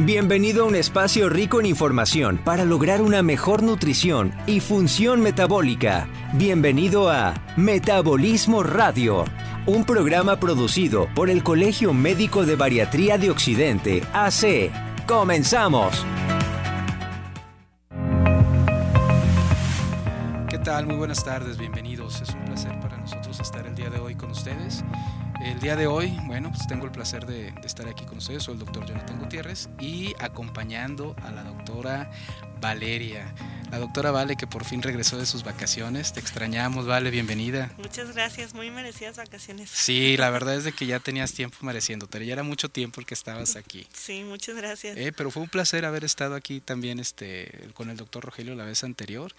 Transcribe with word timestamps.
Bienvenido 0.00 0.64
a 0.64 0.66
un 0.66 0.74
espacio 0.74 1.30
rico 1.30 1.58
en 1.58 1.64
información 1.64 2.36
para 2.36 2.66
lograr 2.66 3.00
una 3.00 3.22
mejor 3.22 3.62
nutrición 3.62 4.34
y 4.46 4.60
función 4.60 5.22
metabólica. 5.22 6.06
Bienvenido 6.34 7.08
a 7.08 7.32
Metabolismo 7.56 8.62
Radio, 8.62 9.24
un 9.64 9.86
programa 9.86 10.38
producido 10.38 11.08
por 11.14 11.30
el 11.30 11.42
Colegio 11.42 11.94
Médico 11.94 12.44
de 12.44 12.56
Bariatría 12.56 13.16
de 13.16 13.30
Occidente, 13.30 14.02
AC. 14.12 14.70
Comenzamos. 15.06 16.04
¿Qué 20.50 20.58
tal? 20.58 20.86
Muy 20.86 20.96
buenas 20.96 21.24
tardes, 21.24 21.56
bienvenidos. 21.56 22.20
Es 22.20 22.34
un 22.34 22.44
placer 22.44 22.78
para 22.80 22.98
nosotros 22.98 23.40
estar 23.40 23.66
el 23.66 23.74
día 23.74 23.88
de 23.88 23.98
hoy 23.98 24.14
con 24.14 24.30
ustedes. 24.30 24.84
El 25.46 25.60
día 25.60 25.76
de 25.76 25.86
hoy, 25.86 26.12
bueno, 26.24 26.50
pues 26.50 26.66
tengo 26.66 26.86
el 26.86 26.90
placer 26.90 27.24
de, 27.24 27.54
estar 27.64 27.86
aquí 27.88 28.04
con 28.04 28.18
ustedes. 28.18 28.42
Soy 28.42 28.54
el 28.54 28.58
doctor 28.58 28.84
Jonathan 28.84 29.20
Gutiérrez 29.20 29.68
y 29.78 30.12
acompañando 30.18 31.14
a 31.22 31.30
la 31.30 31.44
doctora 31.44 32.10
Valeria. 32.60 33.32
La 33.70 33.78
doctora 33.78 34.10
Vale 34.10 34.34
que 34.34 34.48
por 34.48 34.64
fin 34.64 34.82
regresó 34.82 35.18
de 35.18 35.24
sus 35.24 35.44
vacaciones. 35.44 36.12
Te 36.12 36.18
extrañamos, 36.18 36.86
Vale, 36.86 37.12
bienvenida. 37.12 37.72
Muchas 37.78 38.12
gracias, 38.12 38.54
muy 38.54 38.72
merecidas 38.72 39.18
vacaciones. 39.18 39.70
Sí, 39.70 40.16
la 40.16 40.30
verdad 40.30 40.56
es 40.56 40.64
de 40.64 40.72
que 40.72 40.84
ya 40.84 40.98
tenías 40.98 41.32
tiempo 41.32 41.58
mereciéndote. 41.60 42.26
Ya 42.26 42.32
era 42.32 42.42
mucho 42.42 42.68
tiempo 42.68 43.00
el 43.00 43.06
que 43.06 43.14
estabas 43.14 43.54
aquí. 43.54 43.86
Sí, 43.94 44.24
muchas 44.24 44.56
gracias. 44.56 44.96
Eh, 44.96 45.12
pero 45.16 45.30
fue 45.30 45.44
un 45.44 45.48
placer 45.48 45.84
haber 45.84 46.02
estado 46.02 46.34
aquí 46.34 46.58
también 46.60 46.98
este, 46.98 47.70
con 47.74 47.88
el 47.88 47.96
doctor 47.96 48.24
Rogelio 48.24 48.56
la 48.56 48.64
vez 48.64 48.82
anterior. 48.82 49.32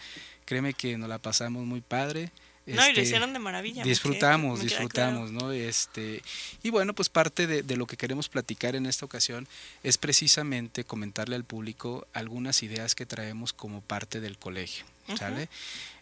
Créeme 0.46 0.74
que 0.74 0.98
nos 0.98 1.10
la 1.10 1.20
pasamos 1.20 1.66
muy 1.66 1.82
padre. 1.82 2.32
No, 2.76 2.82
y 2.82 2.86
lo 2.86 2.90
este, 2.90 3.02
hicieron 3.04 3.34
de 3.34 3.40
maravilla. 3.40 3.84
Disfrutamos, 3.84 4.62
disfrutamos, 4.62 5.32
¿no? 5.32 5.52
Este, 5.52 6.22
y 6.64 6.70
bueno, 6.70 6.94
pues 6.94 7.08
parte 7.08 7.48
de, 7.48 7.78
lo 7.78 7.88
que 7.88 7.96
queremos 7.96 8.28
platicar 8.28 8.76
en 8.76 8.86
esta 8.86 9.06
ocasión 9.06 9.48
es 9.84 9.98
precisamente 9.98 10.84
comentarle 10.84 11.36
al 11.36 11.46
público 11.46 12.08
algunas 12.14 12.64
ideas 12.64 12.94
que 12.94 13.06
traemos 13.06 13.54
como 13.54 13.82
parte 13.82 14.20
del 14.20 14.38
colegio, 14.38 14.86
¿sale? 15.18 15.48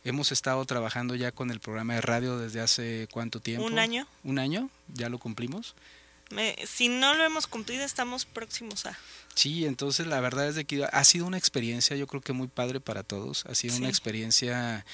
Hemos 0.03 0.31
estado 0.31 0.63
trabajando 0.65 1.15
ya 1.15 1.31
con 1.31 1.51
el 1.51 1.59
programa 1.59 1.95
de 1.95 2.01
radio 2.01 2.37
desde 2.37 2.61
hace 2.61 3.07
cuánto 3.11 3.39
tiempo? 3.39 3.65
Un 3.65 3.77
año. 3.77 4.07
Un 4.23 4.39
año, 4.39 4.69
ya 4.87 5.09
lo 5.09 5.19
cumplimos. 5.19 5.75
si 6.65 6.89
no 6.89 7.13
lo 7.13 7.23
hemos 7.23 7.45
cumplido, 7.45 7.83
estamos 7.83 8.25
próximos 8.25 8.87
a. 8.87 8.97
Sí, 9.35 9.65
entonces 9.65 10.07
la 10.07 10.21
verdad 10.21 10.47
es 10.47 10.55
de 10.55 10.65
que 10.65 10.85
ha 10.85 11.03
sido 11.03 11.25
una 11.25 11.37
experiencia, 11.37 11.95
yo 11.97 12.07
creo 12.07 12.21
que 12.21 12.33
muy 12.33 12.47
padre 12.47 12.79
para 12.79 13.03
todos. 13.03 13.45
Ha 13.45 13.53
sido 13.53 13.75
una 13.75 13.89
experiencia 13.89 14.85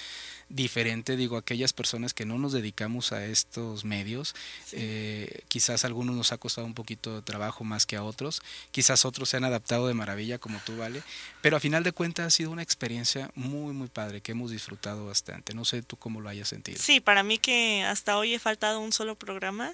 diferente, 0.51 1.15
digo, 1.15 1.37
aquellas 1.37 1.73
personas 1.73 2.13
que 2.13 2.25
no 2.25 2.37
nos 2.37 2.51
dedicamos 2.51 3.11
a 3.11 3.25
estos 3.25 3.85
medios, 3.85 4.35
eh, 4.73 5.43
quizás 5.47 5.83
a 5.83 5.87
algunos 5.87 6.15
nos 6.15 6.31
ha 6.31 6.37
costado 6.37 6.67
un 6.67 6.73
poquito 6.73 7.15
de 7.15 7.21
trabajo 7.21 7.63
más 7.63 7.85
que 7.85 7.95
a 7.95 8.03
otros, 8.03 8.41
quizás 8.71 9.05
otros 9.05 9.29
se 9.29 9.37
han 9.37 9.45
adaptado 9.45 9.87
de 9.87 9.93
maravilla 9.93 10.37
como 10.37 10.59
tú, 10.59 10.75
Vale, 10.77 11.03
pero 11.41 11.57
a 11.57 11.59
final 11.59 11.83
de 11.83 11.91
cuentas 11.91 12.27
ha 12.27 12.29
sido 12.29 12.51
una 12.51 12.63
experiencia 12.63 13.29
muy, 13.35 13.73
muy 13.73 13.87
padre, 13.87 14.21
que 14.21 14.31
hemos 14.31 14.51
disfrutado 14.51 15.05
bastante. 15.05 15.53
No 15.53 15.65
sé 15.65 15.83
tú 15.83 15.95
cómo 15.97 16.21
lo 16.21 16.29
hayas 16.29 16.47
sentido. 16.47 16.79
Sí, 16.81 16.99
para 16.99 17.23
mí 17.23 17.37
que 17.37 17.83
hasta 17.83 18.17
hoy 18.17 18.33
he 18.33 18.39
faltado 18.39 18.79
un 18.79 18.91
solo 18.91 19.15
programa, 19.15 19.73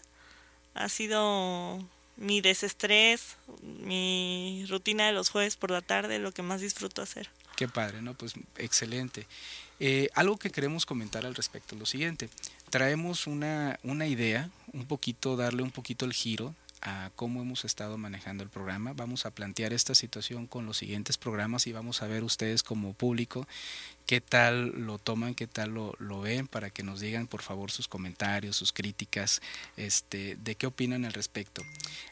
ha 0.73 0.89
sido 0.89 1.83
mi 2.17 2.42
desestrés, 2.42 3.38
mi 3.61 4.66
rutina 4.67 5.08
de 5.08 5.14
los 5.14 5.30
jueves 5.30 5.55
por 5.55 5.72
la 5.72 5.81
tarde, 5.81 6.20
lo 6.20 6.31
que 6.31 6.42
más 6.42 6.61
disfruto 6.61 7.02
hacer. 7.02 7.30
Qué 7.55 7.67
padre, 7.67 8.02
¿no? 8.02 8.14
Pues 8.14 8.33
excelente. 8.58 9.28
Eh, 9.80 10.09
algo 10.16 10.38
que 10.38 10.50
queremos 10.50 10.86
comentar 10.86 11.25
al 11.25 11.36
respecto 11.36 11.75
es 11.75 11.80
lo 11.80 11.86
siguiente. 11.86 12.30
Traemos 12.70 13.28
una, 13.28 13.80
una 13.83 14.08
idea, 14.08 14.50
un 14.73 14.86
poquito, 14.86 15.36
darle 15.36 15.64
un 15.64 15.72
poquito 15.72 16.06
el 16.06 16.14
giro 16.14 16.56
a 16.88 17.12
cómo 17.16 17.42
hemos 17.42 17.66
estado 17.66 17.98
manejando 17.98 18.44
el 18.44 18.50
programa. 18.50 18.94
Vamos 18.94 19.26
a 19.26 19.32
plantear 19.32 19.74
esta 19.74 19.94
situación 19.94 20.48
con 20.48 20.66
los 20.66 20.78
siguientes 20.78 21.18
programas 21.18 21.68
y 21.68 21.74
vamos 21.74 22.02
a 22.02 22.08
ver 22.08 22.24
ustedes 22.24 22.64
como 22.64 22.94
público 22.94 23.46
qué 24.06 24.22
tal 24.22 24.86
lo 24.86 24.98
toman, 24.98 25.36
qué 25.36 25.48
tal 25.48 25.72
lo, 25.72 25.94
lo, 26.00 26.22
ven, 26.22 26.48
para 26.48 26.70
que 26.70 26.82
nos 26.82 27.02
digan 27.02 27.28
por 27.28 27.42
favor 27.42 27.72
sus 27.72 27.89
comentarios, 27.89 28.56
sus 28.56 28.72
críticas, 28.72 29.42
este, 29.76 30.38
de 30.38 30.56
qué 30.56 30.66
opinan 30.66 31.04
al 31.04 31.11
respecto. 31.11 31.61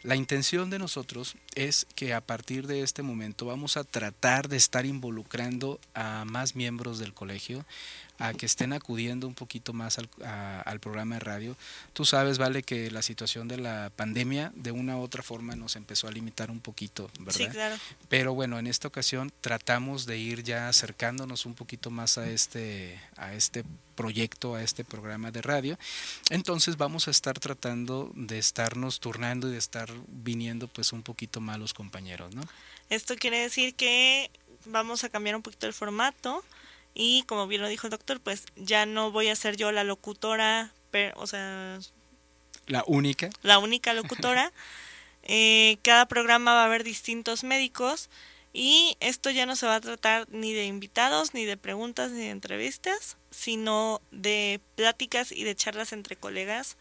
La 0.03 0.17
intención 0.17 0.69
de 0.69 0.78
nosotros 0.78 1.38
es 1.55 1.88
que 1.95 2.13
a 2.13 2.19
partir 2.19 2.67
de 2.67 2.81
este 2.81 3.01
momento 3.01 3.45
vamos 3.45 3.78
a 3.78 3.85
tratar 3.85 4.49
de 4.49 4.57
estar 4.57 4.85
involucrando 4.85 5.79
a 5.94 6.25
más 6.25 6.55
miembros 6.57 6.99
del 6.99 7.13
colegio, 7.13 7.66
a 8.17 8.33
que 8.33 8.45
estén 8.45 8.73
acudiendo 8.73 9.27
un 9.27 9.33
poquito 9.33 9.73
más 9.73 9.97
al, 9.97 10.09
al, 10.65 10.79
programa 10.79 11.15
de 11.15 11.19
radio. 11.19 11.57
Tú 11.93 12.05
sabes, 12.05 12.37
Vale, 12.37 12.63
que 12.63 12.89
la 12.91 13.01
situación 13.01 13.47
de 13.47 13.57
la 13.57 13.91
pandemia 13.95 14.51
de 14.55 14.71
una 14.71 14.97
u 14.97 15.01
otra 15.01 15.23
forma 15.23 15.55
nos 15.55 15.75
empezó 15.75 16.07
a 16.07 16.11
limitar 16.11 16.51
un 16.51 16.59
poquito, 16.59 17.09
¿verdad? 17.19 17.37
Sí, 17.37 17.47
claro. 17.47 17.75
Pero 18.09 18.33
bueno, 18.33 18.57
en 18.57 18.67
esta 18.67 18.87
ocasión 18.87 19.31
tratamos 19.41 20.05
de 20.05 20.17
ir 20.17 20.43
ya 20.43 20.69
acercándonos 20.69 21.45
un 21.45 21.55
poquito 21.55 21.91
más 21.91 22.17
a 22.17 22.29
este, 22.29 22.99
a 23.17 23.33
este 23.33 23.65
proyecto, 23.95 24.55
a 24.55 24.63
este 24.63 24.83
programa 24.83 25.31
de 25.31 25.41
radio. 25.41 25.77
Entonces 26.29 26.77
vamos 26.77 27.07
a 27.07 27.11
estar 27.11 27.39
tratando 27.39 28.11
de 28.15 28.37
estarnos 28.37 28.99
turnando 28.99 29.49
y 29.49 29.53
de 29.53 29.57
estar 29.57 29.91
viniendo 30.07 30.67
pues 30.67 30.93
un 30.93 31.03
poquito 31.03 31.41
más 31.41 31.59
los 31.59 31.73
compañeros, 31.73 32.33
¿no? 32.33 32.43
Esto 32.89 33.15
quiere 33.15 33.39
decir 33.39 33.75
que 33.75 34.29
vamos 34.65 35.03
a 35.03 35.09
cambiar 35.09 35.35
un 35.35 35.41
poquito 35.41 35.65
el 35.67 35.73
formato 35.73 36.43
y 36.95 37.23
como 37.23 37.45
bien 37.45 37.61
lo 37.61 37.67
dijo 37.67 37.85
el 37.85 37.91
doctor, 37.91 38.19
pues 38.22 38.45
ya 38.56 38.85
no 38.85 39.11
voy 39.11 39.28
a 39.28 39.35
ser 39.35 39.57
yo 39.57 39.72
la 39.72 39.83
locutora, 39.83 40.73
o 41.16 41.28
sea... 41.28 41.78
La 42.67 42.83
única. 42.88 43.29
La 43.44 43.59
única 43.59 43.94
locutora. 43.94 44.51
eh, 45.23 45.78
cada 45.84 46.07
programa 46.07 46.53
va 46.53 46.63
a 46.63 46.66
haber 46.66 46.84
distintos 46.84 47.44
médicos 47.44 48.09
y 48.53 48.95
esto 49.01 49.29
ya 49.29 49.45
no 49.45 49.57
se 49.57 49.67
va 49.67 49.75
a 49.75 49.81
tratar 49.81 50.28
ni 50.29 50.53
de 50.53 50.66
invitados, 50.66 51.34
ni 51.34 51.44
de 51.44 51.57
preguntas, 51.57 52.11
ni 52.11 52.22
de 52.22 52.29
entrevistas, 52.29 53.17
sino 53.29 54.01
de 54.11 54.61
pláticas 54.75 55.34
y 55.34 55.44
de 55.44 55.53
charlas 55.53 55.91
entre 55.91 56.16
colegas 56.16 56.78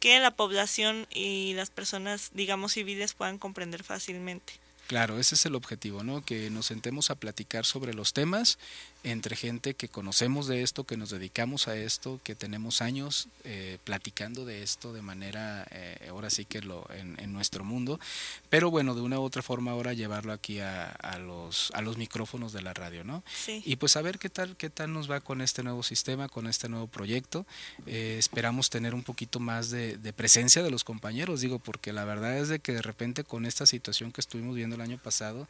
que 0.00 0.18
la 0.18 0.32
población 0.32 1.06
y 1.10 1.54
las 1.54 1.70
personas, 1.70 2.30
digamos, 2.34 2.72
civiles 2.72 3.14
puedan 3.14 3.38
comprender 3.38 3.84
fácilmente. 3.84 4.54
Claro, 4.88 5.18
ese 5.18 5.34
es 5.34 5.44
el 5.44 5.54
objetivo, 5.54 6.02
¿no? 6.02 6.24
Que 6.24 6.48
nos 6.48 6.64
sentemos 6.64 7.10
a 7.10 7.14
platicar 7.14 7.66
sobre 7.66 7.92
los 7.92 8.14
temas 8.14 8.58
entre 9.04 9.36
gente 9.36 9.74
que 9.74 9.88
conocemos 9.88 10.48
de 10.48 10.62
esto, 10.62 10.84
que 10.84 10.96
nos 10.96 11.10
dedicamos 11.10 11.68
a 11.68 11.76
esto, 11.76 12.20
que 12.24 12.34
tenemos 12.34 12.80
años 12.80 13.28
eh, 13.44 13.78
platicando 13.84 14.46
de 14.46 14.62
esto 14.62 14.94
de 14.94 15.02
manera, 15.02 15.66
eh, 15.70 16.08
ahora 16.10 16.30
sí 16.30 16.46
que 16.46 16.62
lo, 16.62 16.88
en, 16.90 17.18
nuestro 17.32 17.64
mundo, 17.64 18.00
pero 18.48 18.70
bueno, 18.70 18.94
de 18.94 19.02
una 19.02 19.20
u 19.20 19.22
otra 19.22 19.42
forma 19.42 19.72
ahora 19.72 19.92
llevarlo 19.92 20.32
aquí 20.32 20.58
a, 20.60 21.18
los, 21.20 21.70
a 21.74 21.82
los 21.82 21.98
micrófonos 21.98 22.52
de 22.54 22.62
la 22.62 22.72
radio, 22.72 23.04
¿no? 23.04 23.22
Sí. 23.32 23.62
Y 23.66 23.76
pues 23.76 23.96
a 23.96 24.02
ver 24.02 24.18
qué 24.18 24.30
tal, 24.30 24.56
qué 24.56 24.70
tal 24.70 24.92
nos 24.92 25.10
va 25.10 25.20
con 25.20 25.42
este 25.42 25.62
nuevo 25.62 25.82
sistema, 25.82 26.28
con 26.28 26.46
este 26.46 26.70
nuevo 26.70 26.86
proyecto. 26.86 27.46
Eh, 27.86 28.16
esperamos 28.18 28.70
tener 28.70 28.94
un 28.94 29.02
poquito 29.02 29.38
más 29.38 29.70
de, 29.70 29.98
de, 29.98 30.12
presencia 30.14 30.62
de 30.62 30.70
los 30.70 30.82
compañeros, 30.82 31.42
digo, 31.42 31.58
porque 31.58 31.92
la 31.92 32.04
verdad 32.04 32.38
es 32.38 32.48
de 32.48 32.58
que 32.58 32.72
de 32.72 32.82
repente 32.82 33.22
con 33.22 33.44
esta 33.44 33.66
situación 33.66 34.10
que 34.10 34.22
estuvimos 34.22 34.56
viendo 34.56 34.77
el 34.78 34.90
año 34.90 34.98
pasado, 34.98 35.46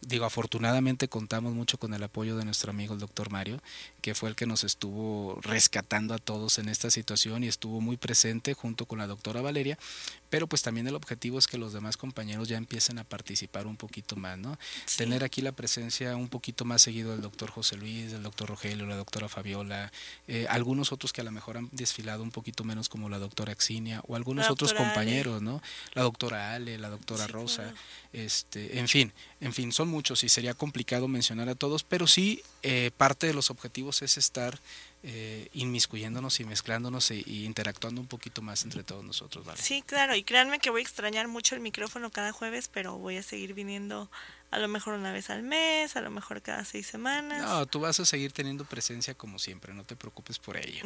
digo, 0.00 0.24
afortunadamente 0.24 1.08
contamos 1.08 1.52
mucho 1.54 1.78
con 1.78 1.92
el 1.94 2.02
apoyo 2.02 2.36
de 2.36 2.44
nuestro 2.44 2.70
amigo 2.70 2.94
el 2.94 3.00
doctor 3.00 3.30
Mario, 3.30 3.60
que 4.00 4.14
fue 4.14 4.28
el 4.28 4.36
que 4.36 4.46
nos 4.46 4.64
estuvo 4.64 5.38
rescatando 5.42 6.14
a 6.14 6.18
todos 6.18 6.58
en 6.58 6.68
esta 6.68 6.90
situación 6.90 7.44
y 7.44 7.48
estuvo 7.48 7.80
muy 7.80 7.96
presente 7.96 8.54
junto 8.54 8.86
con 8.86 8.98
la 8.98 9.06
doctora 9.06 9.42
Valeria, 9.42 9.78
pero 10.32 10.46
pues 10.46 10.62
también 10.62 10.88
el 10.88 10.94
objetivo 10.94 11.38
es 11.38 11.46
que 11.46 11.58
los 11.58 11.74
demás 11.74 11.98
compañeros 11.98 12.48
ya 12.48 12.56
empiecen 12.56 12.98
a 12.98 13.04
participar 13.04 13.66
un 13.66 13.76
poquito 13.76 14.16
más, 14.16 14.38
¿no? 14.38 14.58
Tener 14.96 15.24
aquí 15.24 15.42
la 15.42 15.52
presencia 15.52 16.16
un 16.16 16.28
poquito 16.28 16.64
más 16.64 16.80
seguido 16.80 17.10
del 17.10 17.20
doctor 17.20 17.50
José 17.50 17.76
Luis, 17.76 18.12
del 18.12 18.22
doctor 18.22 18.48
Rogelio, 18.48 18.86
la 18.86 18.96
doctora 18.96 19.28
Fabiola, 19.28 19.92
eh, 20.28 20.46
algunos 20.48 20.90
otros 20.90 21.12
que 21.12 21.20
a 21.20 21.24
lo 21.24 21.32
mejor 21.32 21.58
han 21.58 21.68
desfilado 21.70 22.22
un 22.22 22.30
poquito 22.30 22.64
menos 22.64 22.88
como 22.88 23.10
la 23.10 23.18
doctora 23.18 23.52
Axinia 23.52 24.00
o 24.08 24.16
algunos 24.16 24.48
otros 24.48 24.72
compañeros, 24.72 25.42
¿no? 25.42 25.60
La 25.92 26.00
doctora 26.00 26.54
Ale, 26.54 26.78
la 26.78 26.88
doctora 26.88 27.26
Rosa, 27.26 27.74
este, 28.14 28.78
en 28.78 28.88
fin, 28.88 29.12
en 29.42 29.52
fin, 29.52 29.70
son 29.70 29.88
muchos 29.88 30.24
y 30.24 30.30
sería 30.30 30.54
complicado 30.54 31.08
mencionar 31.08 31.50
a 31.50 31.54
todos, 31.56 31.84
pero 31.84 32.06
sí 32.06 32.42
eh, 32.62 32.90
parte 32.96 33.26
de 33.26 33.34
los 33.34 33.50
objetivos 33.50 34.00
es 34.00 34.16
estar 34.16 34.58
eh, 35.04 35.48
inmiscuyéndonos 35.52 36.38
y 36.38 36.44
mezclándonos 36.44 37.10
e, 37.10 37.22
y, 37.26 37.44
interactuando 37.44 38.00
un 38.00 38.06
poquito 38.06 38.40
más 38.40 38.62
entre 38.62 38.84
todos 38.84 39.04
nosotros. 39.04 39.44
¿vale? 39.44 39.60
Sí, 39.60 39.82
claro, 39.82 40.14
y 40.14 40.22
créanme 40.22 40.60
que 40.60 40.70
voy 40.70 40.80
a 40.80 40.84
extrañar 40.84 41.26
mucho 41.26 41.54
el 41.54 41.60
micrófono 41.60 42.10
cada 42.10 42.30
jueves, 42.30 42.68
pero 42.72 42.98
voy 42.98 43.16
a 43.16 43.22
seguir 43.22 43.52
viniendo 43.54 44.08
a 44.52 44.58
lo 44.58 44.68
mejor 44.68 44.94
una 44.94 45.12
vez 45.12 45.30
al 45.30 45.42
mes, 45.42 45.96
a 45.96 46.02
lo 46.02 46.10
mejor 46.10 46.42
cada 46.42 46.64
seis 46.64 46.86
semanas. 46.86 47.42
No, 47.42 47.66
tú 47.66 47.80
vas 47.80 47.98
a 47.98 48.04
seguir 48.04 48.32
teniendo 48.32 48.64
presencia 48.64 49.14
como 49.14 49.38
siempre, 49.38 49.74
no 49.74 49.82
te 49.82 49.96
preocupes 49.96 50.38
por 50.38 50.56
ello. 50.56 50.84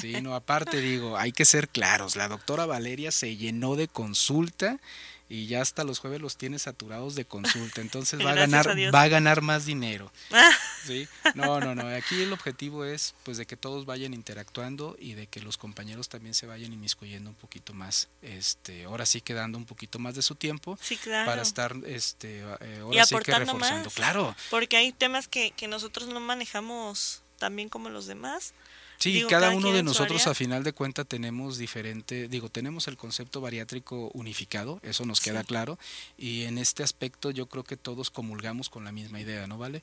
Sí, 0.00 0.20
no, 0.20 0.34
aparte 0.34 0.80
digo, 0.80 1.16
hay 1.16 1.32
que 1.32 1.46
ser 1.46 1.68
claros, 1.68 2.14
la 2.14 2.28
doctora 2.28 2.66
Valeria 2.66 3.10
se 3.10 3.36
llenó 3.36 3.74
de 3.74 3.88
consulta 3.88 4.78
y 5.28 5.46
ya 5.46 5.60
hasta 5.60 5.84
los 5.84 5.98
jueves 5.98 6.20
los 6.20 6.36
tiene 6.36 6.58
saturados 6.58 7.14
de 7.14 7.24
consulta, 7.24 7.80
entonces 7.80 8.18
va 8.24 8.32
a 8.32 8.34
ganar 8.34 8.68
a 8.68 8.90
va 8.90 9.02
a 9.02 9.08
ganar 9.08 9.42
más 9.42 9.66
dinero. 9.66 10.12
¿sí? 10.86 11.08
No, 11.34 11.60
no, 11.60 11.74
no, 11.74 11.88
aquí 11.88 12.22
el 12.22 12.32
objetivo 12.32 12.84
es 12.84 13.14
pues 13.24 13.36
de 13.36 13.46
que 13.46 13.56
todos 13.56 13.86
vayan 13.86 14.14
interactuando 14.14 14.96
y 14.98 15.14
de 15.14 15.26
que 15.26 15.40
los 15.40 15.56
compañeros 15.56 16.08
también 16.08 16.34
se 16.34 16.46
vayan 16.46 16.72
inmiscuyendo 16.72 17.30
un 17.30 17.36
poquito 17.36 17.74
más, 17.74 18.08
este, 18.22 18.84
ahora 18.84 19.06
sí 19.06 19.20
quedando 19.20 19.58
un 19.58 19.64
poquito 19.64 19.98
más 19.98 20.14
de 20.14 20.22
su 20.22 20.34
tiempo 20.34 20.78
para 21.24 21.42
estar 21.42 21.74
este 21.86 22.40
eh, 22.60 22.80
ahora 22.82 23.06
sí 23.06 23.16
que 23.18 23.34
reforzando, 23.34 23.90
claro. 23.90 24.36
Porque 24.50 24.76
hay 24.76 24.92
temas 24.92 25.28
que, 25.28 25.50
que 25.50 25.68
nosotros 25.68 26.08
no 26.08 26.20
manejamos 26.20 27.22
también 27.38 27.68
como 27.68 27.88
los 27.88 28.06
demás 28.06 28.54
Sí, 28.98 29.24
cada, 29.28 29.50
uno 29.50 29.72
de 29.72 29.82
nosotros 29.82 30.26
a 30.26 30.34
final 30.34 30.64
de 30.64 30.72
cuenta 30.72 31.04
tenemos 31.04 31.58
diferente, 31.58 32.28
digo, 32.28 32.48
tenemos 32.48 32.88
el 32.88 32.96
concepto 32.96 33.40
bariátrico 33.40 34.10
unificado, 34.14 34.80
eso 34.82 35.04
nos 35.04 35.20
queda 35.20 35.44
claro, 35.44 35.78
y 36.16 36.44
en 36.44 36.58
este 36.58 36.82
aspecto 36.82 37.30
yo 37.30 37.46
creo 37.46 37.64
que 37.64 37.76
todos 37.76 38.10
comulgamos 38.10 38.70
con 38.70 38.84
la 38.84 38.92
misma 38.92 39.20
idea, 39.20 39.46
¿no 39.46 39.58
vale? 39.58 39.82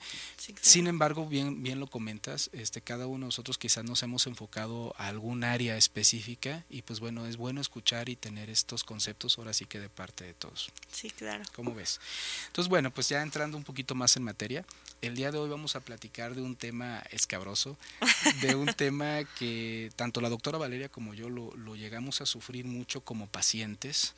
Sin 0.61 0.87
embargo, 0.87 1.27
bien, 1.27 1.63
bien 1.63 1.79
lo 1.79 1.87
comentas, 1.87 2.49
este, 2.53 2.81
cada 2.81 3.07
uno 3.07 3.25
de 3.25 3.27
nosotros 3.27 3.57
quizás 3.57 3.83
nos 3.83 4.03
hemos 4.03 4.27
enfocado 4.27 4.93
a 4.97 5.07
algún 5.07 5.43
área 5.43 5.77
específica 5.77 6.63
y 6.69 6.81
pues 6.81 6.99
bueno, 6.99 7.25
es 7.25 7.37
bueno 7.37 7.61
escuchar 7.61 8.09
y 8.09 8.15
tener 8.15 8.49
estos 8.49 8.83
conceptos 8.83 9.37
ahora 9.37 9.53
sí 9.53 9.65
que 9.65 9.79
de 9.79 9.89
parte 9.89 10.23
de 10.23 10.33
todos. 10.33 10.71
Sí, 10.91 11.09
claro. 11.09 11.43
¿Cómo 11.55 11.73
ves? 11.73 11.99
Entonces, 12.47 12.69
bueno, 12.69 12.91
pues 12.91 13.09
ya 13.09 13.21
entrando 13.21 13.57
un 13.57 13.63
poquito 13.63 13.95
más 13.95 14.15
en 14.17 14.23
materia, 14.23 14.65
el 15.03 15.15
día 15.15 15.31
de 15.31 15.37
hoy 15.37 15.49
vamos 15.49 15.75
a 15.75 15.81
platicar 15.81 16.33
de 16.33 16.41
un 16.41 16.55
tema 16.55 17.03
escabroso, 17.11 17.77
de 18.41 18.55
un 18.55 18.67
tema 18.73 19.25
que 19.37 19.91
tanto 19.97 20.21
la 20.21 20.29
doctora 20.29 20.57
Valeria 20.57 20.87
como 20.87 21.13
yo 21.13 21.29
lo, 21.29 21.75
llegamos 21.75 22.21
a 22.21 22.25
sufrir 22.25 22.63
mucho 22.63 23.01
como 23.01 23.27
pacientes. 23.27 24.15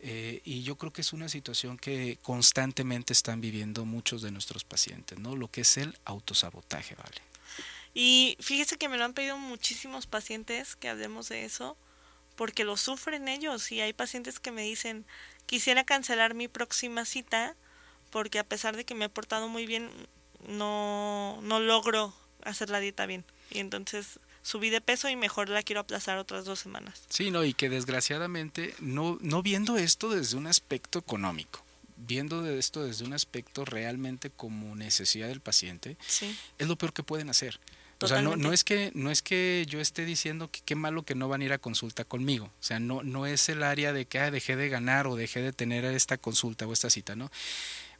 Eh, 0.00 0.42
y 0.44 0.62
yo 0.62 0.76
creo 0.76 0.92
que 0.92 1.00
es 1.00 1.14
una 1.14 1.30
situación 1.30 1.78
que 1.78 2.18
constantemente 2.22 3.14
están 3.14 3.40
viviendo 3.40 3.86
muchos 3.86 4.20
de 4.20 4.30
nuestros 4.30 4.62
pacientes, 4.62 5.18
¿no? 5.18 5.36
Lo 5.36 5.50
que 5.50 5.62
es 5.62 5.78
el 5.78 5.96
autosabotaje, 6.04 6.94
¿vale? 6.96 7.22
Y 7.94 8.36
fíjese 8.38 8.76
que 8.76 8.90
me 8.90 8.98
lo 8.98 9.06
han 9.06 9.14
pedido 9.14 9.38
muchísimos 9.38 10.06
pacientes 10.06 10.76
que 10.76 10.90
hablemos 10.90 11.30
de 11.30 11.46
eso, 11.46 11.78
porque 12.34 12.64
lo 12.64 12.76
sufren 12.76 13.26
ellos. 13.28 13.72
Y 13.72 13.80
hay 13.80 13.94
pacientes 13.94 14.38
que 14.38 14.52
me 14.52 14.60
dicen, 14.60 15.06
quisiera 15.46 15.84
cancelar 15.84 16.34
mi 16.34 16.46
próxima 16.46 17.06
cita, 17.06 17.56
porque 18.10 18.38
a 18.38 18.44
pesar 18.44 18.76
de 18.76 18.84
que 18.84 18.94
me 18.94 19.06
he 19.06 19.08
portado 19.08 19.48
muy 19.48 19.64
bien, 19.64 19.88
no, 20.48 21.38
no 21.42 21.60
logro 21.60 22.14
hacer 22.42 22.70
la 22.70 22.80
dieta 22.80 23.06
bien. 23.06 23.24
Y 23.50 23.58
entonces 23.58 24.18
subí 24.42 24.70
de 24.70 24.80
peso 24.80 25.08
y 25.08 25.16
mejor 25.16 25.48
la 25.48 25.62
quiero 25.62 25.80
aplazar 25.80 26.18
otras 26.18 26.44
dos 26.44 26.60
semanas. 26.60 27.02
Sí, 27.08 27.30
no, 27.30 27.44
y 27.44 27.54
que 27.54 27.68
desgraciadamente, 27.68 28.74
no, 28.80 29.18
no 29.20 29.42
viendo 29.42 29.76
esto 29.76 30.08
desde 30.08 30.36
un 30.36 30.46
aspecto 30.46 30.98
económico, 30.98 31.64
viendo 31.96 32.42
de 32.42 32.58
esto 32.58 32.84
desde 32.84 33.04
un 33.04 33.12
aspecto 33.12 33.64
realmente 33.64 34.30
como 34.30 34.76
necesidad 34.76 35.28
del 35.28 35.40
paciente, 35.40 35.96
es 36.58 36.68
lo 36.68 36.76
peor 36.76 36.92
que 36.92 37.02
pueden 37.02 37.30
hacer. 37.30 37.58
O 38.02 38.06
sea, 38.06 38.20
no, 38.20 38.36
no, 38.36 38.52
es 38.52 38.62
que, 38.62 38.92
no 38.94 39.10
es 39.10 39.22
que 39.22 39.64
yo 39.68 39.80
esté 39.80 40.04
diciendo 40.04 40.50
que 40.50 40.60
qué 40.64 40.74
malo 40.74 41.02
que 41.02 41.14
no 41.14 41.28
van 41.28 41.40
a 41.40 41.44
ir 41.46 41.52
a 41.54 41.58
consulta 41.58 42.04
conmigo. 42.04 42.46
O 42.46 42.62
sea, 42.62 42.78
no, 42.78 43.02
no 43.02 43.24
es 43.24 43.48
el 43.48 43.62
área 43.62 43.94
de 43.94 44.04
que 44.04 44.18
ah, 44.18 44.30
dejé 44.30 44.54
de 44.54 44.68
ganar 44.68 45.06
o 45.06 45.16
dejé 45.16 45.40
de 45.40 45.54
tener 45.54 45.86
esta 45.86 46.18
consulta 46.18 46.66
o 46.66 46.72
esta 46.74 46.90
cita, 46.90 47.16
¿no? 47.16 47.30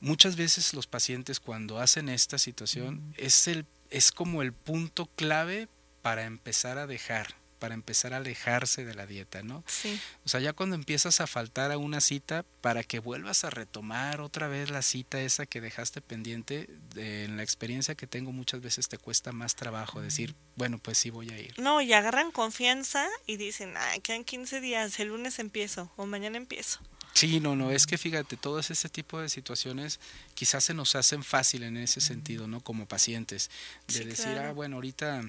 Muchas 0.00 0.36
veces 0.36 0.74
los 0.74 0.86
pacientes 0.86 1.40
cuando 1.40 1.78
hacen 1.78 2.08
esta 2.08 2.38
situación 2.38 3.14
es, 3.16 3.48
el, 3.48 3.66
es 3.90 4.12
como 4.12 4.42
el 4.42 4.52
punto 4.52 5.06
clave 5.16 5.68
para 6.02 6.24
empezar 6.24 6.78
a 6.78 6.86
dejar, 6.86 7.34
para 7.58 7.74
empezar 7.74 8.12
a 8.12 8.18
alejarse 8.18 8.84
de 8.84 8.94
la 8.94 9.06
dieta, 9.06 9.42
¿no? 9.42 9.64
Sí. 9.66 9.98
O 10.24 10.28
sea, 10.28 10.40
ya 10.40 10.52
cuando 10.52 10.76
empiezas 10.76 11.20
a 11.20 11.26
faltar 11.26 11.72
a 11.72 11.78
una 11.78 12.00
cita, 12.00 12.44
para 12.60 12.82
que 12.82 12.98
vuelvas 12.98 13.44
a 13.44 13.50
retomar 13.50 14.20
otra 14.20 14.46
vez 14.48 14.70
la 14.70 14.82
cita 14.82 15.20
esa 15.20 15.46
que 15.46 15.60
dejaste 15.60 16.00
pendiente, 16.00 16.68
en 16.94 17.36
la 17.36 17.42
experiencia 17.42 17.94
que 17.94 18.06
tengo 18.06 18.32
muchas 18.32 18.60
veces 18.60 18.88
te 18.88 18.98
cuesta 18.98 19.32
más 19.32 19.56
trabajo 19.56 20.00
decir, 20.00 20.34
bueno, 20.54 20.78
pues 20.78 20.98
sí 20.98 21.10
voy 21.10 21.30
a 21.30 21.38
ir. 21.38 21.58
No, 21.58 21.80
y 21.80 21.92
agarran 21.92 22.30
confianza 22.30 23.08
y 23.26 23.36
dicen, 23.36 23.74
ah, 23.76 23.94
quedan 24.02 24.24
15 24.24 24.60
días, 24.60 25.00
el 25.00 25.08
lunes 25.08 25.38
empiezo 25.38 25.90
o 25.96 26.06
mañana 26.06 26.36
empiezo. 26.36 26.80
Sí, 27.16 27.40
no, 27.40 27.56
no, 27.56 27.70
es 27.70 27.86
que 27.86 27.96
fíjate, 27.96 28.36
todo 28.36 28.58
ese 28.58 28.88
tipo 28.90 29.18
de 29.18 29.30
situaciones 29.30 30.00
quizás 30.34 30.64
se 30.64 30.74
nos 30.74 30.94
hacen 30.96 31.24
fácil 31.24 31.62
en 31.62 31.78
ese 31.78 32.02
sentido, 32.02 32.46
¿no? 32.46 32.60
Como 32.60 32.86
pacientes, 32.86 33.50
de 33.88 34.04
decir, 34.04 34.36
ah, 34.38 34.52
bueno, 34.52 34.76
ahorita 34.76 35.22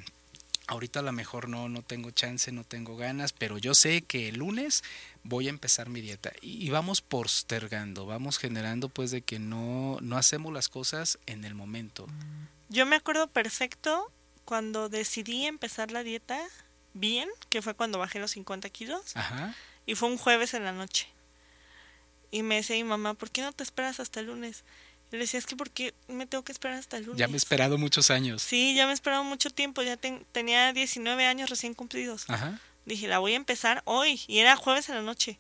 ahorita 0.68 1.00
a 1.00 1.04
lo 1.04 1.14
mejor 1.14 1.48
no, 1.48 1.70
no 1.70 1.82
tengo 1.82 2.12
chance, 2.12 2.52
no 2.52 2.66
tengo 2.66 2.98
ganas, 2.98 3.32
pero 3.32 3.58
yo 3.58 3.74
sé 3.74 4.02
que 4.02 4.28
el 4.28 4.40
lunes 4.40 4.84
voy 5.24 5.48
a 5.48 5.50
empezar 5.50 5.88
mi 5.88 6.02
dieta 6.02 6.34
y, 6.42 6.70
vamos 6.72 7.00
postergando, 7.00 8.06
vamos 8.06 8.38
generando 8.38 8.90
pues 8.90 9.12
de 9.12 9.22
que 9.22 9.40
no, 9.40 9.98
no 10.02 10.18
hacemos 10.18 10.52
las 10.52 10.68
cosas 10.68 11.20
en 11.26 11.46
el 11.46 11.56
momento. 11.56 12.06
Yo 12.68 12.86
me 12.86 12.98
acuerdo 12.98 13.28
perfecto 13.28 14.12
cuando 14.44 14.90
decidí 14.90 15.46
empezar 15.46 15.92
la 15.92 16.04
dieta 16.04 16.38
bien, 16.94 17.30
que 17.48 17.62
fue 17.62 17.74
cuando 17.74 17.98
bajé 17.98 18.20
los 18.20 18.32
50 18.32 18.70
kilos, 18.72 19.16
Ajá. 19.16 19.56
y 19.86 19.96
fue 19.96 20.10
un 20.10 20.18
jueves 20.18 20.54
en 20.54 20.66
la 20.66 20.74
noche. 20.74 21.08
Y 22.32 22.44
me 22.44 22.56
decía 22.56 22.76
mi 22.76 22.84
mamá, 22.84 23.14
¿por 23.14 23.32
qué 23.32 23.42
no 23.42 23.52
te 23.52 23.64
esperas 23.64 24.00
hasta 24.00 24.20
el 24.20 24.28
lunes? 24.28 24.64
Y 25.12 25.16
le 25.16 25.20
decía, 25.20 25.40
es 25.40 25.46
que 25.46 25.56
¿por 25.56 25.72
qué 25.72 25.94
me 26.08 26.26
tengo 26.26 26.44
que 26.44 26.52
esperar 26.52 26.78
hasta 26.78 26.98
el 26.98 27.06
lunes? 27.06 27.20
Ya 27.20 27.28
me 27.28 27.34
he 27.34 27.38
esperado 27.38 27.78
muchos 27.78 28.12
años. 28.12 28.42
Sí, 28.42 28.76
ya 28.76 28.86
me 28.86 28.92
he 28.92 28.94
esperado 28.94 29.24
mucho 29.24 29.50
tiempo, 29.50 29.82
ya 29.82 29.98
tenía 29.98 30.74
19 30.74 31.26
años 31.26 31.50
recién 31.50 31.74
cumplidos. 31.74 32.26
Ajá. 32.30 32.60
Dije, 32.86 33.08
la 33.08 33.20
voy 33.20 33.34
a 33.34 33.38
empezar 33.38 33.82
hoy, 33.86 34.22
y 34.28 34.40
era 34.40 34.56
jueves 34.56 34.90
en 34.90 34.96
la 34.96 35.02
noche. 35.02 35.40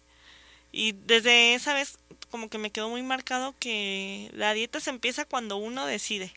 Y 0.72 0.94
desde 0.94 1.54
esa 1.54 1.74
vez 1.74 1.98
como 2.30 2.50
que 2.50 2.58
me 2.58 2.72
quedó 2.72 2.90
muy 2.90 3.04
marcado 3.04 3.56
que 3.58 4.30
la 4.34 4.54
dieta 4.54 4.80
se 4.80 4.90
empieza 4.90 5.26
cuando 5.26 5.58
uno 5.58 5.86
decide. 5.86 6.34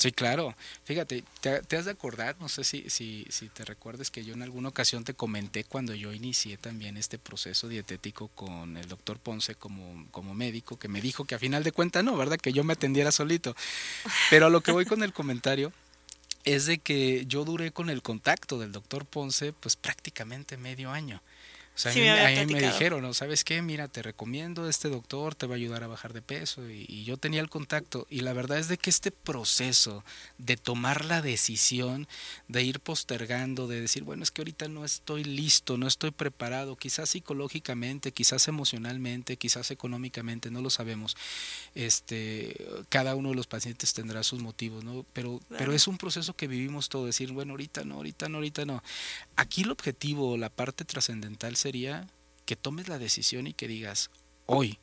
Sí, 0.00 0.12
claro. 0.12 0.54
Fíjate, 0.84 1.24
te, 1.42 1.76
has 1.76 1.84
de 1.84 1.90
acordar, 1.90 2.34
no 2.40 2.48
sé 2.48 2.64
si, 2.64 2.88
si, 2.88 3.26
si 3.28 3.50
te 3.50 3.66
recuerdes 3.66 4.10
que 4.10 4.24
yo 4.24 4.32
en 4.32 4.40
alguna 4.40 4.70
ocasión 4.70 5.04
te 5.04 5.12
comenté 5.12 5.62
cuando 5.64 5.94
yo 5.94 6.14
inicié 6.14 6.56
también 6.56 6.96
este 6.96 7.18
proceso 7.18 7.68
dietético 7.68 8.28
con 8.28 8.78
el 8.78 8.88
doctor 8.88 9.18
Ponce 9.18 9.56
como, 9.56 10.06
como 10.10 10.32
médico, 10.32 10.78
que 10.78 10.88
me 10.88 11.02
dijo 11.02 11.26
que 11.26 11.34
a 11.34 11.38
final 11.38 11.64
de 11.64 11.72
cuentas 11.72 12.02
no, 12.02 12.16
¿verdad? 12.16 12.38
Que 12.38 12.54
yo 12.54 12.64
me 12.64 12.72
atendiera 12.72 13.12
solito. 13.12 13.54
Pero 14.30 14.46
a 14.46 14.48
lo 14.50 14.62
que 14.62 14.72
voy 14.72 14.86
con 14.86 15.02
el 15.02 15.12
comentario 15.12 15.70
es 16.44 16.64
de 16.64 16.78
que 16.78 17.26
yo 17.26 17.44
duré 17.44 17.70
con 17.70 17.90
el 17.90 18.00
contacto 18.00 18.58
del 18.58 18.72
doctor 18.72 19.04
Ponce 19.04 19.52
pues 19.52 19.76
prácticamente 19.76 20.56
medio 20.56 20.92
año. 20.92 21.20
O 21.74 21.78
sea, 21.82 21.92
a 21.92 22.44
mí, 22.44 22.52
me, 22.52 22.60
dijeron, 22.60 23.00
¿no? 23.00 23.14
¿sabes 23.14 23.42
qué? 23.42 23.62
Mira, 23.62 23.88
te 23.88 24.02
recomiendo 24.02 24.68
este 24.68 24.90
doctor, 24.90 25.34
te 25.34 25.46
va 25.46 25.54
a 25.54 25.56
ayudar 25.56 25.82
a 25.82 25.86
bajar 25.86 26.12
de 26.12 26.20
peso. 26.20 26.68
Y, 26.68 27.04
yo 27.04 27.16
tenía 27.16 27.40
el 27.40 27.48
contacto. 27.48 28.06
Y 28.10 28.20
la 28.20 28.32
verdad 28.32 28.58
es 28.58 28.68
de 28.68 28.76
que 28.76 28.90
este 28.90 29.10
proceso 29.10 30.04
de 30.36 30.56
tomar 30.56 31.04
la 31.06 31.22
decisión, 31.22 32.06
de 32.48 32.64
ir 32.64 32.80
postergando, 32.80 33.66
de 33.66 33.80
decir, 33.80 34.02
bueno, 34.02 34.22
es 34.22 34.30
que 34.30 34.42
ahorita 34.42 34.68
no 34.68 34.84
estoy 34.84 35.24
listo, 35.24 35.78
no 35.78 35.86
estoy 35.86 36.10
preparado, 36.10 36.76
quizás 36.76 37.10
psicológicamente, 37.10 38.12
quizás 38.12 38.48
emocionalmente, 38.48 39.36
quizás 39.36 39.70
económicamente, 39.70 40.50
no 40.50 40.60
lo 40.60 40.68
sabemos. 40.68 41.16
Este, 41.74 42.66
cada 42.90 43.14
uno 43.14 43.30
de 43.30 43.36
los 43.36 43.46
pacientes 43.46 43.94
tendrá 43.94 44.22
sus 44.22 44.42
motivos, 44.42 44.84
¿no? 44.84 45.06
Pero, 45.14 45.40
pero 45.48 45.72
es 45.72 45.86
un 45.88 45.96
proceso 45.96 46.34
que 46.34 46.46
vivimos 46.46 46.88
todo, 46.88 47.06
decir, 47.06 47.32
bueno, 47.32 47.52
ahorita 47.52 47.84
no, 47.84 47.96
ahorita 47.96 48.28
no, 48.28 48.38
ahorita 48.38 48.66
no. 48.66 48.82
Aquí 49.36 49.62
el 49.62 49.70
objetivo, 49.70 50.36
la 50.36 50.50
parte 50.50 50.84
trascendental 50.84 51.56
sería 51.70 52.08
que 52.46 52.56
tomes 52.56 52.88
la 52.88 52.98
decisión 52.98 53.46
y 53.46 53.52
que 53.52 53.68
digas, 53.68 54.10
hoy. 54.46 54.80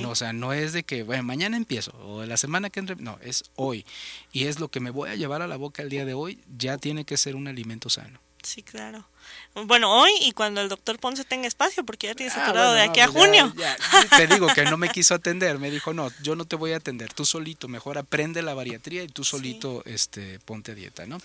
No, 0.00 0.12
o 0.12 0.14
sea, 0.14 0.32
no 0.32 0.54
es 0.54 0.72
de 0.72 0.82
que, 0.82 1.02
bueno, 1.02 1.22
mañana 1.24 1.58
empiezo 1.58 1.92
o 1.98 2.24
la 2.24 2.38
semana 2.38 2.70
que 2.70 2.80
entre, 2.80 2.96
no, 2.96 3.18
es 3.20 3.44
hoy. 3.54 3.84
Y 4.32 4.44
es 4.44 4.58
lo 4.58 4.70
que 4.70 4.80
me 4.80 4.88
voy 4.88 5.10
a 5.10 5.14
llevar 5.14 5.42
a 5.42 5.46
la 5.46 5.58
boca 5.58 5.82
el 5.82 5.90
día 5.90 6.06
de 6.06 6.14
hoy, 6.14 6.40
ya 6.56 6.78
tiene 6.78 7.04
que 7.04 7.18
ser 7.18 7.36
un 7.36 7.48
alimento 7.48 7.90
sano. 7.90 8.18
Sí, 8.42 8.62
claro. 8.62 9.06
Bueno, 9.54 9.90
hoy 9.90 10.10
y 10.20 10.32
cuando 10.32 10.60
el 10.60 10.68
doctor 10.68 10.98
Ponce 10.98 11.24
tenga 11.24 11.48
espacio, 11.48 11.84
porque 11.84 12.08
ya 12.08 12.14
tiene 12.14 12.30
ah, 12.32 12.34
saturado 12.34 12.74
de 12.74 12.82
aquí 12.82 13.00
a 13.00 13.08
pues 13.08 13.24
junio. 13.24 13.54
Te 14.16 14.26
digo 14.26 14.48
que 14.54 14.64
no 14.64 14.76
me 14.76 14.90
quiso 14.90 15.14
atender, 15.14 15.58
me 15.58 15.70
dijo, 15.70 15.94
no, 15.94 16.10
yo 16.22 16.36
no 16.36 16.44
te 16.44 16.56
voy 16.56 16.72
a 16.72 16.76
atender, 16.76 17.12
tú 17.12 17.24
solito, 17.24 17.66
mejor 17.68 17.98
aprende 17.98 18.42
la 18.42 18.54
bariatría 18.54 19.02
y 19.02 19.08
tú 19.08 19.24
solito 19.24 19.82
este, 19.86 20.38
ponte 20.40 20.72
a 20.72 20.74
dieta, 20.74 21.06
¿no? 21.06 21.18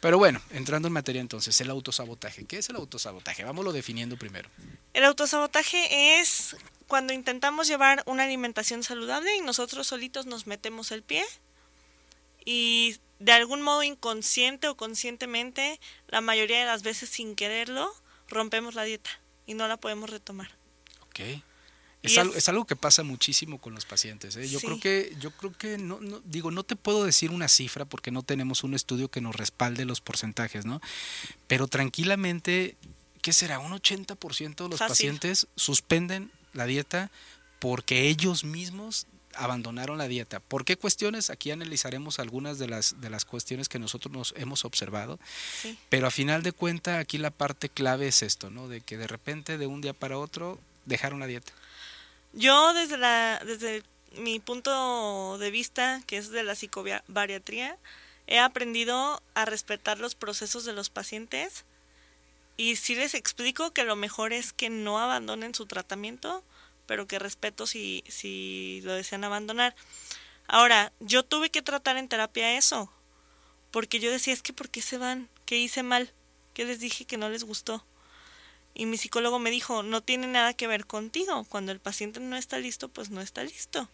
Pero 0.00 0.18
bueno, 0.18 0.40
entrando 0.50 0.88
en 0.88 0.94
materia 0.94 1.20
entonces, 1.20 1.60
el 1.60 1.70
autosabotaje. 1.70 2.44
¿Qué 2.44 2.58
es 2.58 2.68
el 2.68 2.76
autosabotaje? 2.76 3.44
Vámonos 3.44 3.72
definiendo 3.72 4.16
primero. 4.16 4.48
El 4.92 5.04
autosabotaje 5.04 6.20
es 6.20 6.56
cuando 6.86 7.12
intentamos 7.12 7.68
llevar 7.68 8.02
una 8.06 8.24
alimentación 8.24 8.82
saludable 8.82 9.34
y 9.36 9.40
nosotros 9.40 9.86
solitos 9.86 10.26
nos 10.26 10.46
metemos 10.46 10.92
el 10.92 11.02
pie 11.02 11.24
y 12.44 12.96
de 13.18 13.32
algún 13.32 13.62
modo 13.62 13.82
inconsciente 13.82 14.68
o 14.68 14.76
conscientemente, 14.76 15.80
la 16.08 16.20
mayoría 16.20 16.60
de 16.60 16.66
las 16.66 16.82
veces 16.82 17.08
sin 17.08 17.34
quererlo, 17.34 17.92
rompemos 18.28 18.74
la 18.74 18.84
dieta 18.84 19.10
y 19.46 19.54
no 19.54 19.68
la 19.68 19.76
podemos 19.76 20.10
retomar. 20.10 20.50
Ok. 21.02 21.20
Es 22.02 22.18
algo, 22.18 22.34
es, 22.34 22.48
algo, 22.48 22.66
que 22.66 22.76
pasa 22.76 23.02
muchísimo 23.02 23.58
con 23.58 23.74
los 23.74 23.84
pacientes. 23.84 24.36
¿eh? 24.36 24.48
Yo 24.48 24.60
creo 24.60 24.78
que, 24.78 25.16
yo 25.18 25.32
creo 25.32 25.52
que 25.52 25.76
no, 25.76 25.98
no, 26.00 26.20
digo, 26.24 26.52
no 26.52 26.62
te 26.62 26.76
puedo 26.76 27.04
decir 27.04 27.30
una 27.30 27.48
cifra 27.48 27.84
porque 27.84 28.12
no 28.12 28.22
tenemos 28.22 28.62
un 28.62 28.74
estudio 28.74 29.10
que 29.10 29.20
nos 29.20 29.34
respalde 29.34 29.84
los 29.84 30.00
porcentajes, 30.00 30.66
¿no? 30.66 30.80
Pero 31.48 31.66
tranquilamente, 31.66 32.76
¿qué 33.22 33.32
será? 33.32 33.58
Un 33.58 33.72
80% 33.72 34.54
de 34.54 34.68
los 34.68 34.78
pacientes 34.78 35.48
suspenden 35.56 36.30
la 36.52 36.66
dieta 36.66 37.10
porque 37.58 38.08
ellos 38.08 38.44
mismos 38.44 39.06
abandonaron 39.36 39.98
la 39.98 40.08
dieta. 40.08 40.40
¿Por 40.40 40.64
qué 40.64 40.76
cuestiones? 40.76 41.30
Aquí 41.30 41.50
analizaremos 41.50 42.18
algunas 42.18 42.58
de 42.58 42.68
las, 42.68 43.00
de 43.00 43.10
las 43.10 43.24
cuestiones 43.24 43.68
que 43.68 43.78
nosotros 43.78 44.12
nos 44.12 44.34
hemos 44.36 44.64
observado, 44.64 45.18
pero 45.88 46.06
a 46.06 46.10
final 46.10 46.42
de 46.42 46.52
cuentas 46.52 46.98
aquí 47.00 47.18
la 47.18 47.30
parte 47.30 47.68
clave 47.68 48.08
es 48.08 48.22
esto, 48.22 48.50
¿no? 48.50 48.68
De 48.68 48.80
que 48.80 48.96
de 48.96 49.06
repente 49.06 49.58
de 49.58 49.66
un 49.66 49.80
día 49.80 49.92
para 49.92 50.18
otro 50.18 50.58
dejaron 50.84 51.20
la 51.20 51.26
dieta. 51.26 51.52
Yo 52.32 52.74
desde, 52.74 52.98
la, 52.98 53.40
desde 53.44 53.82
mi 54.18 54.40
punto 54.40 55.38
de 55.38 55.50
vista, 55.50 56.02
que 56.06 56.18
es 56.18 56.30
de 56.30 56.42
la 56.42 56.54
psicobariatría, 56.54 57.76
he 58.26 58.38
aprendido 58.38 59.22
a 59.34 59.44
respetar 59.44 59.98
los 59.98 60.14
procesos 60.14 60.64
de 60.64 60.72
los 60.72 60.90
pacientes 60.90 61.64
y 62.56 62.76
sí 62.76 62.94
les 62.94 63.14
explico 63.14 63.72
que 63.72 63.84
lo 63.84 63.96
mejor 63.96 64.32
es 64.32 64.52
que 64.52 64.70
no 64.70 64.98
abandonen 64.98 65.54
su 65.54 65.66
tratamiento, 65.66 66.42
pero 66.86 67.06
que 67.06 67.18
respeto 67.18 67.66
si, 67.66 68.04
si 68.08 68.80
lo 68.84 68.94
desean 68.94 69.24
abandonar. 69.24 69.74
Ahora, 70.48 70.92
yo 71.00 71.24
tuve 71.24 71.50
que 71.50 71.62
tratar 71.62 71.96
en 71.96 72.08
terapia 72.08 72.56
eso, 72.56 72.90
porque 73.70 74.00
yo 74.00 74.10
decía, 74.10 74.32
es 74.32 74.42
que 74.42 74.52
¿por 74.52 74.70
qué 74.70 74.80
se 74.80 74.98
van? 74.98 75.28
¿Qué 75.44 75.58
hice 75.58 75.82
mal? 75.82 76.12
¿Qué 76.54 76.64
les 76.64 76.80
dije 76.80 77.04
que 77.04 77.18
no 77.18 77.28
les 77.28 77.44
gustó? 77.44 77.84
Y 78.78 78.84
mi 78.84 78.98
psicólogo 78.98 79.38
me 79.38 79.50
dijo, 79.50 79.82
no 79.82 80.02
tiene 80.02 80.26
nada 80.26 80.52
que 80.52 80.66
ver 80.66 80.84
contigo. 80.84 81.44
Cuando 81.48 81.72
el 81.72 81.80
paciente 81.80 82.20
no 82.20 82.36
está 82.36 82.58
listo, 82.58 82.90
pues 82.90 83.08
no 83.08 83.22
está 83.22 83.42
listo. 83.42 83.88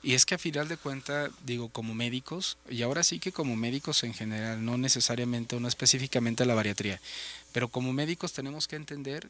Y 0.00 0.14
es 0.14 0.24
que 0.24 0.36
a 0.36 0.38
final 0.38 0.68
de 0.68 0.76
cuentas, 0.76 1.32
digo, 1.44 1.70
como 1.70 1.92
médicos, 1.92 2.56
y 2.70 2.82
ahora 2.82 3.02
sí 3.02 3.18
que 3.18 3.32
como 3.32 3.56
médicos 3.56 4.04
en 4.04 4.14
general, 4.14 4.64
no 4.64 4.78
necesariamente 4.78 5.56
o 5.56 5.60
no 5.60 5.66
específicamente 5.66 6.46
la 6.46 6.54
bariatría, 6.54 7.00
pero 7.52 7.66
como 7.66 7.92
médicos 7.92 8.32
tenemos 8.32 8.68
que 8.68 8.76
entender 8.76 9.28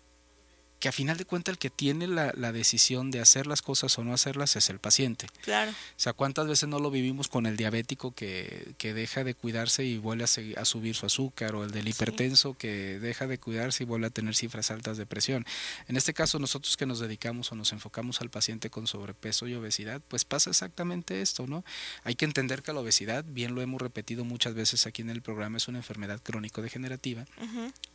que 0.78 0.88
a 0.88 0.92
final 0.92 1.16
de 1.16 1.24
cuentas 1.24 1.52
el 1.52 1.58
que 1.58 1.70
tiene 1.70 2.06
la, 2.06 2.32
decisión 2.52 3.10
de 3.10 3.20
hacer 3.20 3.46
las 3.46 3.62
cosas 3.62 3.98
o 3.98 4.04
no 4.04 4.14
hacerlas 4.14 4.56
es 4.56 4.70
el 4.70 4.78
paciente. 4.78 5.26
Claro. 5.42 5.70
O 5.70 5.74
sea, 5.96 6.12
¿cuántas 6.12 6.46
veces 6.46 6.68
no 6.68 6.78
lo 6.78 6.90
vivimos 6.90 7.28
con 7.28 7.46
el 7.46 7.56
diabético 7.56 8.12
que, 8.12 8.74
que 8.78 8.94
deja 8.94 9.22
de 9.22 9.34
cuidarse 9.34 9.84
y 9.84 9.98
vuelve 9.98 10.24
a, 10.24 10.60
a, 10.60 10.64
subir 10.64 10.94
su 10.94 11.06
azúcar 11.06 11.54
o 11.54 11.64
el 11.64 11.72
del 11.72 11.88
hipertenso 11.88 12.54
que 12.54 12.98
deja 12.98 13.26
de 13.26 13.38
cuidarse 13.38 13.82
y 13.82 13.86
vuelve 13.86 14.06
a 14.06 14.10
tener 14.10 14.34
cifras 14.34 14.70
altas 14.70 14.96
de 14.96 15.06
presión? 15.06 15.44
En 15.88 15.96
este 15.96 16.14
caso, 16.14 16.38
nosotros 16.38 16.76
que 16.76 16.86
nos 16.86 17.00
dedicamos 17.00 17.52
o 17.52 17.54
nos 17.54 17.72
enfocamos 17.72 18.20
al 18.20 18.30
paciente 18.30 18.70
con 18.70 18.86
sobrepeso 18.86 19.46
y 19.46 19.54
obesidad, 19.54 20.00
pues 20.08 20.24
pasa 20.24 20.50
exactamente 20.50 21.20
esto, 21.20 21.46
¿no? 21.46 21.64
Hay 22.04 22.14
que 22.14 22.24
entender 22.24 22.62
que 22.62 22.72
la 22.72 22.80
obesidad, 22.80 23.24
bien 23.26 23.54
lo 23.54 23.62
hemos 23.62 23.82
repetido 23.82 24.24
muchas 24.24 24.54
veces 24.54 24.86
aquí 24.86 25.02
en 25.02 25.10
el 25.10 25.22
programa, 25.22 25.58
es 25.58 25.68
una 25.68 25.78
enfermedad 25.78 26.20
crónico-degenerativa. 26.22 27.26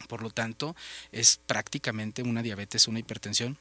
Por 0.07 0.21
lo 0.21 0.29
tanto, 0.29 0.75
es 1.11 1.39
prácticamente 1.45 2.23
una 2.23 2.41
diabetes 2.41 2.72
es 2.77 2.87
una 2.87 2.99
hipertensión 2.99 3.57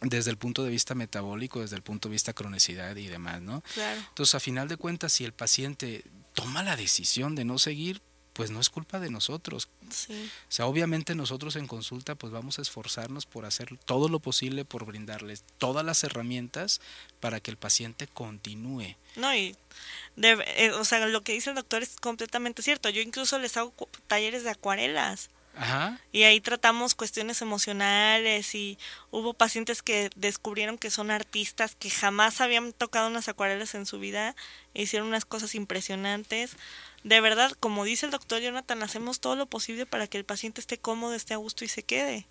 desde 0.00 0.30
el 0.30 0.38
punto 0.38 0.64
de 0.64 0.70
vista 0.70 0.94
metabólico, 0.94 1.60
desde 1.60 1.76
el 1.76 1.82
punto 1.82 2.08
de 2.08 2.14
vista 2.14 2.32
cronicidad 2.32 2.96
y 2.96 3.06
demás, 3.06 3.42
¿no? 3.42 3.62
Claro. 3.74 4.00
Entonces, 4.08 4.34
a 4.34 4.40
final 4.40 4.68
de 4.68 4.76
cuentas, 4.76 5.12
si 5.12 5.24
el 5.24 5.32
paciente 5.32 6.04
toma 6.32 6.62
la 6.62 6.76
decisión 6.76 7.34
de 7.34 7.44
no 7.44 7.58
seguir, 7.58 8.00
pues 8.32 8.50
no 8.50 8.60
es 8.60 8.70
culpa 8.70 9.00
de 9.00 9.10
nosotros. 9.10 9.68
Sí. 9.90 10.30
O 10.48 10.52
sea, 10.52 10.66
obviamente 10.66 11.14
nosotros 11.14 11.56
en 11.56 11.66
consulta 11.66 12.14
pues 12.14 12.32
vamos 12.32 12.58
a 12.58 12.62
esforzarnos 12.62 13.26
por 13.26 13.44
hacer 13.44 13.76
todo 13.84 14.08
lo 14.08 14.20
posible 14.20 14.64
por 14.64 14.86
brindarles 14.86 15.44
todas 15.58 15.84
las 15.84 16.04
herramientas 16.04 16.80
para 17.18 17.40
que 17.40 17.50
el 17.50 17.56
paciente 17.56 18.06
continúe. 18.06 18.96
No, 19.16 19.34
y 19.34 19.56
eh, 20.16 20.70
o 20.70 20.84
sea, 20.84 21.04
lo 21.06 21.22
que 21.22 21.32
dice 21.32 21.50
el 21.50 21.56
doctor 21.56 21.82
es 21.82 21.96
completamente 21.96 22.62
cierto. 22.62 22.88
Yo 22.88 23.02
incluso 23.02 23.38
les 23.38 23.56
hago 23.56 23.74
talleres 24.06 24.44
de 24.44 24.50
acuarelas. 24.50 25.28
Y 26.12 26.22
ahí 26.22 26.40
tratamos 26.40 26.94
cuestiones 26.94 27.42
emocionales 27.42 28.54
y 28.54 28.78
hubo 29.10 29.34
pacientes 29.34 29.82
que 29.82 30.10
descubrieron 30.16 30.78
que 30.78 30.90
son 30.90 31.10
artistas 31.10 31.76
que 31.78 31.90
jamás 31.90 32.40
habían 32.40 32.72
tocado 32.72 33.08
unas 33.08 33.28
acuarelas 33.28 33.74
en 33.74 33.84
su 33.84 33.98
vida 33.98 34.34
e 34.74 34.82
hicieron 34.82 35.08
unas 35.08 35.24
cosas 35.24 35.54
impresionantes. 35.54 36.56
De 37.04 37.20
verdad, 37.20 37.52
como 37.60 37.84
dice 37.84 38.06
el 38.06 38.12
doctor 38.12 38.40
Jonathan, 38.40 38.82
hacemos 38.82 39.20
todo 39.20 39.36
lo 39.36 39.46
posible 39.46 39.86
para 39.86 40.06
que 40.06 40.18
el 40.18 40.24
paciente 40.24 40.60
esté 40.60 40.78
cómodo, 40.78 41.14
esté 41.14 41.34
a 41.34 41.38
gusto 41.38 41.64
y 41.64 41.68
se 41.68 41.82
quede 41.82 42.26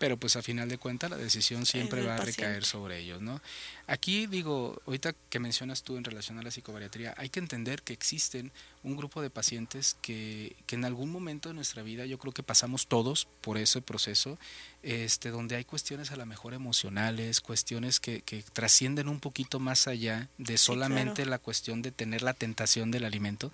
pero 0.00 0.16
pues 0.16 0.34
a 0.36 0.42
final 0.42 0.66
de 0.70 0.78
cuentas 0.78 1.10
la 1.10 1.18
decisión 1.18 1.66
siempre 1.66 2.02
va 2.02 2.16
a 2.16 2.20
recaer 2.20 2.64
sobre 2.64 3.00
ellos, 3.00 3.20
¿no? 3.20 3.42
Aquí 3.86 4.26
digo, 4.26 4.80
ahorita 4.86 5.14
que 5.28 5.38
mencionas 5.38 5.82
tú 5.82 5.98
en 5.98 6.04
relación 6.04 6.38
a 6.38 6.42
la 6.42 6.50
psicobariatría, 6.50 7.12
hay 7.18 7.28
que 7.28 7.38
entender 7.38 7.82
que 7.82 7.92
existen 7.92 8.50
un 8.82 8.96
grupo 8.96 9.20
de 9.20 9.28
pacientes 9.28 9.98
que, 10.00 10.56
que 10.66 10.76
en 10.76 10.86
algún 10.86 11.10
momento 11.10 11.50
de 11.50 11.54
nuestra 11.54 11.82
vida, 11.82 12.06
yo 12.06 12.18
creo 12.18 12.32
que 12.32 12.42
pasamos 12.42 12.86
todos 12.86 13.28
por 13.42 13.58
ese 13.58 13.82
proceso, 13.82 14.38
este, 14.82 15.28
donde 15.28 15.56
hay 15.56 15.66
cuestiones 15.66 16.10
a 16.12 16.16
lo 16.16 16.24
mejor 16.24 16.54
emocionales, 16.54 17.42
cuestiones 17.42 18.00
que, 18.00 18.22
que 18.22 18.42
trascienden 18.54 19.06
un 19.06 19.20
poquito 19.20 19.60
más 19.60 19.86
allá 19.86 20.30
de 20.38 20.56
solamente 20.56 21.26
la 21.26 21.38
cuestión 21.38 21.82
de 21.82 21.92
tener 21.92 22.22
la 22.22 22.32
tentación 22.32 22.90
del 22.90 23.04
alimento 23.04 23.52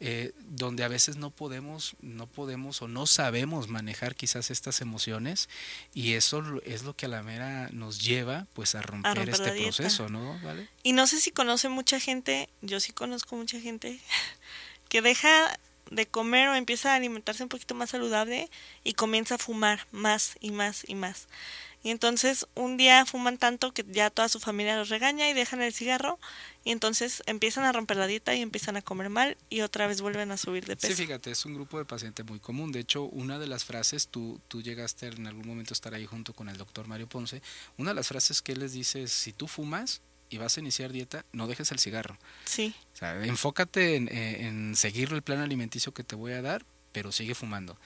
eh, 0.00 0.32
donde 0.38 0.84
a 0.84 0.88
veces 0.88 1.16
no 1.16 1.30
podemos, 1.30 1.96
no 2.00 2.28
podemos 2.28 2.80
o 2.82 2.88
no 2.88 3.06
sabemos 3.06 3.68
manejar 3.68 4.14
quizás 4.14 4.50
estas 4.50 4.80
emociones 4.80 5.48
y 5.92 6.12
eso 6.12 6.42
es 6.64 6.84
lo 6.84 6.94
que 6.94 7.06
a 7.06 7.08
la 7.08 7.22
mera 7.22 7.68
nos 7.72 8.00
lleva 8.00 8.46
pues 8.54 8.76
a 8.76 8.82
romper, 8.82 9.28
este 9.28 9.50
proceso, 9.60 10.08
¿no? 10.08 10.38
¿Vale? 10.40 10.68
Y 10.84 10.92
no 10.92 11.06
sé 11.08 11.20
si 11.20 11.32
conoce 11.32 11.68
mucha 11.68 11.98
gente, 11.98 12.48
yo 12.62 12.78
sí 12.78 12.92
conozco 12.92 13.34
mucha 13.34 13.60
gente 13.60 14.00
que 14.88 15.02
deja 15.02 15.58
de 15.90 16.06
comer 16.06 16.48
o 16.48 16.54
empieza 16.54 16.92
a 16.92 16.96
alimentarse 16.96 17.42
un 17.42 17.48
poquito 17.48 17.74
más 17.74 17.90
saludable 17.90 18.48
y 18.84 18.92
comienza 18.92 19.34
a 19.36 19.38
fumar 19.38 19.86
más 19.90 20.36
y 20.40 20.50
más 20.50 20.84
y 20.86 20.94
más. 20.94 21.26
Y 21.82 21.90
entonces 21.90 22.46
un 22.54 22.76
día 22.76 23.06
fuman 23.06 23.38
tanto 23.38 23.72
que 23.72 23.84
ya 23.88 24.10
toda 24.10 24.28
su 24.28 24.40
familia 24.40 24.76
los 24.76 24.88
regaña 24.88 25.28
y 25.30 25.32
dejan 25.32 25.62
el 25.62 25.72
cigarro 25.72 26.18
y 26.64 26.72
entonces 26.72 27.22
empiezan 27.26 27.64
a 27.64 27.72
romper 27.72 27.96
la 27.96 28.06
dieta 28.06 28.34
y 28.34 28.42
empiezan 28.42 28.76
a 28.76 28.82
comer 28.82 29.10
mal 29.10 29.36
y 29.48 29.60
otra 29.60 29.86
vez 29.86 30.00
vuelven 30.00 30.30
a 30.32 30.36
subir 30.36 30.66
de 30.66 30.76
peso. 30.76 30.94
Sí, 30.94 31.02
fíjate, 31.04 31.30
es 31.30 31.44
un 31.44 31.54
grupo 31.54 31.78
de 31.78 31.84
pacientes 31.84 32.26
muy 32.26 32.40
común. 32.40 32.72
De 32.72 32.80
hecho, 32.80 33.04
una 33.04 33.38
de 33.38 33.46
las 33.46 33.64
frases, 33.64 34.08
tú, 34.08 34.40
tú 34.48 34.60
llegaste 34.60 35.06
en 35.06 35.26
algún 35.26 35.46
momento 35.46 35.72
a 35.72 35.76
estar 35.76 35.94
ahí 35.94 36.04
junto 36.04 36.32
con 36.32 36.48
el 36.48 36.56
doctor 36.56 36.88
Mario 36.88 37.08
Ponce, 37.08 37.42
una 37.76 37.90
de 37.90 37.94
las 37.94 38.08
frases 38.08 38.42
que 38.42 38.52
él 38.52 38.58
les 38.58 38.72
dice 38.72 39.04
es, 39.04 39.12
si 39.12 39.32
tú 39.32 39.46
fumas 39.46 40.02
y 40.30 40.38
vas 40.38 40.56
a 40.56 40.60
iniciar 40.60 40.92
dieta, 40.92 41.24
no 41.32 41.46
dejes 41.46 41.70
el 41.70 41.78
cigarro. 41.78 42.18
Sí. 42.44 42.74
O 42.92 42.96
sea, 42.96 43.24
enfócate 43.24 43.96
en, 43.96 44.08
en 44.08 44.76
seguir 44.76 45.12
el 45.12 45.22
plan 45.22 45.38
alimenticio 45.38 45.94
que 45.94 46.02
te 46.04 46.16
voy 46.16 46.32
a 46.32 46.42
dar, 46.42 46.66
pero 46.92 47.12
sigue 47.12 47.34
fumando 47.34 47.78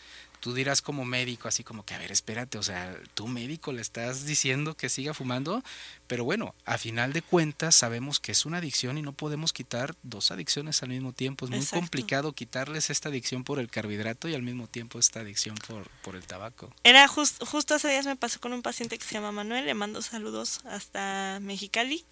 tú 0.42 0.52
dirás 0.52 0.82
como 0.82 1.04
médico, 1.04 1.46
así 1.46 1.62
como 1.62 1.84
que, 1.84 1.94
a 1.94 1.98
ver, 1.98 2.10
espérate, 2.10 2.58
o 2.58 2.64
sea, 2.64 2.98
tú 3.14 3.28
médico 3.28 3.70
le 3.70 3.80
estás 3.80 4.26
diciendo 4.26 4.76
que 4.76 4.88
siga 4.88 5.14
fumando, 5.14 5.62
pero 6.08 6.24
bueno, 6.24 6.56
a 6.64 6.78
final 6.78 7.12
de 7.12 7.22
cuentas 7.22 7.76
sabemos 7.76 8.18
que 8.18 8.32
es 8.32 8.44
una 8.44 8.58
adicción 8.58 8.98
y 8.98 9.02
no 9.02 9.12
podemos 9.12 9.52
quitar 9.52 9.94
dos 10.02 10.32
adicciones 10.32 10.82
al 10.82 10.88
mismo 10.88 11.12
tiempo. 11.12 11.44
Es 11.44 11.50
muy 11.52 11.64
complicado 11.66 12.32
quitarles 12.32 12.90
esta 12.90 13.08
adicción 13.08 13.44
por 13.44 13.60
el 13.60 13.70
carbohidrato 13.70 14.28
y 14.28 14.34
al 14.34 14.42
mismo 14.42 14.66
tiempo 14.66 14.98
esta 14.98 15.20
adicción 15.20 15.54
por, 15.68 15.88
por 16.02 16.16
el 16.16 16.26
tabaco. 16.26 16.74
Era 16.82 17.06
justo 17.06 17.74
hace 17.76 17.88
días 17.88 18.06
me 18.06 18.16
pasó 18.16 18.40
con 18.40 18.52
un 18.52 18.62
paciente 18.62 18.98
que 18.98 19.04
se 19.04 19.14
llama 19.14 19.30
Manuel, 19.30 19.64
le 19.64 19.74
mando 19.74 20.02
saludos 20.02 20.60
hasta 20.64 21.38
Mexicali 21.40 22.04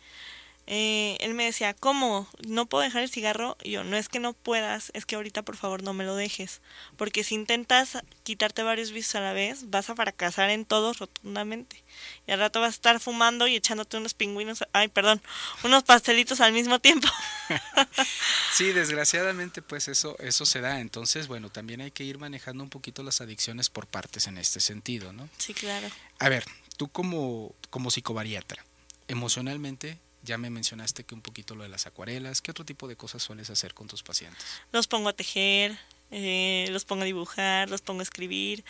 eh, 0.72 1.16
él 1.18 1.34
me 1.34 1.46
decía, 1.46 1.74
¿cómo? 1.74 2.28
¿No 2.46 2.66
puedo 2.66 2.84
dejar 2.84 3.02
el 3.02 3.10
cigarro? 3.10 3.56
Y 3.60 3.72
yo, 3.72 3.82
no 3.82 3.96
es 3.96 4.08
que 4.08 4.20
no 4.20 4.34
puedas, 4.34 4.92
es 4.94 5.04
que 5.04 5.16
ahorita 5.16 5.42
por 5.42 5.56
favor 5.56 5.82
no 5.82 5.94
me 5.94 6.04
lo 6.04 6.14
dejes. 6.14 6.60
Porque 6.96 7.24
si 7.24 7.34
intentas 7.34 7.98
quitarte 8.22 8.62
varios 8.62 8.92
vicios 8.92 9.16
a 9.16 9.20
la 9.20 9.32
vez, 9.32 9.68
vas 9.68 9.90
a 9.90 9.96
fracasar 9.96 10.48
en 10.50 10.64
todo 10.64 10.92
rotundamente. 10.92 11.82
Y 12.28 12.30
al 12.30 12.38
rato 12.38 12.60
vas 12.60 12.68
a 12.68 12.76
estar 12.76 13.00
fumando 13.00 13.48
y 13.48 13.56
echándote 13.56 13.96
unos 13.96 14.14
pingüinos, 14.14 14.62
ay, 14.72 14.86
perdón, 14.86 15.20
unos 15.64 15.82
pastelitos 15.82 16.40
al 16.40 16.52
mismo 16.52 16.78
tiempo. 16.78 17.08
sí, 18.52 18.66
desgraciadamente 18.72 19.62
pues 19.62 19.88
eso, 19.88 20.16
eso 20.20 20.46
se 20.46 20.60
da. 20.60 20.78
Entonces, 20.78 21.26
bueno, 21.26 21.50
también 21.50 21.80
hay 21.80 21.90
que 21.90 22.04
ir 22.04 22.18
manejando 22.18 22.62
un 22.62 22.70
poquito 22.70 23.02
las 23.02 23.20
adicciones 23.20 23.70
por 23.70 23.88
partes 23.88 24.28
en 24.28 24.38
este 24.38 24.60
sentido, 24.60 25.12
¿no? 25.12 25.28
Sí, 25.36 25.52
claro. 25.52 25.88
A 26.20 26.28
ver, 26.28 26.44
tú 26.76 26.86
como, 26.86 27.56
como 27.70 27.90
psicobariatra, 27.90 28.64
emocionalmente, 29.08 29.98
ya 30.22 30.38
me 30.38 30.50
mencionaste 30.50 31.04
que 31.04 31.14
un 31.14 31.22
poquito 31.22 31.54
lo 31.54 31.62
de 31.62 31.68
las 31.68 31.86
acuarelas. 31.86 32.42
¿Qué 32.42 32.50
otro 32.50 32.64
tipo 32.64 32.88
de 32.88 32.96
cosas 32.96 33.22
sueles 33.22 33.50
hacer 33.50 33.74
con 33.74 33.86
tus 33.86 34.02
pacientes? 34.02 34.44
Los 34.72 34.86
pongo 34.86 35.08
a 35.08 35.12
tejer, 35.12 35.78
eh, 36.10 36.68
los 36.70 36.84
pongo 36.84 37.02
a 37.02 37.06
dibujar, 37.06 37.70
los 37.70 37.80
pongo 37.80 38.00
a 38.00 38.02
escribir. 38.02 38.64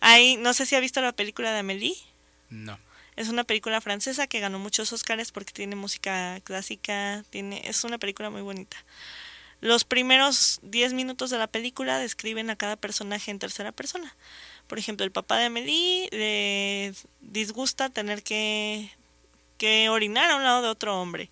Hay, 0.00 0.36
no 0.36 0.54
sé 0.54 0.66
si 0.66 0.74
ha 0.74 0.80
visto 0.80 1.00
la 1.00 1.12
película 1.12 1.52
de 1.52 1.58
Amélie. 1.58 1.96
No. 2.50 2.78
Es 3.16 3.28
una 3.28 3.44
película 3.44 3.80
francesa 3.80 4.26
que 4.26 4.40
ganó 4.40 4.58
muchos 4.58 4.92
Oscars 4.92 5.30
porque 5.30 5.52
tiene 5.52 5.76
música 5.76 6.40
clásica, 6.42 7.24
tiene, 7.30 7.62
es 7.64 7.84
una 7.84 7.98
película 7.98 8.30
muy 8.30 8.42
bonita. 8.42 8.76
Los 9.60 9.84
primeros 9.84 10.58
10 10.62 10.94
minutos 10.94 11.30
de 11.30 11.38
la 11.38 11.46
película 11.46 11.98
describen 11.98 12.50
a 12.50 12.56
cada 12.56 12.76
personaje 12.76 13.30
en 13.30 13.38
tercera 13.38 13.72
persona. 13.72 14.14
Por 14.66 14.78
ejemplo, 14.78 15.04
el 15.04 15.12
papá 15.12 15.38
de 15.38 15.44
Amélie 15.46 16.08
le 16.10 16.94
disgusta 17.20 17.88
tener 17.88 18.22
que 18.22 18.90
que 19.58 19.88
orinar 19.88 20.30
a 20.30 20.36
un 20.36 20.44
lado 20.44 20.62
de 20.62 20.68
otro 20.68 21.00
hombre. 21.00 21.30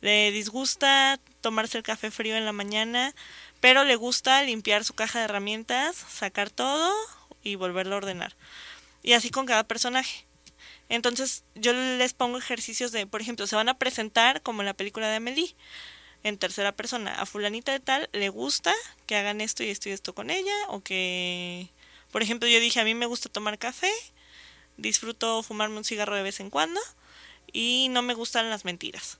Le 0.00 0.30
disgusta 0.30 1.18
tomarse 1.40 1.78
el 1.78 1.84
café 1.84 2.10
frío 2.10 2.36
en 2.36 2.44
la 2.44 2.52
mañana, 2.52 3.14
pero 3.60 3.84
le 3.84 3.96
gusta 3.96 4.42
limpiar 4.42 4.84
su 4.84 4.94
caja 4.94 5.18
de 5.18 5.24
herramientas, 5.24 5.96
sacar 5.96 6.50
todo 6.50 6.92
y 7.42 7.54
volverlo 7.56 7.94
a 7.94 7.98
ordenar. 7.98 8.36
Y 9.02 9.12
así 9.12 9.30
con 9.30 9.46
cada 9.46 9.64
personaje. 9.64 10.26
Entonces 10.88 11.44
yo 11.54 11.72
les 11.72 12.14
pongo 12.14 12.38
ejercicios 12.38 12.92
de, 12.92 13.06
por 13.06 13.20
ejemplo, 13.20 13.46
se 13.46 13.56
van 13.56 13.68
a 13.68 13.78
presentar 13.78 14.42
como 14.42 14.62
en 14.62 14.66
la 14.66 14.74
película 14.74 15.08
de 15.08 15.16
Amelie, 15.16 15.56
en 16.22 16.38
tercera 16.38 16.72
persona. 16.72 17.14
A 17.14 17.26
fulanita 17.26 17.72
de 17.72 17.80
tal 17.80 18.08
le 18.12 18.28
gusta 18.28 18.72
que 19.06 19.16
hagan 19.16 19.40
esto 19.40 19.62
y 19.62 19.70
esto 19.70 19.88
y 19.88 19.92
esto 19.92 20.14
con 20.14 20.30
ella, 20.30 20.54
o 20.68 20.80
que, 20.80 21.70
por 22.10 22.22
ejemplo, 22.22 22.48
yo 22.48 22.60
dije, 22.60 22.80
a 22.80 22.84
mí 22.84 22.94
me 22.94 23.06
gusta 23.06 23.28
tomar 23.28 23.58
café, 23.58 23.90
disfruto 24.76 25.42
fumarme 25.42 25.78
un 25.78 25.84
cigarro 25.84 26.14
de 26.14 26.22
vez 26.22 26.40
en 26.40 26.50
cuando 26.50 26.80
y 27.56 27.88
no 27.88 28.02
me 28.02 28.12
gustan 28.12 28.50
las 28.50 28.66
mentiras. 28.66 29.18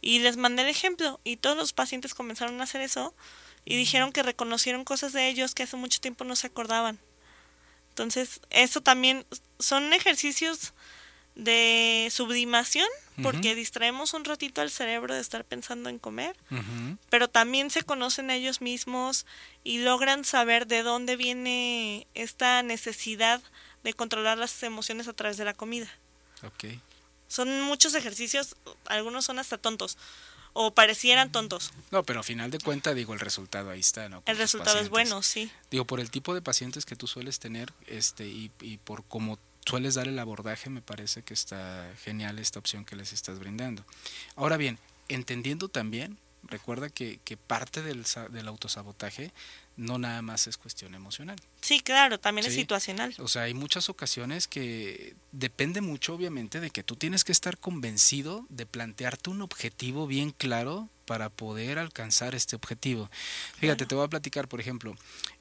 Y 0.00 0.18
les 0.18 0.36
mandé 0.36 0.62
el 0.62 0.68
ejemplo 0.68 1.20
y 1.22 1.36
todos 1.36 1.56
los 1.56 1.72
pacientes 1.72 2.12
comenzaron 2.12 2.60
a 2.60 2.64
hacer 2.64 2.80
eso 2.80 3.14
y 3.64 3.76
dijeron 3.76 4.10
que 4.10 4.24
reconocieron 4.24 4.84
cosas 4.84 5.12
de 5.12 5.28
ellos 5.28 5.54
que 5.54 5.62
hace 5.62 5.76
mucho 5.76 6.00
tiempo 6.00 6.24
no 6.24 6.34
se 6.34 6.48
acordaban. 6.48 6.98
Entonces, 7.90 8.40
eso 8.50 8.80
también 8.80 9.24
son 9.60 9.92
ejercicios 9.92 10.74
de 11.36 12.08
sublimación, 12.10 12.88
porque 13.22 13.54
distraemos 13.54 14.12
un 14.12 14.24
ratito 14.24 14.60
al 14.60 14.70
cerebro 14.70 15.14
de 15.14 15.20
estar 15.20 15.44
pensando 15.44 15.88
en 15.88 16.00
comer, 16.00 16.36
pero 17.10 17.28
también 17.28 17.70
se 17.70 17.82
conocen 17.82 18.30
a 18.30 18.34
ellos 18.34 18.60
mismos 18.60 19.24
y 19.62 19.78
logran 19.78 20.24
saber 20.24 20.66
de 20.66 20.82
dónde 20.82 21.14
viene 21.14 22.08
esta 22.14 22.64
necesidad 22.64 23.40
de 23.84 23.92
controlar 23.92 24.36
las 24.36 24.60
emociones 24.64 25.06
a 25.06 25.12
través 25.12 25.36
de 25.36 25.44
la 25.44 25.54
comida. 25.54 25.88
Okay. 26.42 26.80
Son 27.28 27.62
muchos 27.62 27.94
ejercicios, 27.94 28.56
algunos 28.86 29.24
son 29.24 29.38
hasta 29.38 29.58
tontos, 29.58 29.96
o 30.54 30.74
parecieran 30.74 31.30
tontos. 31.30 31.72
No, 31.90 32.02
pero 32.02 32.20
a 32.20 32.22
final 32.22 32.50
de 32.50 32.58
cuentas, 32.58 32.94
digo, 32.94 33.14
el 33.14 33.20
resultado 33.20 33.70
ahí 33.70 33.80
está, 33.80 34.08
¿no? 34.08 34.22
el 34.26 34.36
resultado 34.36 34.78
es 34.78 34.88
bueno, 34.88 35.22
sí. 35.22 35.50
Digo, 35.70 35.84
por 35.84 36.00
el 36.00 36.10
tipo 36.10 36.34
de 36.34 36.42
pacientes 36.42 36.84
que 36.84 36.96
tú 36.96 37.06
sueles 37.06 37.38
tener 37.38 37.72
este 37.86 38.26
y, 38.26 38.50
y 38.60 38.78
por 38.78 39.04
cómo 39.04 39.38
sueles 39.66 39.94
dar 39.94 40.08
el 40.08 40.18
abordaje, 40.18 40.70
me 40.70 40.82
parece 40.82 41.22
que 41.22 41.34
está 41.34 41.92
genial 42.02 42.38
esta 42.38 42.58
opción 42.58 42.84
que 42.84 42.96
les 42.96 43.12
estás 43.12 43.38
brindando. 43.38 43.84
Ahora 44.34 44.56
bien, 44.56 44.78
entendiendo 45.08 45.68
también, 45.68 46.18
recuerda 46.42 46.88
que, 46.88 47.20
que 47.24 47.36
parte 47.36 47.82
del, 47.82 48.04
del 48.30 48.48
autosabotaje 48.48 49.32
no 49.76 49.98
nada 49.98 50.22
más 50.22 50.48
es 50.48 50.56
cuestión 50.56 50.94
emocional. 50.94 51.36
Sí, 51.60 51.80
claro, 51.80 52.18
también 52.18 52.46
es 52.46 52.54
situacional. 52.54 53.14
O 53.18 53.28
sea, 53.28 53.42
hay 53.42 53.54
muchas 53.54 53.88
ocasiones 53.88 54.48
que 54.48 55.14
depende 55.30 55.80
mucho, 55.80 56.14
obviamente, 56.14 56.60
de 56.60 56.70
que 56.70 56.82
tú 56.82 56.96
tienes 56.96 57.22
que 57.22 57.32
estar 57.32 57.58
convencido 57.58 58.44
de 58.48 58.66
plantearte 58.66 59.30
un 59.30 59.40
objetivo 59.40 60.06
bien 60.06 60.32
claro 60.32 60.88
para 61.08 61.30
poder 61.30 61.78
alcanzar 61.78 62.34
este 62.34 62.54
objetivo. 62.54 63.10
Fíjate, 63.56 63.86
te 63.86 63.94
voy 63.94 64.04
a 64.04 64.08
platicar, 64.08 64.46
por 64.46 64.60
ejemplo, 64.60 64.94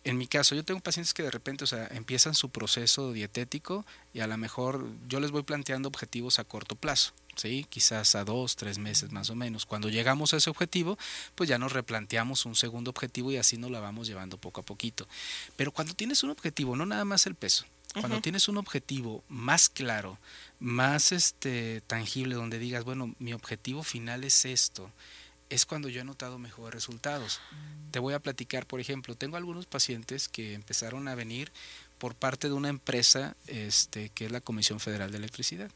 en 0.05 0.17
mi 0.17 0.25
caso, 0.25 0.55
yo 0.55 0.63
tengo 0.63 0.79
pacientes 0.79 1.13
que 1.13 1.23
de 1.23 1.29
repente, 1.29 1.65
o 1.65 1.67
sea, 1.67 1.87
empiezan 1.91 2.35
su 2.35 2.49
proceso 2.51 3.11
dietético 3.11 3.85
y 4.13 4.21
a 4.21 4.27
lo 4.27 4.37
mejor 4.37 4.87
yo 5.09 5.19
les 5.19 5.31
voy 5.31 5.43
planteando 5.43 5.89
objetivos 5.89 6.39
a 6.39 6.45
corto 6.45 6.77
plazo. 6.77 7.11
¿sí? 7.35 7.67
quizás 7.69 8.15
a 8.15 8.23
dos, 8.23 8.55
tres 8.55 8.77
meses 8.77 9.11
más 9.11 9.29
o 9.29 9.35
menos. 9.35 9.65
Cuando 9.65 9.89
llegamos 9.89 10.33
a 10.33 10.37
ese 10.37 10.49
objetivo, 10.49 10.97
pues 11.35 11.49
ya 11.49 11.59
nos 11.59 11.73
replanteamos 11.73 12.45
un 12.45 12.55
segundo 12.55 12.89
objetivo 12.91 13.29
y 13.31 13.37
así 13.37 13.57
nos 13.57 13.69
la 13.69 13.81
vamos 13.81 14.07
llevando 14.07 14.37
poco 14.37 14.61
a 14.61 14.65
poquito. 14.65 15.05
Pero 15.57 15.73
cuando 15.73 15.93
tienes 15.93 16.23
un 16.23 16.29
objetivo, 16.29 16.77
no 16.77 16.85
nada 16.85 17.03
más 17.03 17.27
el 17.27 17.35
peso, 17.35 17.65
cuando 17.93 18.21
tienes 18.21 18.47
un 18.47 18.57
objetivo 18.57 19.23
más 19.27 19.69
claro, 19.69 20.19
más 20.59 21.11
este 21.11 21.81
tangible, 21.87 22.35
donde 22.35 22.59
digas, 22.59 22.83
bueno, 22.83 23.15
mi 23.19 23.33
objetivo 23.33 23.83
final 23.83 24.23
es 24.23 24.45
esto, 24.45 24.91
es 25.49 25.65
cuando 25.65 25.89
yo 25.89 26.01
he 26.01 26.03
notado 26.03 26.39
mejores 26.39 26.73
resultados. 26.73 27.39
Te 27.91 27.99
voy 27.99 28.13
a 28.13 28.19
platicar, 28.19 28.65
por 28.65 28.79
ejemplo, 28.79 29.15
tengo 29.15 29.37
algunos 29.37 29.65
pacientes 29.65 30.27
que 30.27 30.53
empezaron 30.53 31.07
a 31.07 31.15
venir 31.15 31.51
por 31.97 32.15
parte 32.15 32.47
de 32.47 32.53
una 32.53 32.69
empresa 32.69 33.35
este, 33.47 34.09
que 34.09 34.25
es 34.25 34.31
la 34.31 34.41
Comisión 34.41 34.79
Federal 34.79 35.11
de 35.11 35.17
Electricidad. 35.17 35.71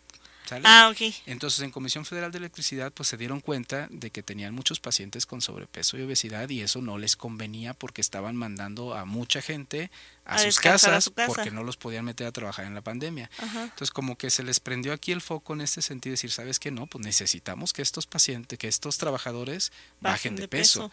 Ah, 0.63 0.89
ok. 0.91 1.13
Entonces, 1.25 1.61
en 1.61 1.71
Comisión 1.71 2.05
Federal 2.05 2.31
de 2.31 2.39
Electricidad, 2.39 2.91
pues 2.91 3.09
se 3.09 3.17
dieron 3.17 3.39
cuenta 3.39 3.87
de 3.89 4.09
que 4.09 4.23
tenían 4.23 4.53
muchos 4.53 4.79
pacientes 4.79 5.25
con 5.25 5.41
sobrepeso 5.41 5.97
y 5.97 6.01
obesidad 6.01 6.49
y 6.49 6.61
eso 6.61 6.81
no 6.81 6.97
les 6.97 7.15
convenía 7.15 7.73
porque 7.73 8.01
estaban 8.01 8.35
mandando 8.35 8.93
a 8.93 9.05
mucha 9.05 9.41
gente 9.41 9.91
a, 10.31 10.39
sus 10.39 10.59
casas 10.59 11.11
porque 11.27 11.51
no 11.51 11.63
los 11.63 11.77
podían 11.77 12.05
meter 12.05 12.27
a 12.27 12.31
trabajar 12.31 12.65
en 12.65 12.73
la 12.73 12.81
pandemia. 12.81 13.29
Entonces, 13.41 13.91
como 13.91 14.17
que 14.17 14.29
se 14.29 14.43
les 14.43 14.59
prendió 14.59 14.93
aquí 14.93 15.11
el 15.11 15.21
foco 15.21 15.53
en 15.53 15.61
este 15.61 15.81
sentido, 15.81 16.13
decir, 16.13 16.31
¿sabes 16.31 16.59
qué? 16.59 16.71
No, 16.71 16.87
pues 16.87 17.03
necesitamos 17.05 17.73
que 17.73 17.81
estos 17.81 18.07
pacientes, 18.07 18.57
que 18.57 18.67
estos 18.67 18.97
trabajadores 18.97 19.71
bajen, 19.99 20.35
de, 20.35 20.47
peso. 20.47 20.91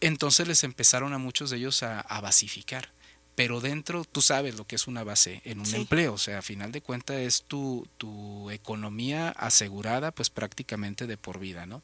Entonces 0.00 0.48
les 0.48 0.64
empezaron 0.64 1.12
a 1.12 1.18
muchos 1.18 1.50
de 1.50 1.58
ellos 1.58 1.82
a, 1.82 2.00
a 2.00 2.20
basificar 2.20 2.90
pero 3.34 3.60
dentro 3.60 4.04
tú 4.04 4.20
sabes 4.20 4.56
lo 4.56 4.66
que 4.66 4.76
es 4.76 4.86
una 4.86 5.04
base 5.04 5.40
en 5.44 5.60
un 5.60 5.74
empleo, 5.74 6.14
o 6.14 6.18
sea, 6.18 6.38
a 6.38 6.42
final 6.42 6.70
de 6.70 6.82
cuentas 6.82 7.16
es 7.16 7.42
tu, 7.42 7.88
tu 7.96 8.50
economía 8.50 9.30
asegurada 9.30 10.10
pues 10.10 10.28
prácticamente 10.28 11.06
de 11.06 11.16
por 11.16 11.38
vida, 11.38 11.64
¿no? 11.64 11.82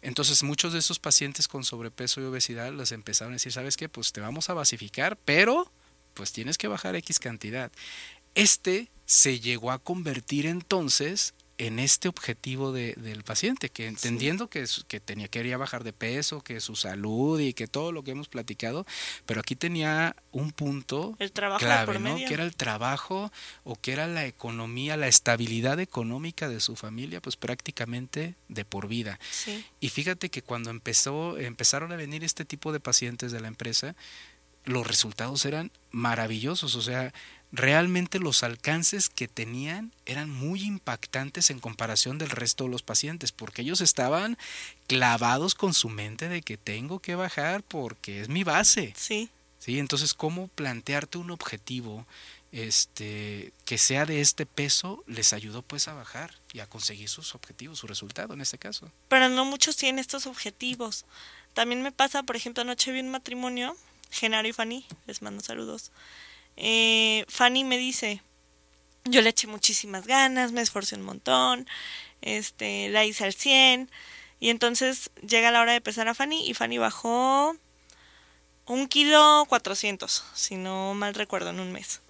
Entonces 0.00 0.42
muchos 0.42 0.72
de 0.72 0.78
esos 0.78 0.98
pacientes 0.98 1.46
con 1.46 1.64
sobrepeso 1.64 2.20
y 2.20 2.24
obesidad 2.24 2.72
les 2.72 2.92
empezaron 2.92 3.32
a 3.32 3.36
decir, 3.36 3.52
¿sabes 3.52 3.76
qué? 3.76 3.88
Pues 3.88 4.12
te 4.12 4.20
vamos 4.20 4.48
a 4.48 4.54
basificar, 4.54 5.18
pero 5.24 5.70
pues 6.14 6.32
tienes 6.32 6.58
que 6.58 6.68
bajar 6.68 6.96
X 6.96 7.18
cantidad. 7.18 7.70
Este 8.34 8.90
se 9.04 9.40
llegó 9.40 9.72
a 9.72 9.78
convertir 9.78 10.46
entonces 10.46 11.34
en 11.58 11.78
este 11.78 12.08
objetivo 12.08 12.72
de, 12.72 12.94
del 12.94 13.22
paciente, 13.22 13.68
que 13.68 13.86
entendiendo 13.86 14.48
que, 14.48 14.64
que 14.88 14.98
tenía, 14.98 15.28
quería 15.28 15.56
bajar 15.56 15.84
de 15.84 15.92
peso, 15.92 16.40
que 16.40 16.60
su 16.60 16.74
salud 16.74 17.38
y 17.38 17.52
que 17.52 17.68
todo 17.68 17.92
lo 17.92 18.02
que 18.02 18.12
hemos 18.12 18.28
platicado, 18.28 18.84
pero 19.26 19.40
aquí 19.40 19.54
tenía 19.54 20.16
un 20.32 20.50
punto 20.50 21.16
clave, 21.58 22.00
¿no? 22.00 22.16
Que 22.16 22.34
era 22.34 22.42
el 22.42 22.56
trabajo 22.56 23.30
o 23.62 23.76
que 23.76 23.92
era 23.92 24.08
la 24.08 24.26
economía, 24.26 24.96
la 24.96 25.06
estabilidad 25.06 25.78
económica 25.78 26.48
de 26.48 26.58
su 26.58 26.74
familia, 26.74 27.20
pues 27.20 27.36
prácticamente 27.36 28.34
de 28.48 28.64
por 28.64 28.88
vida. 28.88 29.20
Y 29.78 29.90
fíjate 29.90 30.30
que 30.30 30.42
cuando 30.42 30.70
empezó, 30.70 31.38
empezaron 31.38 31.92
a 31.92 31.96
venir 31.96 32.24
este 32.24 32.44
tipo 32.44 32.72
de 32.72 32.80
pacientes 32.80 33.30
de 33.30 33.40
la 33.40 33.48
empresa, 33.48 33.94
los 34.64 34.86
resultados 34.86 35.44
eran 35.44 35.70
maravillosos, 35.90 36.74
o 36.76 36.82
sea, 36.82 37.12
realmente 37.52 38.18
los 38.18 38.42
alcances 38.42 39.10
que 39.10 39.28
tenían 39.28 39.92
eran 40.06 40.30
muy 40.30 40.62
impactantes 40.62 41.50
en 41.50 41.60
comparación 41.60 42.18
del 42.18 42.30
resto 42.30 42.64
de 42.64 42.70
los 42.70 42.82
pacientes, 42.82 43.30
porque 43.30 43.62
ellos 43.62 43.80
estaban 43.80 44.38
clavados 44.86 45.54
con 45.54 45.74
su 45.74 45.88
mente 45.88 46.28
de 46.28 46.42
que 46.42 46.56
tengo 46.56 46.98
que 47.00 47.14
bajar 47.14 47.62
porque 47.62 48.20
es 48.22 48.28
mi 48.28 48.42
base. 48.42 48.94
Sí. 48.96 49.28
Sí, 49.58 49.78
entonces 49.78 50.14
cómo 50.14 50.48
plantearte 50.48 51.18
un 51.18 51.30
objetivo 51.30 52.04
este 52.50 53.52
que 53.64 53.78
sea 53.78 54.04
de 54.04 54.20
este 54.20 54.44
peso 54.44 55.02
les 55.06 55.32
ayudó 55.32 55.62
pues 55.62 55.88
a 55.88 55.94
bajar 55.94 56.34
y 56.52 56.60
a 56.60 56.66
conseguir 56.66 57.08
sus 57.08 57.34
objetivos, 57.34 57.78
su 57.78 57.86
resultado 57.86 58.34
en 58.34 58.40
este 58.40 58.58
caso. 58.58 58.90
Pero 59.08 59.28
no 59.28 59.44
muchos 59.44 59.76
tienen 59.76 59.98
estos 60.00 60.26
objetivos. 60.26 61.04
También 61.54 61.82
me 61.82 61.92
pasa, 61.92 62.22
por 62.22 62.36
ejemplo, 62.36 62.62
anoche 62.62 62.92
vi 62.92 63.00
un 63.00 63.10
matrimonio, 63.10 63.76
Genaro 64.12 64.46
y 64.46 64.52
Fanny, 64.52 64.86
les 65.06 65.22
mando 65.22 65.42
saludos 65.42 65.90
eh, 66.56 67.24
Fanny 67.28 67.64
me 67.64 67.78
dice, 67.78 68.22
yo 69.04 69.20
le 69.22 69.30
eché 69.30 69.46
muchísimas 69.46 70.06
ganas, 70.06 70.52
me 70.52 70.60
esforcé 70.60 70.96
un 70.96 71.02
montón, 71.02 71.66
este, 72.20 72.88
la 72.90 73.04
hice 73.04 73.24
al 73.24 73.32
100 73.32 73.90
y 74.40 74.50
entonces 74.50 75.10
llega 75.26 75.50
la 75.50 75.60
hora 75.60 75.72
de 75.72 75.80
pesar 75.80 76.08
a 76.08 76.14
Fanny 76.14 76.48
y 76.48 76.54
Fanny 76.54 76.78
bajó 76.78 77.56
un 78.66 78.88
kilo 78.88 79.44
400, 79.48 80.24
si 80.34 80.56
no 80.56 80.94
mal 80.94 81.14
recuerdo, 81.14 81.50
en 81.50 81.60
un 81.60 81.72
mes. 81.72 82.00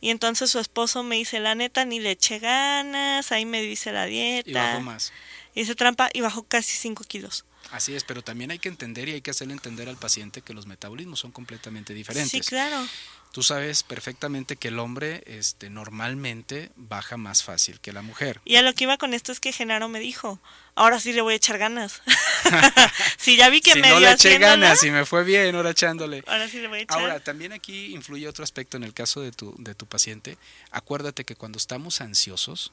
Y 0.00 0.10
entonces 0.10 0.50
su 0.50 0.58
esposo 0.58 1.04
me 1.04 1.14
dice, 1.14 1.38
la 1.38 1.54
neta, 1.54 1.84
ni 1.84 2.00
le 2.00 2.10
eché 2.10 2.40
ganas, 2.40 3.30
ahí 3.30 3.46
me 3.46 3.62
dice 3.62 3.92
la 3.92 4.06
dieta. 4.06 4.50
Y 4.50 4.54
bajó 4.54 4.80
más. 4.80 5.12
Hice 5.54 5.76
trampa 5.76 6.10
y 6.12 6.20
bajó 6.22 6.42
casi 6.42 6.76
5 6.76 7.04
kilos. 7.04 7.44
Así 7.70 7.94
es, 7.94 8.04
pero 8.04 8.22
también 8.22 8.50
hay 8.50 8.58
que 8.58 8.68
entender 8.68 9.08
y 9.08 9.12
hay 9.12 9.22
que 9.22 9.30
hacerle 9.30 9.54
entender 9.54 9.88
al 9.88 9.96
paciente 9.96 10.42
que 10.42 10.54
los 10.54 10.66
metabolismos 10.66 11.20
son 11.20 11.32
completamente 11.32 11.94
diferentes. 11.94 12.30
Sí, 12.30 12.40
claro. 12.40 12.86
Tú 13.32 13.42
sabes 13.42 13.82
perfectamente 13.82 14.56
que 14.56 14.68
el 14.68 14.78
hombre 14.78 15.22
este, 15.26 15.70
normalmente 15.70 16.70
baja 16.76 17.16
más 17.16 17.42
fácil 17.42 17.80
que 17.80 17.90
la 17.90 18.02
mujer. 18.02 18.42
Y 18.44 18.56
a 18.56 18.62
lo 18.62 18.74
que 18.74 18.84
iba 18.84 18.98
con 18.98 19.14
esto 19.14 19.32
es 19.32 19.40
que 19.40 19.52
Genaro 19.52 19.88
me 19.88 20.00
dijo, 20.00 20.38
ahora 20.74 21.00
sí 21.00 21.14
le 21.14 21.22
voy 21.22 21.32
a 21.32 21.36
echar 21.36 21.56
ganas. 21.56 22.02
si 23.16 23.36
ya 23.38 23.48
vi 23.48 23.62
que 23.62 23.72
si 23.72 23.80
me 23.80 23.88
no 23.88 24.00
le 24.00 24.12
eché 24.12 24.36
ganas 24.36 24.84
y 24.84 24.90
me 24.90 25.06
fue 25.06 25.24
bien, 25.24 25.56
ahora 25.56 25.70
echándole. 25.70 26.22
Ahora 26.26 26.46
sí 26.46 26.60
le 26.60 26.68
voy 26.68 26.80
a 26.80 26.82
echar. 26.82 27.00
Ahora, 27.00 27.20
también 27.20 27.52
aquí 27.52 27.94
influye 27.94 28.28
otro 28.28 28.44
aspecto 28.44 28.76
en 28.76 28.84
el 28.84 28.92
caso 28.92 29.22
de 29.22 29.32
tu, 29.32 29.54
de 29.58 29.74
tu 29.74 29.86
paciente. 29.86 30.36
Acuérdate 30.70 31.24
que 31.24 31.34
cuando 31.34 31.56
estamos 31.56 32.02
ansiosos, 32.02 32.70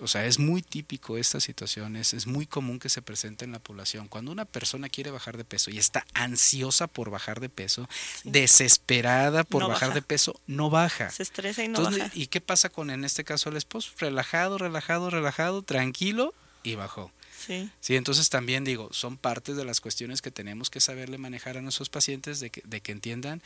o 0.00 0.06
sea, 0.06 0.26
es 0.26 0.38
muy 0.38 0.62
típico 0.62 1.16
estas 1.16 1.44
situaciones, 1.44 2.14
es 2.14 2.26
muy 2.26 2.46
común 2.46 2.78
que 2.78 2.88
se 2.88 3.02
presente 3.02 3.44
en 3.44 3.52
la 3.52 3.58
población. 3.58 4.08
Cuando 4.08 4.32
una 4.32 4.44
persona 4.44 4.88
quiere 4.88 5.10
bajar 5.10 5.36
de 5.36 5.44
peso 5.44 5.70
y 5.70 5.78
está 5.78 6.06
ansiosa 6.14 6.86
por 6.86 7.10
bajar 7.10 7.40
de 7.40 7.48
peso, 7.48 7.88
desesperada 8.24 9.44
por 9.44 9.68
bajar 9.68 9.94
de 9.94 10.02
peso, 10.02 10.40
no 10.46 10.70
baja. 10.70 11.10
Se 11.10 11.22
estresa 11.22 11.64
y 11.64 11.68
no 11.68 11.82
baja. 11.82 12.10
¿Y 12.14 12.28
qué 12.28 12.40
pasa 12.40 12.68
con 12.68 12.90
en 12.90 13.04
este 13.04 13.24
caso 13.24 13.50
el 13.50 13.56
esposo? 13.56 13.92
Relajado, 13.98 14.58
relajado, 14.58 15.10
relajado, 15.10 15.62
tranquilo 15.62 16.34
y 16.62 16.74
bajó. 16.74 17.12
Sí. 17.46 17.70
sí, 17.80 17.96
entonces 17.96 18.28
también 18.28 18.64
digo, 18.64 18.90
son 18.92 19.16
partes 19.16 19.56
de 19.56 19.64
las 19.64 19.80
cuestiones 19.80 20.20
que 20.20 20.30
tenemos 20.30 20.68
que 20.68 20.78
saberle 20.78 21.16
manejar 21.16 21.56
a 21.56 21.62
nuestros 21.62 21.88
pacientes, 21.88 22.38
de 22.38 22.50
que, 22.50 22.60
de 22.66 22.82
que 22.82 22.92
entiendan 22.92 23.42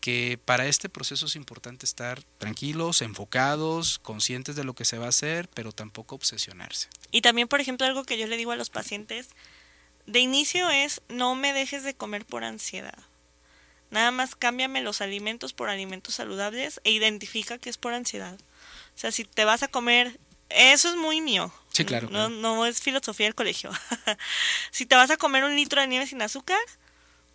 que 0.00 0.38
para 0.44 0.66
este 0.66 0.88
proceso 0.88 1.26
es 1.26 1.36
importante 1.36 1.84
estar 1.84 2.22
tranquilos, 2.38 3.02
enfocados, 3.02 3.98
conscientes 3.98 4.56
de 4.56 4.64
lo 4.64 4.74
que 4.74 4.84
se 4.84 4.98
va 4.98 5.06
a 5.06 5.10
hacer, 5.10 5.48
pero 5.48 5.72
tampoco 5.72 6.14
obsesionarse. 6.14 6.88
Y 7.10 7.22
también, 7.22 7.48
por 7.48 7.60
ejemplo, 7.60 7.86
algo 7.86 8.04
que 8.04 8.18
yo 8.18 8.26
le 8.26 8.36
digo 8.36 8.52
a 8.52 8.56
los 8.56 8.70
pacientes, 8.70 9.28
de 10.06 10.20
inicio 10.20 10.70
es 10.70 11.02
no 11.08 11.34
me 11.34 11.52
dejes 11.52 11.82
de 11.82 11.94
comer 11.94 12.24
por 12.24 12.44
ansiedad. 12.44 12.98
Nada 13.90 14.10
más 14.10 14.34
cámbiame 14.34 14.80
los 14.80 15.00
alimentos 15.00 15.52
por 15.52 15.68
alimentos 15.68 16.14
saludables 16.14 16.80
e 16.84 16.90
identifica 16.90 17.58
que 17.58 17.70
es 17.70 17.78
por 17.78 17.92
ansiedad. 17.94 18.38
O 18.94 18.98
sea, 18.98 19.12
si 19.12 19.24
te 19.24 19.44
vas 19.44 19.62
a 19.62 19.68
comer, 19.68 20.18
eso 20.48 20.88
es 20.88 20.96
muy 20.96 21.20
mío. 21.20 21.52
Sí, 21.72 21.84
claro. 21.84 22.08
No, 22.10 22.28
no 22.28 22.66
es 22.66 22.80
filosofía 22.80 23.26
del 23.26 23.34
colegio. 23.34 23.70
si 24.70 24.86
te 24.86 24.96
vas 24.96 25.10
a 25.10 25.16
comer 25.16 25.44
un 25.44 25.54
litro 25.54 25.80
de 25.80 25.86
nieve 25.86 26.06
sin 26.06 26.22
azúcar, 26.22 26.58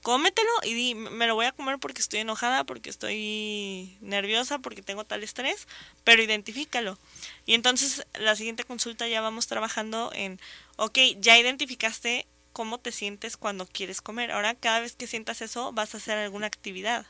cómetelo 0.02 0.50
y 0.64 0.74
di, 0.74 0.96
me 0.96 1.28
lo 1.28 1.36
voy 1.36 1.46
a 1.46 1.52
comer 1.52 1.78
porque 1.80 2.02
estoy 2.02 2.20
enojada, 2.20 2.64
porque 2.64 2.90
estoy 2.90 3.98
nerviosa, 4.02 4.60
porque 4.60 4.82
tengo 4.82 5.06
tal 5.06 5.24
estrés, 5.24 5.68
pero 6.04 6.22
identifícalo. 6.22 6.98
Y 7.46 7.54
entonces 7.54 8.06
la 8.20 8.36
siguiente 8.36 8.64
consulta 8.64 9.08
ya 9.08 9.22
vamos 9.22 9.48
trabajando 9.48 10.12
en, 10.14 10.40
ok, 10.78 10.98
ya 11.20 11.38
identificaste 11.38 12.26
cómo 12.54 12.80
te 12.80 12.92
sientes 12.92 13.38
cuando 13.38 13.66
quieres 13.66 14.02
comer. 14.02 14.32
Ahora 14.32 14.56
cada 14.56 14.80
vez 14.80 14.96
que 14.96 15.08
sientas 15.08 15.42
eso 15.42 15.72
vas 15.72 15.94
a 15.94 15.98
hacer 15.98 16.18
alguna 16.18 16.48
actividad. 16.48 17.06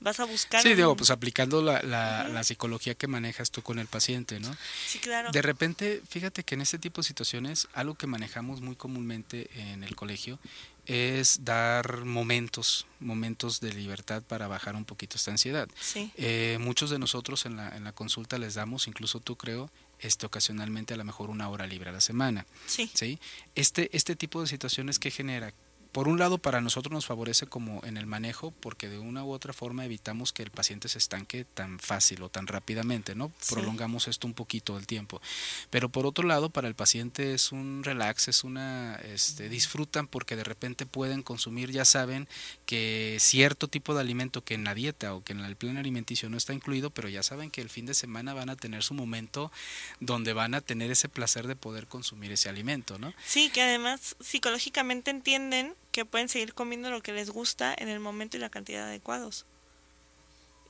Vas 0.00 0.18
a 0.18 0.24
buscar... 0.24 0.60
Sí, 0.62 0.74
digo, 0.74 0.96
pues 0.96 1.10
aplicando 1.10 1.62
la, 1.62 1.80
la, 1.82 2.26
la, 2.26 2.42
psicología 2.42 2.96
que 2.96 3.06
manejas 3.06 3.52
tú 3.52 3.62
con 3.62 3.78
el 3.78 3.86
paciente, 3.86 4.40
¿no? 4.40 4.52
Sí, 4.84 4.98
claro. 4.98 5.30
De 5.30 5.42
repente, 5.42 6.02
fíjate 6.08 6.42
que 6.42 6.56
en 6.56 6.60
este 6.60 6.80
tipo 6.80 7.02
de 7.02 7.06
situaciones, 7.06 7.68
algo 7.72 7.94
que 7.94 8.08
manejamos 8.08 8.60
muy 8.60 8.74
comúnmente 8.74 9.48
en 9.54 9.84
el 9.84 9.94
colegio 9.94 10.40
es 10.86 11.44
dar 11.44 12.04
momentos, 12.04 12.86
momentos 12.98 13.60
de 13.60 13.72
libertad 13.72 14.22
para 14.22 14.48
bajar 14.48 14.74
un 14.74 14.84
poquito 14.84 15.16
esta 15.16 15.30
ansiedad. 15.30 15.68
Sí. 15.80 16.10
Eh, 16.16 16.58
muchos 16.60 16.90
de 16.90 16.98
nosotros 16.98 17.46
en 17.46 17.56
la, 17.56 17.76
en 17.76 17.84
la 17.84 17.92
consulta 17.92 18.38
les 18.38 18.54
damos, 18.54 18.88
incluso 18.88 19.20
tú 19.20 19.36
creo, 19.36 19.70
este, 20.00 20.26
ocasionalmente 20.26 20.94
a 20.94 20.96
lo 20.96 21.04
mejor 21.04 21.30
una 21.30 21.48
hora 21.48 21.66
libre 21.66 21.90
a 21.90 21.92
la 21.92 22.00
semana. 22.00 22.46
Sí. 22.66 22.90
¿sí? 22.94 23.18
Este, 23.54 23.96
este 23.96 24.16
tipo 24.16 24.40
de 24.40 24.48
situaciones 24.48 24.98
que 24.98 25.10
genera 25.10 25.54
por 25.92 26.08
un 26.08 26.18
lado 26.18 26.38
para 26.38 26.62
nosotros 26.62 26.92
nos 26.92 27.04
favorece 27.04 27.46
como 27.46 27.84
en 27.84 27.98
el 27.98 28.06
manejo 28.06 28.50
porque 28.50 28.88
de 28.88 28.98
una 28.98 29.24
u 29.24 29.30
otra 29.30 29.52
forma 29.52 29.84
evitamos 29.84 30.32
que 30.32 30.42
el 30.42 30.50
paciente 30.50 30.88
se 30.88 30.96
estanque 30.96 31.44
tan 31.44 31.78
fácil 31.78 32.22
o 32.22 32.30
tan 32.30 32.46
rápidamente, 32.46 33.14
¿no? 33.14 33.30
Sí. 33.38 33.54
Prolongamos 33.54 34.08
esto 34.08 34.26
un 34.26 34.32
poquito 34.32 34.74
del 34.76 34.86
tiempo. 34.86 35.20
Pero 35.68 35.90
por 35.90 36.06
otro 36.06 36.26
lado 36.26 36.48
para 36.48 36.66
el 36.66 36.74
paciente 36.74 37.34
es 37.34 37.52
un 37.52 37.84
relax, 37.84 38.28
es 38.28 38.42
una 38.42 38.96
este, 39.04 39.50
disfrutan 39.50 40.06
porque 40.06 40.34
de 40.34 40.44
repente 40.44 40.86
pueden 40.86 41.22
consumir, 41.22 41.70
ya 41.70 41.84
saben 41.84 42.26
que 42.64 43.18
cierto 43.20 43.68
tipo 43.68 43.94
de 43.94 44.00
alimento 44.00 44.42
que 44.42 44.54
en 44.54 44.64
la 44.64 44.74
dieta 44.74 45.14
o 45.14 45.22
que 45.22 45.34
en 45.34 45.40
el 45.40 45.56
plan 45.56 45.76
alimenticio 45.76 46.30
no 46.30 46.38
está 46.38 46.54
incluido, 46.54 46.88
pero 46.88 47.10
ya 47.10 47.22
saben 47.22 47.50
que 47.50 47.60
el 47.60 47.68
fin 47.68 47.84
de 47.84 47.94
semana 47.94 48.32
van 48.32 48.48
a 48.48 48.56
tener 48.56 48.82
su 48.82 48.94
momento 48.94 49.52
donde 50.00 50.32
van 50.32 50.54
a 50.54 50.62
tener 50.62 50.90
ese 50.90 51.10
placer 51.10 51.46
de 51.46 51.56
poder 51.56 51.86
consumir 51.86 52.32
ese 52.32 52.48
alimento, 52.48 52.98
¿no? 52.98 53.12
Sí, 53.26 53.50
que 53.50 53.60
además 53.60 54.16
psicológicamente 54.20 55.10
entienden 55.10 55.74
que 55.92 56.04
pueden 56.04 56.28
seguir 56.28 56.54
comiendo 56.54 56.90
lo 56.90 57.02
que 57.02 57.12
les 57.12 57.30
gusta 57.30 57.74
en 57.76 57.88
el 57.88 58.00
momento 58.00 58.36
y 58.36 58.40
la 58.40 58.48
cantidad 58.48 58.84
adecuados. 58.84 59.46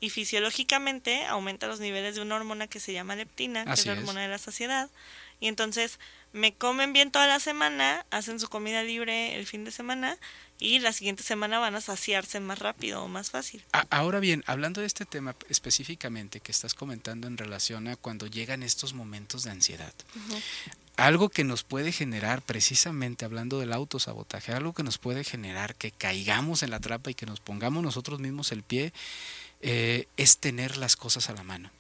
Y 0.01 0.11
fisiológicamente 0.11 1.25
aumenta 1.27 1.69
los 1.69 1.79
niveles 1.79 2.17
de 2.17 2.23
una 2.23 2.35
hormona 2.35 2.67
que 2.67 2.81
se 2.81 2.93
llama 2.93 3.15
leptina, 3.15 3.65
que 3.65 3.73
es 3.73 3.87
la 3.87 3.93
es. 3.93 3.99
hormona 4.01 4.23
de 4.23 4.29
la 4.29 4.39
saciedad. 4.39 4.91
Y 5.39 5.47
entonces 5.47 6.01
me 6.33 6.53
comen 6.53 6.93
bien 6.93 7.13
toda 7.13 7.29
la 7.29 7.39
semana, 7.39 8.05
hacen 8.11 8.41
su 8.41 8.49
comida 8.49 8.83
libre 8.83 9.37
el 9.37 9.47
fin 9.47 9.65
de 9.65 9.71
semana 9.71 10.19
y 10.63 10.79
la 10.79 10.93
siguiente 10.93 11.25
semana 11.25 11.59
van 11.59 11.75
a 11.75 11.81
saciarse 11.81 12.39
más 12.39 12.61
rápido 12.61 13.03
o 13.03 13.09
más 13.09 13.31
fácil. 13.31 13.65
Ahora 13.91 14.21
bien, 14.21 14.45
hablando 14.47 14.81
de 14.81 14.87
este 14.87 15.05
tema 15.05 15.35
específicamente 15.49 16.39
que 16.39 16.53
estás 16.53 16.75
comentando 16.75 17.27
en 17.27 17.37
relación 17.37 17.89
a 17.89 17.97
cuando 17.97 18.29
llegan 18.29 18.63
estos 18.63 18.95
momentos 18.95 19.43
de 19.43 19.51
ansiedad, 19.51 19.93
algo 20.97 21.31
que 21.31 21.43
nos 21.43 21.65
puede 21.65 21.91
generar, 21.91 22.43
precisamente 22.43 23.25
hablando 23.25 23.59
del 23.59 23.73
autosabotaje, 23.73 24.53
algo 24.53 24.73
que 24.73 24.85
nos 24.85 24.99
puede 24.99 25.25
generar 25.25 25.75
que 25.75 25.91
caigamos 25.91 26.63
en 26.63 26.71
la 26.71 26.79
trampa 26.79 27.11
y 27.11 27.15
que 27.15 27.27
nos 27.27 27.41
pongamos 27.41 27.83
nosotros 27.83 28.21
mismos 28.21 28.53
el 28.53 28.63
pie, 28.63 28.93
eh, 29.63 30.07
es 30.17 30.39
tener 30.39 30.77
las 30.77 30.95
cosas 30.97 31.29
a 31.29 31.33
la 31.33 31.43
mano. 31.43 31.71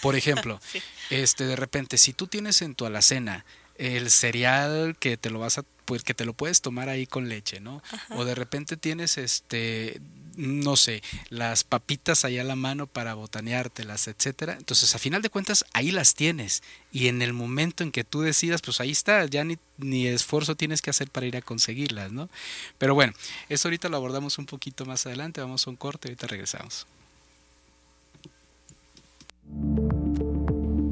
Por 0.00 0.16
ejemplo, 0.16 0.58
Sí. 0.72 0.80
este 1.10 1.44
de 1.44 1.56
repente 1.56 1.98
si 1.98 2.14
tú 2.14 2.26
tienes 2.28 2.62
en 2.62 2.74
tu 2.74 2.86
alacena 2.86 3.44
el 3.80 4.10
cereal 4.10 4.96
que 4.98 5.16
te 5.16 5.30
lo 5.30 5.38
vas 5.38 5.58
a 5.58 5.64
pues 5.86 6.04
que 6.04 6.14
te 6.14 6.24
lo 6.24 6.34
puedes 6.34 6.60
tomar 6.60 6.88
ahí 6.88 7.06
con 7.06 7.28
leche, 7.28 7.58
¿no? 7.58 7.82
O 8.10 8.24
de 8.24 8.36
repente 8.36 8.76
tienes 8.76 9.18
este 9.18 10.00
no 10.36 10.76
sé, 10.76 11.02
las 11.28 11.64
papitas 11.64 12.24
ahí 12.24 12.38
a 12.38 12.44
la 12.44 12.56
mano 12.56 12.86
para 12.86 13.14
botaneártelas, 13.14 14.08
etcétera. 14.08 14.54
Entonces, 14.58 14.94
a 14.94 14.98
final 14.98 15.22
de 15.22 15.28
cuentas, 15.28 15.66
ahí 15.72 15.90
las 15.90 16.14
tienes. 16.14 16.62
Y 16.92 17.08
en 17.08 17.20
el 17.20 17.32
momento 17.32 17.82
en 17.82 17.92
que 17.92 18.04
tú 18.04 18.22
decidas, 18.22 18.62
pues 18.62 18.80
ahí 18.80 18.92
está, 18.92 19.26
ya 19.26 19.44
ni, 19.44 19.58
ni 19.76 20.06
esfuerzo 20.06 20.54
tienes 20.54 20.80
que 20.82 20.90
hacer 20.90 21.10
para 21.10 21.26
ir 21.26 21.36
a 21.36 21.42
conseguirlas, 21.42 22.12
¿no? 22.12 22.30
Pero 22.78 22.94
bueno, 22.94 23.12
eso 23.48 23.68
ahorita 23.68 23.88
lo 23.88 23.96
abordamos 23.96 24.38
un 24.38 24.46
poquito 24.46 24.86
más 24.86 25.04
adelante, 25.04 25.40
vamos 25.40 25.66
a 25.66 25.70
un 25.70 25.76
corte, 25.76 26.08
ahorita 26.08 26.26
regresamos. 26.28 26.86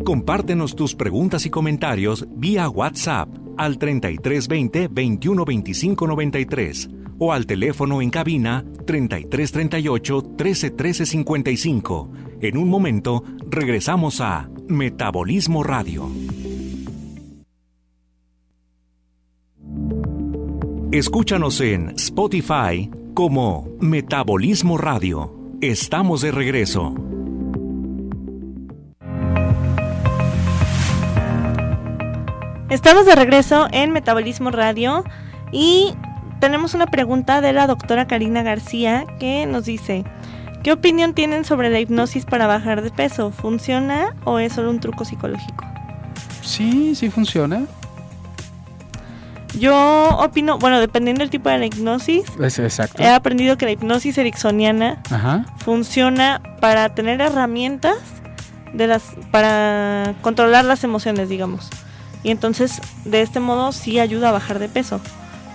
Compártenos 0.09 0.75
tus 0.75 0.94
preguntas 0.94 1.44
y 1.44 1.51
comentarios 1.51 2.27
vía 2.31 2.66
WhatsApp 2.71 3.29
al 3.59 3.77
3320 3.77 4.88
2125 4.88 6.07
93 6.07 6.88
o 7.18 7.31
al 7.31 7.44
teléfono 7.44 8.01
en 8.01 8.09
cabina 8.09 8.64
3338 8.87 10.23
1313 10.23 11.05
55. 11.05 12.11
En 12.40 12.57
un 12.57 12.71
momento 12.71 13.23
regresamos 13.51 14.23
a 14.23 14.49
Metabolismo 14.66 15.62
Radio. 15.62 16.09
Escúchanos 20.90 21.61
en 21.61 21.90
Spotify 21.90 22.90
como 23.12 23.68
Metabolismo 23.79 24.79
Radio. 24.79 25.35
Estamos 25.61 26.23
de 26.23 26.31
regreso. 26.31 26.94
Estamos 32.70 33.07
de 33.07 33.14
regreso 33.14 33.66
en 33.72 33.92
Metabolismo 33.92 34.50
Radio 34.50 35.02
y 35.52 35.94
tenemos 36.38 36.74
una 36.74 36.87
pregunta 36.87 37.40
de 37.40 37.54
la 37.54 37.66
doctora 37.66 38.07
Karina 38.07 38.42
García 38.42 39.07
que 39.18 39.46
nos 39.46 39.64
dice, 39.64 40.04
¿qué 40.62 40.72
opinión 40.72 41.14
tienen 41.14 41.46
sobre 41.46 41.70
la 41.70 41.81
hipnosis 41.81 42.26
para 42.26 42.46
bajar 42.46 42.83
de 42.83 42.90
peso? 42.90 43.31
¿Funciona 43.31 44.14
o 44.24 44.38
es 44.38 44.52
solo 44.52 44.68
un 44.68 44.81
truco 44.81 45.07
psicológico? 45.07 45.64
Sí, 46.42 46.94
sí 46.94 47.09
funciona. 47.09 47.62
Yo 49.59 50.11
opino, 50.18 50.59
bueno, 50.59 50.78
dependiendo 50.78 51.20
del 51.20 51.31
tipo 51.31 51.48
de 51.48 51.57
la 51.57 51.64
hipnosis, 51.64 52.24
exacto. 52.38 53.02
he 53.02 53.09
aprendido 53.09 53.57
que 53.57 53.64
la 53.64 53.72
hipnosis 53.72 54.18
ericksoniana 54.18 55.00
Ajá. 55.11 55.46
funciona 55.57 56.42
para 56.61 56.94
tener 56.94 57.22
herramientas 57.22 57.96
de 58.74 58.87
las 58.87 59.04
para 59.31 60.14
controlar 60.20 60.66
las 60.66 60.85
emociones, 60.85 61.31
digamos. 61.31 61.70
Y 62.22 62.31
entonces, 62.31 62.81
de 63.04 63.22
este 63.22 63.40
modo 63.40 63.72
sí 63.72 63.98
ayuda 64.00 64.31
a 64.31 64.33
bajar 64.33 64.59
de 64.59 64.68
peso. 64.68 65.00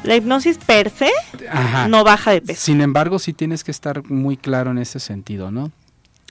La 0.04 0.16
hipnosis 0.16 0.58
per 0.58 0.90
se 0.90 1.10
Ajá. 1.50 1.88
no 1.88 2.04
baja 2.04 2.32
de 2.32 2.42
peso. 2.42 2.62
Sin 2.62 2.82
embargo, 2.82 3.20
sí 3.20 3.34
tienes 3.34 3.64
que 3.64 3.72
estar 3.72 4.10
muy 4.10 4.36
claro 4.38 4.72
en 4.72 4.78
ese 4.78 5.00
sentido, 5.00 5.50
¿no? 5.52 5.72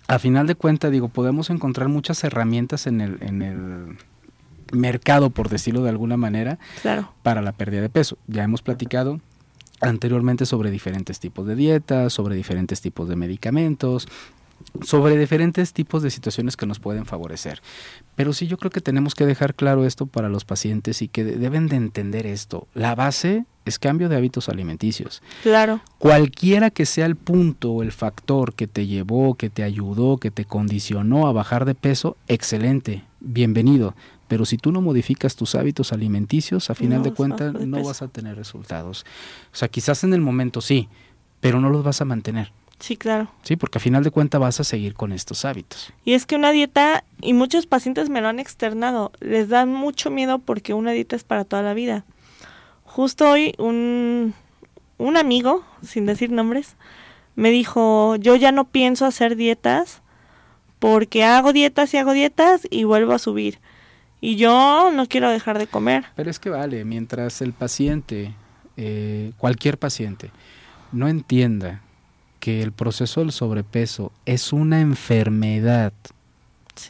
A 0.08 0.18
final 0.18 0.46
de 0.46 0.54
cuentas, 0.54 0.90
digo, 0.90 1.08
podemos 1.08 1.48
encontrar 1.48 1.88
muchas 1.88 2.22
herramientas 2.24 2.86
en 2.86 3.00
el, 3.00 3.18
en 3.22 3.40
el 3.42 3.96
mercado, 4.72 5.30
por 5.30 5.48
decirlo 5.48 5.82
de 5.82 5.90
alguna 5.90 6.16
manera, 6.16 6.58
Claro. 6.82 7.12
para 7.22 7.40
la 7.40 7.52
pérdida 7.52 7.80
de 7.80 7.88
peso. 7.88 8.18
Ya 8.26 8.42
hemos 8.42 8.62
platicado 8.62 9.20
anteriormente 9.80 10.44
sobre 10.46 10.70
diferentes 10.70 11.18
tipos 11.18 11.46
de 11.46 11.56
dietas, 11.56 12.12
sobre 12.12 12.34
diferentes 12.36 12.80
tipos 12.80 13.08
de 13.08 13.16
medicamentos, 13.16 14.06
sobre 14.80 15.18
diferentes 15.18 15.72
tipos 15.72 16.02
de 16.02 16.10
situaciones 16.10 16.56
que 16.56 16.66
nos 16.66 16.78
pueden 16.80 17.04
favorecer. 17.04 17.60
Pero 18.16 18.32
sí 18.32 18.46
yo 18.46 18.56
creo 18.56 18.70
que 18.70 18.80
tenemos 18.80 19.14
que 19.14 19.26
dejar 19.26 19.54
claro 19.54 19.84
esto 19.84 20.06
para 20.06 20.28
los 20.28 20.44
pacientes 20.44 21.02
y 21.02 21.08
que 21.08 21.24
de- 21.24 21.36
deben 21.36 21.66
de 21.68 21.76
entender 21.76 22.26
esto. 22.26 22.66
La 22.74 22.94
base 22.94 23.44
es 23.64 23.78
cambio 23.78 24.08
de 24.08 24.16
hábitos 24.16 24.48
alimenticios. 24.48 25.22
Claro. 25.42 25.80
Cualquiera 25.98 26.70
que 26.70 26.86
sea 26.86 27.06
el 27.06 27.16
punto 27.16 27.70
o 27.72 27.82
el 27.82 27.92
factor 27.92 28.54
que 28.54 28.66
te 28.66 28.86
llevó, 28.86 29.34
que 29.34 29.50
te 29.50 29.62
ayudó, 29.62 30.16
que 30.16 30.30
te 30.30 30.44
condicionó 30.44 31.26
a 31.28 31.32
bajar 31.32 31.64
de 31.64 31.74
peso, 31.74 32.16
excelente, 32.26 33.04
bienvenido. 33.20 33.94
Pero 34.26 34.46
si 34.46 34.56
tú 34.56 34.72
no 34.72 34.80
modificas 34.80 35.36
tus 35.36 35.54
hábitos 35.54 35.92
alimenticios, 35.92 36.70
a 36.70 36.74
final 36.74 36.98
No 36.98 37.04
de 37.04 37.12
cuentas 37.12 37.52
no 37.52 37.82
vas 37.84 38.00
a 38.02 38.08
tener 38.08 38.34
resultados. 38.36 39.04
O 39.52 39.56
sea, 39.56 39.68
quizás 39.68 40.02
en 40.04 40.14
el 40.14 40.22
momento 40.22 40.60
sí, 40.62 40.88
pero 41.40 41.60
no 41.60 41.68
los 41.68 41.84
vas 41.84 42.00
a 42.00 42.04
mantener. 42.06 42.50
Sí, 42.82 42.96
claro. 42.96 43.28
Sí, 43.42 43.54
porque 43.54 43.78
a 43.78 43.80
final 43.80 44.02
de 44.02 44.10
cuentas 44.10 44.40
vas 44.40 44.58
a 44.58 44.64
seguir 44.64 44.94
con 44.94 45.12
estos 45.12 45.44
hábitos. 45.44 45.92
Y 46.04 46.14
es 46.14 46.26
que 46.26 46.34
una 46.34 46.50
dieta, 46.50 47.04
y 47.20 47.32
muchos 47.32 47.66
pacientes 47.66 48.10
me 48.10 48.20
lo 48.20 48.26
han 48.26 48.40
externado, 48.40 49.12
les 49.20 49.48
da 49.48 49.66
mucho 49.66 50.10
miedo 50.10 50.40
porque 50.40 50.74
una 50.74 50.90
dieta 50.90 51.14
es 51.14 51.22
para 51.22 51.44
toda 51.44 51.62
la 51.62 51.74
vida. 51.74 52.04
Justo 52.82 53.30
hoy 53.30 53.54
un, 53.58 54.34
un 54.98 55.16
amigo, 55.16 55.64
sin 55.80 56.06
decir 56.06 56.32
nombres, 56.32 56.74
me 57.36 57.52
dijo, 57.52 58.16
yo 58.16 58.34
ya 58.34 58.50
no 58.50 58.64
pienso 58.64 59.06
hacer 59.06 59.36
dietas 59.36 60.02
porque 60.80 61.22
hago 61.22 61.52
dietas 61.52 61.94
y 61.94 61.98
hago 61.98 62.12
dietas 62.12 62.66
y 62.68 62.82
vuelvo 62.82 63.12
a 63.12 63.20
subir. 63.20 63.60
Y 64.20 64.34
yo 64.34 64.90
no 64.92 65.06
quiero 65.06 65.30
dejar 65.30 65.56
de 65.56 65.68
comer. 65.68 66.06
Pero 66.16 66.28
es 66.28 66.40
que 66.40 66.50
vale, 66.50 66.84
mientras 66.84 67.42
el 67.42 67.52
paciente, 67.52 68.34
eh, 68.76 69.30
cualquier 69.38 69.78
paciente, 69.78 70.32
no 70.90 71.06
entienda 71.06 71.80
que 72.42 72.60
el 72.60 72.72
proceso 72.72 73.20
del 73.20 73.30
sobrepeso 73.30 74.10
es 74.26 74.52
una 74.52 74.80
enfermedad 74.80 75.92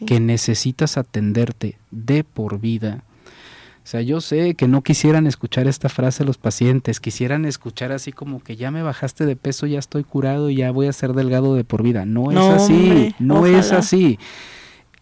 que 0.06 0.18
necesitas 0.18 0.96
atenderte 0.96 1.76
de 1.90 2.24
por 2.24 2.58
vida, 2.58 3.04
o 3.84 3.86
sea, 3.86 4.00
yo 4.00 4.22
sé 4.22 4.54
que 4.54 4.66
no 4.66 4.80
quisieran 4.80 5.26
escuchar 5.26 5.66
esta 5.66 5.90
frase 5.90 6.24
los 6.24 6.38
pacientes, 6.38 7.00
quisieran 7.00 7.44
escuchar 7.44 7.92
así 7.92 8.12
como 8.12 8.42
que 8.42 8.56
ya 8.56 8.70
me 8.70 8.82
bajaste 8.82 9.26
de 9.26 9.36
peso, 9.36 9.66
ya 9.66 9.78
estoy 9.78 10.04
curado 10.04 10.48
y 10.48 10.56
ya 10.56 10.70
voy 10.70 10.86
a 10.86 10.92
ser 10.94 11.12
delgado 11.12 11.54
de 11.54 11.64
por 11.64 11.82
vida. 11.82 12.06
No, 12.06 12.30
es 12.30 12.38
así, 12.38 13.14
no 13.18 13.44
es 13.44 13.72
así. 13.72 14.18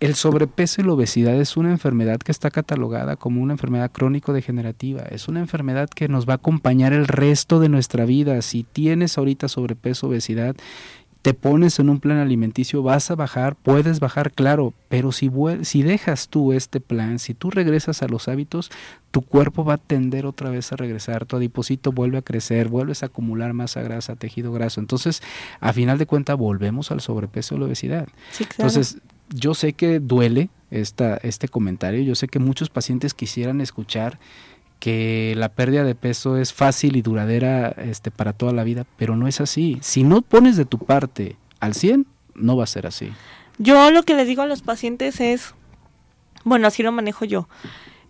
El 0.00 0.14
sobrepeso 0.14 0.80
y 0.80 0.84
la 0.84 0.94
obesidad 0.94 1.34
es 1.34 1.58
una 1.58 1.70
enfermedad 1.70 2.18
que 2.18 2.32
está 2.32 2.50
catalogada 2.50 3.16
como 3.16 3.42
una 3.42 3.52
enfermedad 3.52 3.90
crónico-degenerativa. 3.92 5.02
Es 5.02 5.28
una 5.28 5.40
enfermedad 5.40 5.90
que 5.90 6.08
nos 6.08 6.26
va 6.26 6.32
a 6.32 6.36
acompañar 6.36 6.94
el 6.94 7.06
resto 7.06 7.60
de 7.60 7.68
nuestra 7.68 8.06
vida. 8.06 8.40
Si 8.40 8.62
tienes 8.62 9.18
ahorita 9.18 9.48
sobrepeso, 9.48 10.08
obesidad, 10.08 10.56
te 11.22 11.34
pones 11.34 11.78
en 11.78 11.90
un 11.90 12.00
plan 12.00 12.16
alimenticio, 12.16 12.82
vas 12.82 13.10
a 13.10 13.14
bajar, 13.14 13.54
puedes 13.54 14.00
bajar, 14.00 14.32
claro, 14.32 14.72
pero 14.88 15.12
si, 15.12 15.30
si 15.62 15.82
dejas 15.82 16.28
tú 16.28 16.54
este 16.54 16.80
plan, 16.80 17.18
si 17.18 17.34
tú 17.34 17.50
regresas 17.50 18.02
a 18.02 18.08
los 18.08 18.26
hábitos, 18.26 18.70
tu 19.10 19.20
cuerpo 19.20 19.64
va 19.64 19.74
a 19.74 19.78
tender 19.78 20.24
otra 20.24 20.48
vez 20.48 20.72
a 20.72 20.76
regresar, 20.76 21.26
tu 21.26 21.36
adipocito 21.36 21.92
vuelve 21.92 22.16
a 22.16 22.22
crecer, 22.22 22.68
vuelves 22.68 23.02
a 23.02 23.06
acumular 23.06 23.52
masa 23.52 23.82
grasa, 23.82 24.16
tejido 24.16 24.50
graso. 24.52 24.80
Entonces, 24.80 25.22
a 25.60 25.74
final 25.74 25.98
de 25.98 26.06
cuentas, 26.06 26.38
volvemos 26.38 26.90
al 26.90 27.02
sobrepeso 27.02 27.56
o 27.56 27.58
la 27.58 27.66
obesidad. 27.66 28.08
Entonces, 28.38 28.96
yo 29.30 29.54
sé 29.54 29.72
que 29.72 30.00
duele 30.00 30.50
esta, 30.70 31.16
este 31.16 31.48
comentario, 31.48 32.02
yo 32.02 32.14
sé 32.14 32.28
que 32.28 32.38
muchos 32.38 32.70
pacientes 32.70 33.14
quisieran 33.14 33.60
escuchar 33.60 34.18
que 34.78 35.34
la 35.36 35.50
pérdida 35.50 35.84
de 35.84 35.94
peso 35.94 36.36
es 36.36 36.52
fácil 36.52 36.96
y 36.96 37.02
duradera 37.02 37.68
este, 37.68 38.10
para 38.10 38.32
toda 38.32 38.52
la 38.52 38.64
vida, 38.64 38.86
pero 38.96 39.14
no 39.14 39.28
es 39.28 39.40
así. 39.40 39.78
Si 39.82 40.04
no 40.04 40.22
pones 40.22 40.56
de 40.56 40.64
tu 40.64 40.78
parte 40.78 41.36
al 41.60 41.74
100, 41.74 42.06
no 42.34 42.56
va 42.56 42.64
a 42.64 42.66
ser 42.66 42.86
así. 42.86 43.12
Yo 43.58 43.90
lo 43.90 44.02
que 44.02 44.14
les 44.14 44.26
digo 44.26 44.42
a 44.42 44.46
los 44.46 44.62
pacientes 44.62 45.20
es, 45.20 45.54
bueno, 46.44 46.66
así 46.66 46.82
lo 46.82 46.92
manejo 46.92 47.26
yo. 47.26 47.46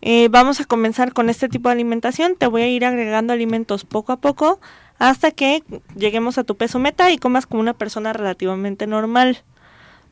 Eh, 0.01 0.29
vamos 0.31 0.61
a 0.61 0.65
comenzar 0.65 1.13
con 1.13 1.29
este 1.29 1.49
tipo 1.49 1.69
de 1.69 1.75
alimentación, 1.75 2.37
te 2.39 2.47
voy 2.47 2.63
a 2.63 2.69
ir 2.69 2.85
agregando 2.85 3.33
alimentos 3.33 3.85
poco 3.85 4.13
a 4.13 4.21
poco 4.21 4.61
hasta 4.99 5.31
que 5.31 5.63
lleguemos 5.97 6.39
a 6.39 6.45
tu 6.45 6.57
peso 6.57 6.79
meta 6.79 7.11
y 7.11 7.19
comas 7.19 7.47
como 7.47 7.61
una 7.61 7.75
persona 7.75 8.13
relativamente 8.13 8.87
normal, 8.87 9.43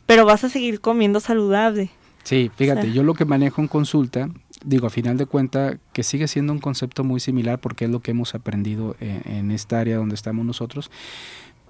pero 0.08 0.24
vas 0.24 0.42
a 0.42 0.48
seguir 0.48 0.80
comiendo 0.80 1.20
saludable. 1.20 1.90
Sí, 2.24 2.50
fíjate, 2.56 2.92
yo 2.92 3.04
lo 3.04 3.14
que 3.14 3.24
manejo 3.24 3.60
en 3.60 3.68
consulta 3.68 4.28
digo, 4.64 4.86
a 4.86 4.90
final 4.90 5.16
de 5.16 5.26
cuenta, 5.26 5.78
que 5.92 6.02
sigue 6.02 6.28
siendo 6.28 6.52
un 6.52 6.58
concepto 6.58 7.04
muy 7.04 7.20
similar 7.20 7.58
porque 7.58 7.84
es 7.84 7.90
lo 7.90 8.00
que 8.00 8.10
hemos 8.10 8.34
aprendido 8.34 8.96
en, 9.00 9.50
esta 9.50 9.80
área 9.80 9.96
donde 9.96 10.14
estamos 10.14 10.44
nosotros. 10.44 10.90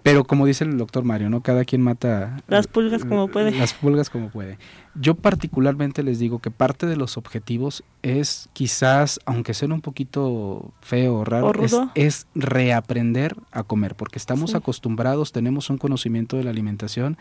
Pero 0.04 0.24
como 0.24 0.46
dice 0.46 0.64
el 0.64 0.78
doctor 0.78 1.04
Mario, 1.04 1.28
¿no? 1.28 1.42
Cada 1.42 1.64
quien 1.64 1.82
mata... 1.82 2.40
Las 2.46 2.68
pulgas 2.68 3.04
como 3.04 3.28
puede. 3.28 3.50
Las 3.50 3.74
pulgas 3.74 4.08
como 4.08 4.30
puede. 4.30 4.56
Yo 4.94 5.16
particularmente 5.16 6.02
les 6.02 6.18
digo 6.18 6.38
que 6.38 6.50
parte 6.50 6.86
de 6.86 6.96
los 6.96 7.16
objetivos 7.16 7.82
es 8.02 8.48
quizás, 8.52 9.20
aunque 9.26 9.54
sea 9.54 9.68
un 9.68 9.80
poquito 9.80 10.72
feo 10.80 11.16
o 11.16 11.24
raro, 11.24 11.52
es, 11.94 12.26
reaprender 12.34 13.36
a 13.50 13.64
comer, 13.64 13.96
porque 13.96 14.18
estamos 14.18 14.54
acostumbrados, 14.54 15.32
tenemos 15.32 15.68
un 15.68 15.78
conocimiento 15.78 16.36
de 16.36 16.44
la 16.44 16.50
alimentación 16.50 17.18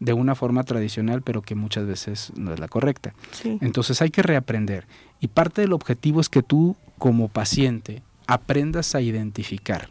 de 0.00 0.12
una 0.12 0.34
forma 0.34 0.64
tradicional, 0.64 1.22
pero 1.22 1.42
que 1.42 1.54
muchas 1.54 1.86
veces 1.86 2.32
no 2.36 2.52
es 2.52 2.60
la 2.60 2.68
correcta. 2.68 3.14
Entonces 3.60 4.02
hay 4.02 4.10
que 4.10 4.22
reaprender. 4.22 4.86
Y 5.20 5.28
parte 5.28 5.62
del 5.62 5.72
objetivo 5.72 6.20
es 6.20 6.28
que 6.28 6.42
tú, 6.42 6.76
como 6.98 7.28
paciente, 7.28 8.02
aprendas 8.26 8.94
a 8.94 9.00
identificar 9.00 9.90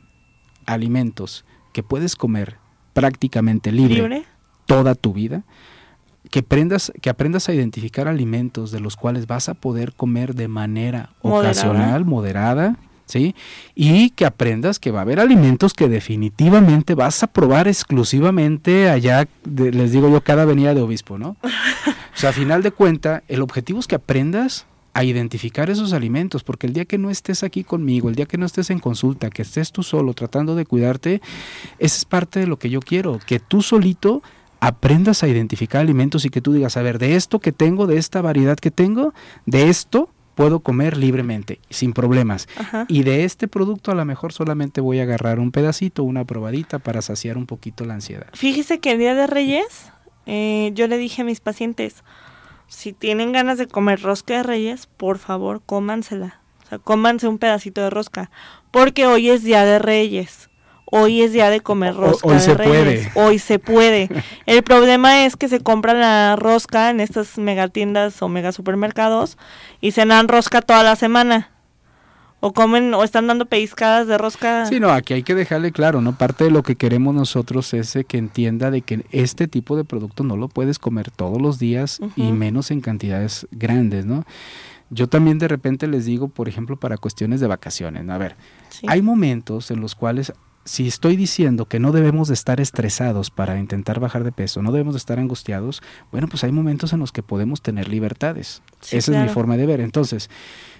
alimentos 0.65 1.45
que 1.73 1.83
puedes 1.83 2.15
comer 2.15 2.57
prácticamente 2.93 3.71
libre, 3.71 4.25
toda 4.65 4.95
tu 4.95 5.13
vida, 5.13 5.43
que 6.29 6.39
aprendas, 6.39 6.91
que 7.01 7.09
aprendas 7.09 7.49
a 7.49 7.53
identificar 7.53 8.07
alimentos 8.07 8.71
de 8.71 8.79
los 8.79 8.95
cuales 8.95 9.27
vas 9.27 9.49
a 9.49 9.55
poder 9.55 9.93
comer 9.93 10.35
de 10.35 10.47
manera 10.47 11.09
ocasional, 11.21 12.05
moderada 12.05 12.77
¿sí? 13.05 13.35
Y 13.75 14.11
que 14.11 14.25
aprendas 14.25 14.79
que 14.79 14.91
va 14.91 14.99
a 14.99 15.01
haber 15.03 15.19
alimentos 15.19 15.73
que 15.73 15.89
definitivamente 15.89 16.95
vas 16.95 17.23
a 17.23 17.27
probar 17.27 17.67
exclusivamente 17.67 18.89
allá, 18.89 19.27
les 19.45 19.91
digo 19.91 20.09
yo, 20.09 20.21
cada 20.21 20.45
venida 20.45 20.73
de 20.73 20.81
obispo, 20.81 21.17
¿no? 21.17 21.37
O 21.43 22.17
sea, 22.17 22.29
a 22.29 22.33
final 22.33 22.63
de 22.63 22.71
cuenta, 22.71 23.23
el 23.27 23.41
objetivo 23.41 23.79
es 23.79 23.87
que 23.87 23.95
aprendas 23.95 24.65
a 24.93 25.03
identificar 25.03 25.69
esos 25.69 25.91
alimentos, 25.93 26.43
porque 26.43 26.67
el 26.67 26.73
día 26.73 26.85
que 26.85 26.99
no 26.99 27.09
estés 27.09 27.43
aquí 27.43 27.63
conmigo, 27.63 28.09
el 28.09 28.15
día 28.15 28.27
que 28.27 28.37
no 28.37 28.45
estés 28.45 28.69
en 28.69 28.79
consulta, 28.79 29.29
que 29.29 29.41
estés 29.41 29.71
tú 29.71 29.81
solo 29.81 30.13
tratando 30.13 30.55
de 30.55 30.65
cuidarte, 30.65 31.21
esa 31.79 31.97
es 31.97 32.05
parte 32.05 32.39
de 32.39 32.47
lo 32.47 32.57
que 32.57 32.69
yo 32.69 32.79
quiero, 32.79 33.19
que 33.25 33.39
tú 33.39 33.63
solito 33.63 34.21
aprendas 34.59 35.23
a 35.23 35.27
identificar 35.27 35.81
alimentos 35.81 36.25
y 36.25 36.29
que 36.29 36.41
tú 36.41 36.53
digas, 36.53 36.77
a 36.77 36.83
ver, 36.83 36.99
de 36.99 37.15
esto 37.15 37.39
que 37.39 37.51
tengo, 37.51 37.87
de 37.87 37.97
esta 37.97 38.21
variedad 38.21 38.57
que 38.57 38.71
tengo, 38.71 39.13
de 39.45 39.69
esto 39.69 40.09
puedo 40.35 40.61
comer 40.61 40.97
libremente, 40.97 41.59
sin 41.69 41.93
problemas. 41.93 42.47
Y 42.87 43.03
de 43.03 43.23
este 43.23 43.47
producto 43.47 43.91
a 43.91 43.95
lo 43.95 44.05
mejor 44.05 44.33
solamente 44.33 44.81
voy 44.81 44.99
a 44.99 45.03
agarrar 45.03 45.39
un 45.39 45.51
pedacito, 45.51 46.03
una 46.03 46.25
probadita 46.25 46.79
para 46.79 47.01
saciar 47.01 47.37
un 47.37 47.45
poquito 47.45 47.85
la 47.85 47.95
ansiedad. 47.95 48.27
Fíjese 48.33 48.79
que 48.79 48.91
el 48.91 48.99
Día 48.99 49.15
de 49.15 49.27
Reyes 49.27 49.91
eh, 50.25 50.71
yo 50.73 50.87
le 50.87 50.97
dije 50.97 51.21
a 51.21 51.25
mis 51.25 51.39
pacientes, 51.39 52.03
si 52.67 52.93
tienen 52.93 53.31
ganas 53.31 53.57
de 53.57 53.67
comer 53.67 54.01
rosca 54.01 54.37
de 54.37 54.43
Reyes, 54.43 54.87
por 54.87 55.17
favor 55.17 55.61
cómansela. 55.65 56.39
O 56.65 56.69
sea, 56.69 56.79
cómanse 56.79 57.27
un 57.27 57.37
pedacito 57.37 57.81
de 57.81 57.89
rosca, 57.89 58.31
porque 58.71 59.05
hoy 59.05 59.29
es 59.29 59.43
Día 59.43 59.65
de 59.65 59.79
Reyes 59.79 60.49
hoy 60.95 61.23
es 61.23 61.33
día 61.33 61.49
de 61.49 61.59
comer 61.59 61.95
rosca 61.95 62.27
hoy 62.27 62.39
se 62.39 62.55
Puede. 62.55 63.11
Hoy 63.15 63.39
se 63.39 63.57
puede. 63.57 64.09
El 64.45 64.61
problema 64.61 65.25
es 65.25 65.35
que 65.35 65.47
se 65.47 65.59
compra 65.59 65.93
la 65.95 66.35
rosca 66.35 66.91
en 66.91 66.99
estas 66.99 67.39
megatiendas 67.39 68.21
o 68.21 68.29
mega 68.29 68.51
supermercados 68.51 69.39
y 69.81 69.91
se 69.91 70.05
dan 70.05 70.27
rosca 70.27 70.61
toda 70.61 70.83
la 70.83 70.95
semana. 70.95 71.49
O 72.41 72.53
comen 72.53 72.93
o 72.93 73.03
están 73.03 73.25
dando 73.25 73.45
pellizcadas 73.45 74.05
de 74.05 74.17
rosca. 74.17 74.65
Sí, 74.67 74.79
no, 74.79 74.91
aquí 74.91 75.13
hay 75.13 75.23
que 75.23 75.33
dejarle 75.33 75.71
claro, 75.71 76.01
¿no? 76.01 76.15
Parte 76.15 76.43
de 76.43 76.51
lo 76.51 76.61
que 76.61 76.75
queremos 76.75 77.15
nosotros 77.15 77.73
es 77.73 77.97
que 78.07 78.17
entienda 78.17 78.69
de 78.69 78.81
que 78.81 79.05
este 79.11 79.47
tipo 79.47 79.77
de 79.77 79.85
producto 79.85 80.23
no 80.23 80.35
lo 80.35 80.49
puedes 80.49 80.77
comer 80.77 81.09
todos 81.09 81.41
los 81.41 81.57
días 81.57 82.01
y 82.17 82.33
menos 82.33 82.69
en 82.69 82.81
cantidades 82.81 83.47
grandes, 83.51 84.05
¿no? 84.05 84.25
Yo 84.89 85.07
también 85.07 85.39
de 85.39 85.47
repente 85.47 85.87
les 85.87 86.05
digo, 86.05 86.27
por 86.27 86.47
ejemplo, 86.49 86.75
para 86.75 86.97
cuestiones 86.97 87.39
de 87.39 87.47
vacaciones, 87.47 88.07
a 88.07 88.17
ver, 88.19 88.35
hay 88.85 89.01
momentos 89.01 89.71
en 89.71 89.79
los 89.79 89.95
cuales 89.95 90.33
si 90.65 90.87
estoy 90.87 91.15
diciendo 91.15 91.65
que 91.65 91.79
no 91.79 91.91
debemos 91.91 92.29
de 92.29 92.33
estar 92.33 92.61
estresados 92.61 93.29
para 93.29 93.59
intentar 93.59 93.99
bajar 93.99 94.23
de 94.23 94.31
peso, 94.31 94.61
no 94.61 94.71
debemos 94.71 94.93
de 94.93 94.99
estar 94.99 95.19
angustiados, 95.19 95.81
bueno, 96.11 96.27
pues 96.27 96.43
hay 96.43 96.51
momentos 96.51 96.93
en 96.93 96.99
los 96.99 97.11
que 97.11 97.23
podemos 97.23 97.61
tener 97.61 97.89
libertades. 97.89 98.61
Esa 98.91 99.11
es 99.11 99.27
mi 99.27 99.29
forma 99.29 99.57
de 99.57 99.65
ver. 99.65 99.81
Entonces, 99.81 100.29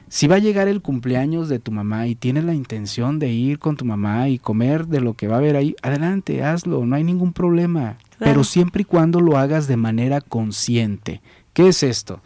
si 0.07 0.27
va 0.27 0.35
a 0.35 0.39
llegar 0.39 0.67
el 0.67 0.81
cumpleaños 0.81 1.49
de 1.49 1.59
tu 1.59 1.71
mamá 1.71 2.07
y 2.07 2.15
tienes 2.15 2.43
la 2.43 2.53
intención 2.53 3.19
de 3.19 3.29
ir 3.29 3.59
con 3.59 3.77
tu 3.77 3.85
mamá 3.85 4.29
y 4.29 4.39
comer 4.39 4.87
de 4.87 5.01
lo 5.01 5.15
que 5.15 5.27
va 5.27 5.35
a 5.35 5.39
haber 5.39 5.55
ahí, 5.55 5.75
adelante, 5.81 6.43
hazlo, 6.43 6.85
no 6.85 6.95
hay 6.95 7.03
ningún 7.03 7.33
problema. 7.33 7.97
Pero 8.19 8.43
siempre 8.43 8.83
y 8.83 8.85
cuando 8.85 9.19
lo 9.19 9.37
hagas 9.37 9.67
de 9.67 9.75
manera 9.75 10.21
consciente. 10.21 11.21
¿Qué 11.53 11.67
es 11.67 11.83
esto? 11.83 12.21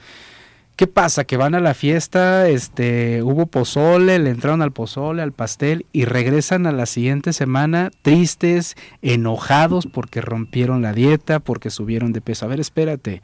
¿Qué 0.78 0.86
pasa? 0.86 1.24
Que 1.24 1.38
van 1.38 1.56
a 1.56 1.60
la 1.60 1.74
fiesta, 1.74 2.48
este, 2.48 3.24
hubo 3.24 3.48
pozole, 3.48 4.20
le 4.20 4.30
entraron 4.30 4.62
al 4.62 4.72
pozole, 4.72 5.24
al 5.24 5.32
pastel 5.32 5.88
y 5.92 6.06
regresan 6.06 6.68
a 6.68 6.72
la 6.72 6.86
siguiente 6.86 7.34
semana 7.34 7.90
tristes, 8.04 8.76
enojados 9.02 9.88
porque 9.88 10.22
rompieron 10.22 10.84
la 10.84 10.94
dieta, 10.94 11.40
porque 11.40 11.72
subieron 11.72 12.14
de 12.14 12.22
peso. 12.22 12.46
A 12.46 12.50
ver, 12.50 12.60
espérate. 12.60 13.24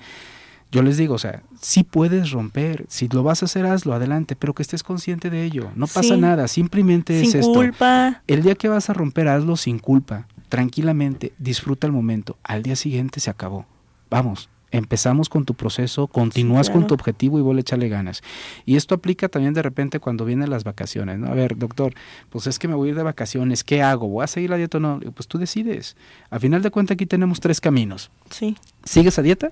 Yo 0.71 0.81
les 0.81 0.97
digo, 0.97 1.13
o 1.13 1.19
sea, 1.19 1.43
sí 1.61 1.83
puedes 1.83 2.31
romper, 2.31 2.85
si 2.87 3.07
lo 3.07 3.21
vas 3.21 3.43
a 3.43 3.45
hacer, 3.45 3.67
hazlo, 3.67 3.93
adelante, 3.93 4.35
pero 4.35 4.55
que 4.55 4.63
estés 4.63 4.81
consciente 4.81 5.29
de 5.29 5.43
ello. 5.43 5.69
No 5.75 5.85
pasa 5.85 6.17
nada, 6.17 6.47
simplemente 6.47 7.21
es 7.21 7.35
esto. 7.35 7.43
Sin 7.43 7.53
culpa. 7.53 8.23
El 8.25 8.41
día 8.41 8.55
que 8.55 8.67
vas 8.67 8.89
a 8.89 8.93
romper, 8.93 9.27
hazlo 9.27 9.57
sin 9.57 9.77
culpa, 9.77 10.25
tranquilamente, 10.49 11.33
disfruta 11.37 11.85
el 11.85 11.93
momento. 11.93 12.35
Al 12.41 12.63
día 12.63 12.75
siguiente 12.75 13.19
se 13.19 13.29
acabó. 13.29 13.67
Vamos, 14.09 14.49
empezamos 14.73 15.29
con 15.29 15.45
tu 15.45 15.53
proceso, 15.53 16.07
continúas 16.07 16.69
con 16.69 16.87
tu 16.87 16.95
objetivo 16.95 17.39
y 17.39 17.41
vuelve 17.41 17.59
a 17.59 17.61
echarle 17.61 17.89
ganas. 17.89 18.21
Y 18.65 18.75
esto 18.75 18.95
aplica 18.95 19.29
también 19.29 19.53
de 19.53 19.61
repente 19.61 19.99
cuando 19.99 20.25
vienen 20.25 20.49
las 20.49 20.63
vacaciones, 20.63 21.19
¿no? 21.19 21.27
A 21.27 21.35
ver, 21.35 21.57
doctor, 21.57 21.93
pues 22.29 22.47
es 22.47 22.59
que 22.59 22.67
me 22.67 22.73
voy 22.73 22.89
a 22.89 22.91
ir 22.91 22.97
de 22.97 23.03
vacaciones, 23.03 23.63
¿qué 23.63 23.81
hago? 23.83 24.07
¿Voy 24.07 24.23
a 24.23 24.27
seguir 24.27 24.49
la 24.49 24.57
dieta 24.57 24.79
o 24.79 24.81
no? 24.81 24.99
Pues 25.13 25.27
tú 25.27 25.37
decides. 25.37 25.95
A 26.31 26.39
final 26.39 26.63
de 26.63 26.71
cuentas 26.71 26.95
aquí 26.95 27.05
tenemos 27.05 27.39
tres 27.39 27.61
caminos. 27.61 28.09
Sí. 28.29 28.57
¿Sigues 28.83 29.17
a 29.19 29.21
dieta? 29.21 29.51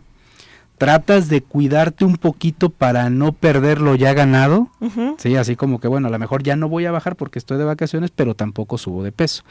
tratas 0.82 1.30
de 1.30 1.42
cuidarte 1.42 2.06
un 2.06 2.18
poquito 2.18 2.72
para 2.72 3.12
no 3.12 3.34
perder 3.34 3.80
lo 3.80 3.94
ya 3.94 4.16
ganado, 4.16 4.72
sí, 5.20 5.36
así 5.36 5.56
como 5.56 5.80
que 5.80 5.88
bueno, 5.88 6.08
a 6.08 6.10
lo 6.10 6.18
mejor 6.18 6.42
ya 6.42 6.56
no 6.56 6.70
voy 6.70 6.88
a 6.88 6.92
bajar 6.92 7.16
porque 7.16 7.38
estoy 7.38 7.60
de 7.60 7.66
vacaciones, 7.66 8.10
pero 8.10 8.34
tampoco 8.34 8.80
subo 8.80 9.04
de 9.04 9.12
peso. 9.12 9.44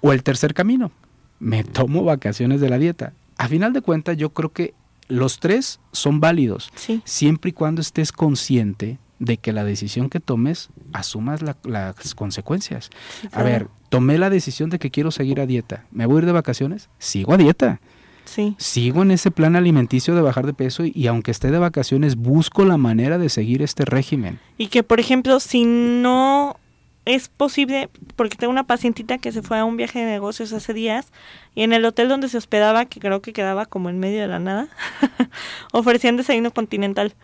O 0.00 0.12
el 0.12 0.24
tercer 0.24 0.52
camino, 0.52 0.90
me 1.38 1.62
tomo 1.62 2.02
vacaciones 2.02 2.60
de 2.60 2.70
la 2.70 2.78
dieta. 2.78 3.12
A 3.36 3.46
final 3.46 3.72
de 3.72 3.82
cuentas, 3.82 4.16
yo 4.16 4.30
creo 4.30 4.50
que 4.50 4.74
los 5.08 5.38
tres 5.40 5.80
son 5.92 6.20
válidos, 6.20 6.70
Sí. 6.74 7.02
siempre 7.04 7.50
y 7.50 7.52
cuando 7.52 7.80
estés 7.80 8.12
consciente 8.12 8.98
de 9.18 9.36
que 9.36 9.52
la 9.52 9.64
decisión 9.64 10.10
que 10.10 10.20
tomes 10.20 10.68
asumas 10.92 11.40
la- 11.42 11.56
las 11.64 12.14
consecuencias. 12.14 12.90
sí, 13.20 13.28
A 13.32 13.42
ver, 13.42 13.68
tomé 13.88 14.18
la 14.18 14.28
decisión 14.30 14.70
de 14.70 14.78
que 14.78 14.90
quiero 14.90 15.10
seguir 15.10 15.40
a 15.40 15.46
dieta. 15.46 15.86
¿Me 15.92 16.06
voy 16.06 16.16
a 16.16 16.18
ir 16.20 16.26
de 16.26 16.32
vacaciones? 16.32 16.88
Sigo 16.98 17.32
a 17.32 17.36
dieta. 17.36 17.80
Sí, 18.24 18.56
Sigo 18.58 19.02
en 19.02 19.10
ese 19.10 19.30
plan 19.30 19.54
alimenticio 19.54 20.14
de 20.14 20.22
bajar 20.22 20.46
de 20.46 20.54
peso 20.54 20.84
y, 20.84 20.92
y 20.94 21.06
aunque 21.08 21.30
esté 21.30 21.50
de 21.50 21.58
vacaciones, 21.58 22.16
busco 22.16 22.64
la 22.64 22.78
manera 22.78 23.18
de 23.18 23.28
seguir 23.28 23.60
este 23.62 23.84
régimen. 23.84 24.40
y 24.56 24.68
que 24.68 24.82
por 24.82 24.98
ejemplo, 24.98 25.38
si 25.40 25.64
no 25.66 26.56
es 27.04 27.28
posible, 27.28 27.90
porque 28.16 28.36
tengo 28.36 28.50
una 28.50 28.64
pacientita 28.66 29.18
que 29.18 29.32
se 29.32 29.42
fue 29.42 29.58
a 29.58 29.64
un 29.64 29.76
viaje 29.76 29.98
de 29.98 30.06
negocios 30.06 30.52
hace 30.52 30.72
días 30.72 31.12
y 31.54 31.62
en 31.62 31.72
el 31.72 31.84
hotel 31.84 32.08
donde 32.08 32.28
se 32.28 32.38
hospedaba, 32.38 32.86
que 32.86 33.00
creo 33.00 33.20
que 33.20 33.32
quedaba 33.32 33.66
como 33.66 33.90
en 33.90 33.98
medio 33.98 34.20
de 34.20 34.28
la 34.28 34.38
nada, 34.38 34.68
ofrecían 35.72 36.16
desayuno 36.16 36.50
continental. 36.50 37.14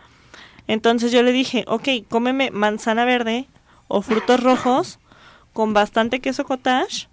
Entonces 0.67 1.11
yo 1.11 1.23
le 1.23 1.31
dije, 1.31 1.65
ok, 1.67 1.87
cómeme 2.09 2.51
manzana 2.51 3.05
verde 3.05 3.47
o 3.87 4.01
frutos 4.01 4.41
rojos 4.41 4.99
con 5.53 5.73
bastante 5.73 6.19
queso 6.19 6.45
cottage, 6.45 7.07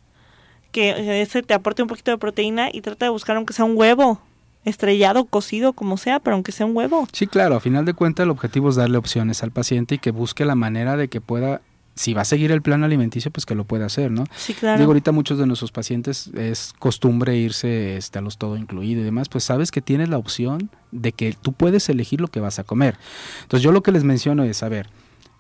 que 0.70 1.22
ese 1.22 1.42
te 1.42 1.54
aporte 1.54 1.83
un 1.83 1.88
poquito 1.88 2.11
de 2.11 2.18
proteína 2.18 2.68
y 2.72 2.83
trata 2.83 3.07
de 3.07 3.11
buscar 3.11 3.37
aunque 3.37 3.54
sea 3.54 3.64
un 3.64 3.76
huevo, 3.76 4.20
estrellado, 4.64 5.24
cocido, 5.24 5.72
como 5.72 5.96
sea, 5.96 6.20
pero 6.20 6.35
aunque 6.35 6.52
sea 6.52 6.66
un 6.66 6.76
huevo. 6.76 7.09
Sí, 7.12 7.26
claro, 7.26 7.57
a 7.57 7.61
final 7.61 7.85
de 7.85 7.94
cuentas 7.94 8.24
el 8.24 8.31
objetivo 8.31 8.68
es 8.68 8.76
darle 8.76 8.98
opciones 8.98 9.42
al 9.42 9.50
paciente 9.50 9.96
y 9.96 9.98
que 9.98 10.11
busque 10.11 10.44
la 10.44 10.54
manera 10.54 10.96
de 10.96 11.09
que 11.09 11.20
pueda, 11.20 11.62
si 11.98 12.14
va 12.14 12.22
a 12.22 12.24
seguir 12.24 12.52
el 12.52 12.62
plan 12.62 12.84
alimenticio, 12.84 13.32
pues 13.32 13.44
que 13.44 13.56
lo 13.56 13.64
pueda 13.64 13.87
hacer, 13.87 14.12
¿no? 14.12 14.24
Sí, 14.37 14.54
claro. 14.54 14.78
Digo, 14.78 14.90
ahorita 14.90 15.11
muchos 15.11 15.37
de 15.37 15.46
nuestros 15.46 15.72
pacientes 15.72 16.28
es 16.28 16.72
costumbre 16.78 17.37
irse 17.37 17.96
este, 17.96 18.20
a 18.20 18.22
los 18.22 18.38
todo 18.38 18.56
incluido 18.56 19.00
y 19.00 19.04
demás, 19.04 19.28
pues 19.28 19.42
sabes 19.42 19.72
que 19.72 19.82
tienes 19.82 20.08
la 20.08 20.16
opción 20.16 20.70
de 20.92 21.11
que 21.11 21.34
tú 21.40 21.52
puedes 21.52 21.88
elegir 21.88 22.20
lo 22.20 22.28
que 22.28 22.38
vas 22.38 22.61
a 22.61 22.64
comer. 22.64 22.96
Entonces 23.42 23.64
yo 23.64 23.72
lo 23.72 23.82
que 23.82 23.90
les 23.90 24.04
menciono 24.04 24.44
es, 24.44 24.62
a 24.62 24.68
ver, 24.68 24.88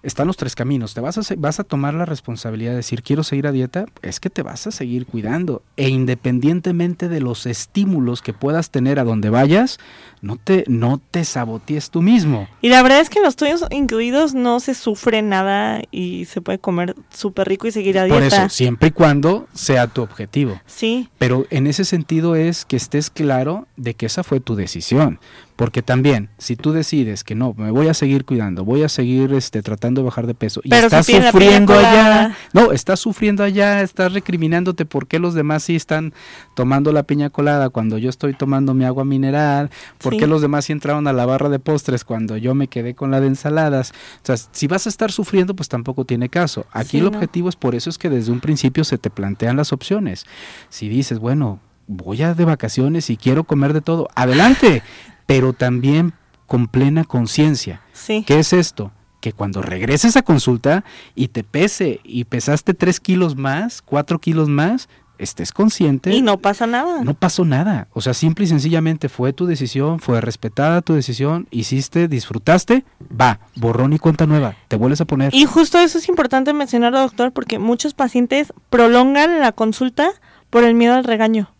están 0.02 0.26
los 0.28 0.36
tres 0.36 0.54
caminos, 0.54 0.94
te 0.94 1.00
vas 1.00 1.18
a, 1.18 1.34
vas 1.36 1.58
a 1.58 1.64
tomar 1.64 1.94
la 1.94 2.04
responsabilidad 2.04 2.70
de 2.70 2.76
decir 2.76 3.02
quiero 3.02 3.24
seguir 3.24 3.46
a 3.46 3.52
dieta, 3.52 3.86
es 4.02 4.20
que 4.20 4.30
te 4.30 4.42
vas 4.42 4.66
a 4.66 4.70
seguir 4.70 5.06
cuidando 5.06 5.62
e 5.76 5.88
independientemente 5.88 7.08
de 7.08 7.20
los 7.20 7.46
estímulos 7.46 8.22
que 8.22 8.32
puedas 8.32 8.70
tener 8.70 8.98
a 9.00 9.04
donde 9.04 9.30
vayas, 9.30 9.78
no 10.22 10.36
te, 10.36 10.64
no 10.68 11.00
te 11.10 11.24
sabotees 11.24 11.90
tú 11.90 12.02
mismo. 12.02 12.48
Y 12.60 12.68
la 12.68 12.82
verdad 12.82 13.00
es 13.00 13.10
que 13.10 13.18
en 13.18 13.24
los 13.24 13.36
tuyos 13.36 13.64
incluidos 13.70 14.34
no 14.34 14.60
se 14.60 14.74
sufre 14.74 15.22
nada 15.22 15.82
y 15.90 16.26
se 16.26 16.40
puede 16.40 16.58
comer 16.58 16.94
súper 17.12 17.48
rico 17.48 17.66
y 17.66 17.72
seguir 17.72 17.98
a 17.98 18.04
dieta. 18.04 18.18
Por 18.18 18.26
eso, 18.26 18.48
siempre 18.48 18.88
y 18.88 18.92
cuando 18.92 19.48
sea 19.52 19.88
tu 19.88 20.02
objetivo. 20.02 20.60
Sí, 20.66 21.08
Pero 21.18 21.46
en 21.50 21.66
ese 21.66 21.84
sentido 21.84 22.36
es 22.36 22.64
que 22.64 22.76
estés 22.76 23.10
claro 23.10 23.66
de 23.76 23.94
que 23.94 24.06
esa 24.06 24.22
fue 24.22 24.40
tu 24.40 24.54
decisión. 24.54 25.18
Porque 25.58 25.82
también, 25.82 26.28
si 26.38 26.54
tú 26.54 26.70
decides 26.70 27.24
que 27.24 27.34
no, 27.34 27.52
me 27.56 27.72
voy 27.72 27.88
a 27.88 27.94
seguir 27.94 28.24
cuidando, 28.24 28.64
voy 28.64 28.84
a 28.84 28.88
seguir 28.88 29.34
este, 29.34 29.60
tratando 29.60 30.02
de 30.02 30.04
bajar 30.04 30.28
de 30.28 30.34
peso 30.34 30.60
y 30.62 30.72
estás 30.72 31.04
si 31.06 31.20
sufriendo 31.20 31.74
allá, 31.76 32.36
no, 32.52 32.70
estás 32.70 33.00
sufriendo 33.00 33.42
allá, 33.42 33.82
estás 33.82 34.12
recriminándote 34.12 34.84
por 34.84 35.08
qué 35.08 35.18
los 35.18 35.34
demás 35.34 35.64
sí 35.64 35.74
están 35.74 36.14
tomando 36.54 36.92
la 36.92 37.02
piña 37.02 37.28
colada 37.30 37.70
cuando 37.70 37.98
yo 37.98 38.08
estoy 38.08 38.34
tomando 38.34 38.72
mi 38.72 38.84
agua 38.84 39.04
mineral, 39.04 39.70
por 40.00 40.12
Sí. 40.12 40.20
qué 40.20 40.28
los 40.28 40.42
demás 40.42 40.66
sí 40.66 40.72
entraron 40.72 41.08
a 41.08 41.12
la 41.12 41.26
barra 41.26 41.48
de 41.48 41.58
postres 41.58 42.04
cuando 42.04 42.36
yo 42.36 42.54
me 42.54 42.68
quedé 42.68 42.94
con 42.94 43.10
la 43.10 43.20
de 43.20 43.26
ensaladas. 43.26 43.90
O 44.22 44.26
sea, 44.26 44.36
si 44.36 44.68
vas 44.68 44.86
a 44.86 44.90
estar 44.90 45.10
sufriendo, 45.10 45.56
pues 45.56 45.68
tampoco 45.68 46.04
tiene 46.04 46.28
caso. 46.28 46.66
Aquí 46.70 46.90
Sí, 46.90 46.98
el 46.98 47.04
no. 47.04 47.08
objetivo 47.10 47.48
es 47.48 47.56
por 47.56 47.74
eso 47.74 47.90
es 47.90 47.98
que 47.98 48.08
desde 48.10 48.30
un 48.30 48.38
principio 48.38 48.84
se 48.84 48.96
te 48.96 49.10
plantean 49.10 49.56
las 49.56 49.72
opciones. 49.72 50.24
Si 50.68 50.88
dices, 50.88 51.18
bueno, 51.18 51.58
voy 51.88 52.22
a 52.22 52.34
de 52.34 52.44
vacaciones 52.44 53.10
y 53.10 53.16
quiero 53.16 53.42
comer 53.42 53.72
de 53.72 53.80
todo, 53.80 54.08
adelante, 54.14 54.84
pero 55.28 55.52
también 55.52 56.14
con 56.46 56.68
plena 56.68 57.04
conciencia. 57.04 57.82
sí. 57.92 58.24
¿Qué 58.26 58.38
es 58.38 58.54
esto? 58.54 58.92
Que 59.20 59.34
cuando 59.34 59.60
regreses 59.60 60.16
a 60.16 60.22
consulta 60.22 60.84
y 61.14 61.28
te 61.28 61.44
pese 61.44 62.00
y 62.02 62.24
pesaste 62.24 62.72
3 62.72 62.98
kilos 62.98 63.36
más, 63.36 63.82
4 63.82 64.18
kilos 64.20 64.48
más, 64.48 64.88
estés 65.18 65.52
consciente. 65.52 66.14
Y 66.14 66.22
no 66.22 66.38
pasa 66.38 66.66
nada. 66.66 67.04
No 67.04 67.12
pasó 67.12 67.44
nada. 67.44 67.88
O 67.92 68.00
sea, 68.00 68.14
simple 68.14 68.46
y 68.46 68.48
sencillamente 68.48 69.10
fue 69.10 69.34
tu 69.34 69.44
decisión, 69.44 69.98
fue 70.00 70.22
respetada 70.22 70.80
tu 70.80 70.94
decisión, 70.94 71.46
hiciste, 71.50 72.08
disfrutaste, 72.08 72.86
va, 73.20 73.40
borrón 73.56 73.92
y 73.92 73.98
cuenta 73.98 74.24
nueva, 74.24 74.56
te 74.68 74.76
vuelves 74.76 75.02
a 75.02 75.04
poner. 75.04 75.34
Y 75.34 75.44
justo 75.44 75.78
eso 75.78 75.98
es 75.98 76.08
importante 76.08 76.54
mencionarlo, 76.54 77.00
doctor, 77.00 77.32
porque 77.32 77.58
muchos 77.58 77.92
pacientes 77.92 78.54
prolongan 78.70 79.40
la 79.40 79.52
consulta 79.52 80.08
por 80.48 80.64
el 80.64 80.74
miedo 80.74 80.94
al 80.94 81.04
regaño. 81.04 81.50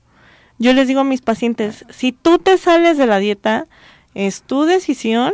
Yo 0.58 0.72
les 0.72 0.88
digo 0.88 1.00
a 1.00 1.04
mis 1.04 1.20
pacientes, 1.22 1.84
si 1.90 2.12
tú 2.12 2.38
te 2.38 2.58
sales 2.58 2.98
de 2.98 3.06
la 3.06 3.18
dieta, 3.18 3.66
es 4.14 4.42
tu 4.42 4.64
decisión 4.64 5.32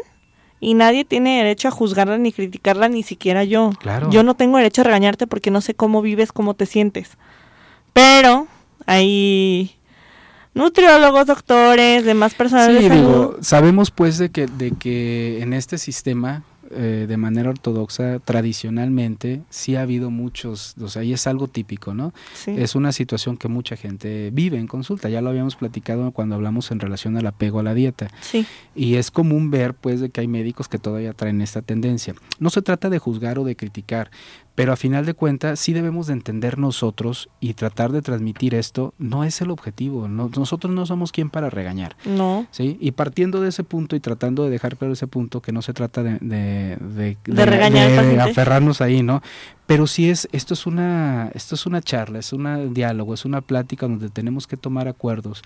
y 0.61 0.75
nadie 0.75 1.05
tiene 1.05 1.39
derecho 1.39 1.69
a 1.69 1.71
juzgarla 1.71 2.19
ni 2.19 2.33
criticarla, 2.33 2.89
ni 2.89 3.03
siquiera 3.03 3.45
yo. 3.45 3.71
Claro. 3.81 4.11
Yo 4.11 4.23
no 4.23 4.35
tengo 4.35 4.59
derecho 4.59 4.83
a 4.83 4.85
regañarte 4.85 5.27
porque 5.27 5.51
no 5.51 5.61
sé 5.61 5.75
cómo 5.75 6.03
vives, 6.03 6.33
cómo 6.33 6.55
te 6.55 6.67
sientes. 6.67 7.17
Pero 7.93 8.47
hay 8.87 9.75
nutriólogos, 10.55 11.27
doctores, 11.27 12.05
demás 12.05 12.35
personas 12.35 12.69
de 12.69 12.81
Sí, 12.81 12.89
salud. 12.89 13.01
digo, 13.07 13.37
sabemos 13.41 13.91
pues 13.91 14.19
de 14.19 14.31
que, 14.31 14.47
de 14.47 14.73
que 14.73 15.41
en 15.43 15.53
este 15.53 15.79
sistema, 15.79 16.43
eh, 16.75 17.07
de 17.09 17.17
manera 17.17 17.51
ortodoxa, 17.51 18.19
tradicionalmente, 18.19 19.43
sí 19.51 19.77
ha 19.77 19.83
habido 19.83 20.11
muchos, 20.11 20.75
o 20.81 20.89
sea, 20.89 21.05
y 21.05 21.13
es 21.13 21.27
algo 21.27 21.49
típico, 21.49 21.95
¿no? 21.95 22.13
Sí. 22.35 22.53
Es 22.57 22.75
una 22.75 22.93
situación 22.93 23.37
que 23.37 23.49
mucha 23.49 23.77
gente 23.77 24.31
vive 24.33 24.59
en 24.59 24.67
consulta, 24.67 25.09
ya 25.09 25.21
lo 25.21 25.31
habíamos 25.31 25.57
platicado 25.57 26.11
cuando 26.13 26.35
hablamos 26.35 26.71
en 26.71 26.81
relación 26.81 27.17
al 27.17 27.27
apego 27.27 27.61
a 27.61 27.63
la 27.63 27.75
dieta. 27.75 28.09
sí. 28.21 28.47
Y 28.77 28.97
es 28.97 29.13
común 29.13 29.53
ver 29.53 29.75
pues 29.75 30.01
de 30.01 30.11
que 30.11 30.21
hay 30.21 30.27
médicos 30.27 30.67
que 30.67 30.79
todavía 30.79 31.13
traen 31.13 31.41
esta 31.41 31.63
tendencia. 31.63 32.15
No 32.41 32.51
se 32.51 32.61
trata 32.61 32.91
de 32.91 32.99
juzgar 32.99 33.39
o 33.39 33.45
de 33.45 33.55
criticar, 33.55 34.11
pero 34.55 34.73
a 34.73 34.77
final 34.77 35.05
de 35.05 35.15
cuentas 35.15 35.59
sí 35.59 35.73
debemos 35.73 36.07
de 36.07 36.13
entender 36.13 36.59
nosotros 36.59 37.29
y 37.41 37.55
tratar 37.55 37.91
de 37.91 38.03
transmitir 38.03 38.55
esto, 38.55 38.95
no 38.99 39.25
es 39.25 39.41
el 39.41 39.51
objetivo, 39.51 40.07
no- 40.07 40.31
nosotros 40.37 40.73
no 40.73 40.87
somos 40.87 41.11
quien 41.11 41.29
para 41.29 41.51
regañar. 41.51 41.97
No. 42.05 42.47
¿sí? 42.53 42.77
Y 42.81 42.93
partiendo 42.93 43.41
de 43.41 43.49
ese 43.49 43.65
punto 43.65 43.97
y 43.97 44.01
tratando 44.01 44.45
de 44.45 44.51
dejar 44.51 44.77
claro 44.77 44.93
ese 44.95 45.09
punto, 45.09 45.43
que 45.43 45.51
no 45.51 45.61
se 45.61 45.73
trata 45.73 46.03
de, 46.05 46.19
de, 46.21 46.77
de- 46.81 47.17
De 47.25 47.47
regañar 47.47 47.87
al 47.87 47.91
de 47.91 47.97
paciente. 47.97 48.21
aferrarnos 48.31 48.81
ahí, 48.81 49.03
¿no? 49.03 49.23
Pero 49.67 49.87
sí 49.87 50.09
es, 50.11 50.29
esto 50.31 50.55
es 50.55 50.67
una, 50.67 51.31
esto 51.35 51.55
es 51.55 51.67
una 51.67 51.81
charla, 51.83 52.19
es 52.21 52.33
un 52.33 52.75
diálogo, 52.75 53.15
es 53.15 53.25
una 53.25 53.41
plática 53.41 53.89
donde 53.89 54.09
tenemos 54.11 54.47
que 54.47 54.57
tomar 54.57 54.87
acuerdos. 54.89 55.43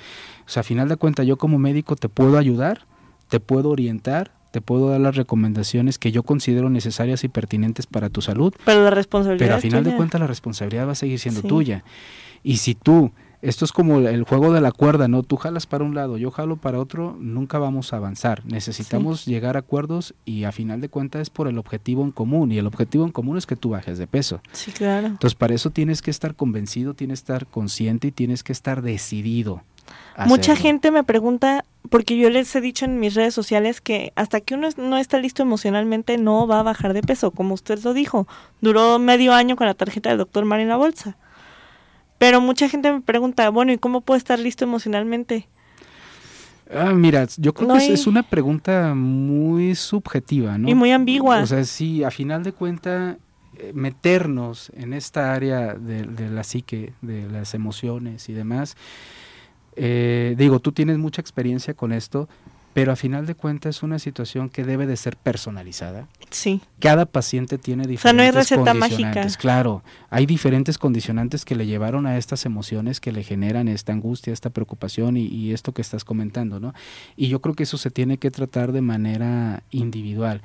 O 0.47 0.49
sea, 0.51 0.61
a 0.61 0.64
final 0.64 0.88
de 0.88 0.97
cuentas, 0.97 1.25
yo 1.27 1.38
como 1.38 1.59
médico 1.59 1.97
te 1.97 2.09
puedo 2.09 2.37
ayudar, 2.37 2.87
te 3.29 3.40
puedo 3.40 3.71
orientar, 3.71 4.33
te 4.50 4.61
puedo 4.61 4.88
dar 4.90 5.00
las 5.00 5.16
recomendaciones 5.16 5.98
que 5.98 6.11
yo 6.12 6.22
considero 6.22 6.70
necesarias 6.70 7.24
y 7.24 7.28
pertinentes 7.28 7.87
para 7.87 8.08
tu 8.08 8.22
salud, 8.22 8.54
Pero 8.64 8.82
la 8.84 8.90
responsabilidad 8.90 9.44
pero 9.46 9.54
a 9.54 9.56
es 9.58 9.62
final 9.62 9.84
de 9.84 9.94
cuentas 9.94 10.20
la 10.20 10.26
responsabilidad 10.26 10.87
va 10.87 10.92
a 10.92 10.96
seguir 10.96 11.18
siendo 11.18 11.42
Sí. 11.42 11.48
tuya. 11.48 11.84
Y 12.42 12.56
si 12.58 12.74
tú, 12.74 13.12
esto 13.40 13.64
es 13.64 13.72
como 13.72 13.98
el 13.98 14.24
juego 14.24 14.53
de 14.53 14.61
la 14.61 14.72
cuerda, 14.72 15.09
¿no? 15.09 15.22
Tú 15.22 15.37
jalas 15.37 15.66
para 15.66 15.85
un 15.85 15.94
lado, 15.94 16.16
yo 16.18 16.31
jalo 16.31 16.57
para 16.57 16.79
otro, 16.79 17.16
nunca 17.20 17.59
vamos 17.59 17.92
a 17.92 17.96
avanzar. 17.96 18.44
Necesitamos 18.44 19.27
llegar 19.27 19.57
a 19.57 19.61
acuerdos 19.61 20.14
y 20.24 20.44
a 20.44 20.53
final 20.53 20.81
de 20.81 20.88
cuentas 20.88 21.22
es 21.22 21.31
por 21.31 21.48
el 21.48 21.59
objetivo 21.59 22.03
en 22.03 22.11
común. 22.11 22.51
Y 22.51 22.59
el 22.59 22.66
objetivo 22.66 23.05
en 23.05 23.12
común 23.12 23.38
es 23.38 23.46
que 23.46 23.57
tú 23.57 23.70
bajes 23.70 23.98
de 23.98 24.07
peso. 24.07 24.40
Sí, 24.53 24.72
claro. 24.72 25.07
Entonces 25.07 25.37
para 25.37 25.55
eso 25.55 25.70
tienes 25.70 26.03
que 26.03 26.11
estar 26.11 26.35
convencido, 26.35 26.94
tienes 26.94 27.20
que 27.20 27.33
estar 27.33 27.46
consciente 27.46 28.09
y 28.09 28.12
tienes 28.12 28.42
que 28.42 28.53
estar 28.53 28.83
decidido. 28.83 29.62
Mucha 30.27 30.53
hacerlo. 30.53 30.62
gente 30.62 30.90
me 30.90 31.05
pregunta, 31.05 31.64
porque 31.90 32.18
yo 32.18 32.29
les 32.29 32.55
he 32.55 32.61
dicho 32.61 32.85
en 32.85 32.98
mis 32.98 33.14
redes 33.14 33.35
sociales 33.35 33.81
que 33.81 34.12
hasta 34.16 34.40
que 34.40 34.55
uno 34.55 34.68
no 34.77 34.98
está 34.98 35.18
listo 35.18 35.42
emocionalmente 35.42 36.18
no 36.18 36.46
va 36.46 36.61
a 36.61 36.64
bajar 36.64 36.92
de 36.92 37.03
peso, 37.03 37.31
como 37.31 37.55
usted 37.55 37.79
lo 37.85 37.94
dijo. 37.94 38.27
Duró 38.61 38.98
medio 38.98 39.33
año 39.33 39.57
con 39.57 39.66
la 39.66 39.74
tarjeta 39.74 40.09
del 40.11 40.18
doctor 40.18 40.44
Mar 40.44 40.61
en 40.61 40.68
la 40.68 40.77
bolsa. 40.77 41.16
Pero 42.18 42.40
mucha 42.40 42.68
gente 42.68 42.92
me 42.92 43.00
pregunta, 43.00 43.48
bueno, 43.50 43.72
¿y 43.72 43.78
cómo 43.78 44.00
puedo 44.00 44.18
estar 44.18 44.38
listo 44.38 44.64
emocionalmente? 44.64 45.48
Ah, 46.70 46.92
mira, 46.92 47.26
yo 47.38 47.54
creo 47.54 47.68
No 47.68 47.74
que 47.74 47.78
es- 47.78 47.88
hay- 47.88 47.94
es 47.94 48.07
una 48.07 48.22
pregunta 48.22 48.92
muy 48.94 49.74
subjetiva, 49.74 50.59
¿no? 50.59 50.68
Y 50.68 50.74
muy 50.74 50.90
ambigua. 50.92 51.42
O 51.42 51.46
sea, 51.46 51.64
sí, 51.64 52.04
a 52.04 52.11
final 52.11 52.42
de 52.42 52.52
cuentas, 52.52 53.16
meternos 53.72 54.70
en 54.76 54.92
esta 54.92 55.33
área 55.33 55.74
de, 55.74 56.02
de 56.04 56.31
la 56.31 56.44
psique, 56.44 56.92
de 57.00 57.28
las 57.28 57.54
emociones 57.54 58.28
y 58.28 58.33
demás, 58.33 58.76
eh, 59.76 60.35
digo, 60.37 60.61
tú 60.61 60.72
tienes 60.72 60.98
mucha 60.98 61.20
experiencia 61.20 61.75
con 61.75 61.92
esto, 61.92 62.29
pero 62.79 62.92
a 62.92 62.96
final 62.96 63.26
de 63.26 63.35
cuentas 63.35 63.76
es 63.79 63.83
una 63.83 63.98
situación 63.98 64.50
que 64.50 64.62
debe 64.62 64.87
de 64.87 64.96
ser 64.96 65.16
personalizada. 65.16 66.06
Sí, 66.31 66.60
Cada 66.79 67.06
paciente 67.06 67.58
tiene 67.58 67.88
diferentes 67.88 68.02
sea, 68.02 68.12
no 68.12 68.22
hay 68.22 68.31
receta 68.31 68.72
condicionantes. 68.72 69.24
mágica. 69.24 69.40
Claro, 69.40 69.83
hay 70.10 70.26
diferentes 70.26 70.79
condicionantes 70.79 71.44
que 71.44 71.56
le 71.56 71.66
llevaron 71.66 72.06
a 72.06 72.16
estas 72.18 72.46
emociones 72.46 73.00
que 73.00 73.10
le 73.10 73.24
generan 73.24 73.66
esta 73.66 73.92
angustia, 73.92 74.33
esta 74.33 74.50
preocupación 74.50 75.16
y, 75.16 75.26
y 75.26 75.52
esto 75.52 75.72
que 75.72 75.83
estás 75.83 76.04
comentando, 76.04 76.60
¿no? 76.60 76.72
Y 77.16 77.26
yo 77.26 77.40
creo 77.40 77.56
que 77.56 77.64
eso 77.64 77.79
se 77.79 77.90
tiene 77.90 78.18
que 78.18 78.31
tratar 78.31 78.70
de 78.70 78.81
manera 78.81 79.64
individual. 79.72 80.40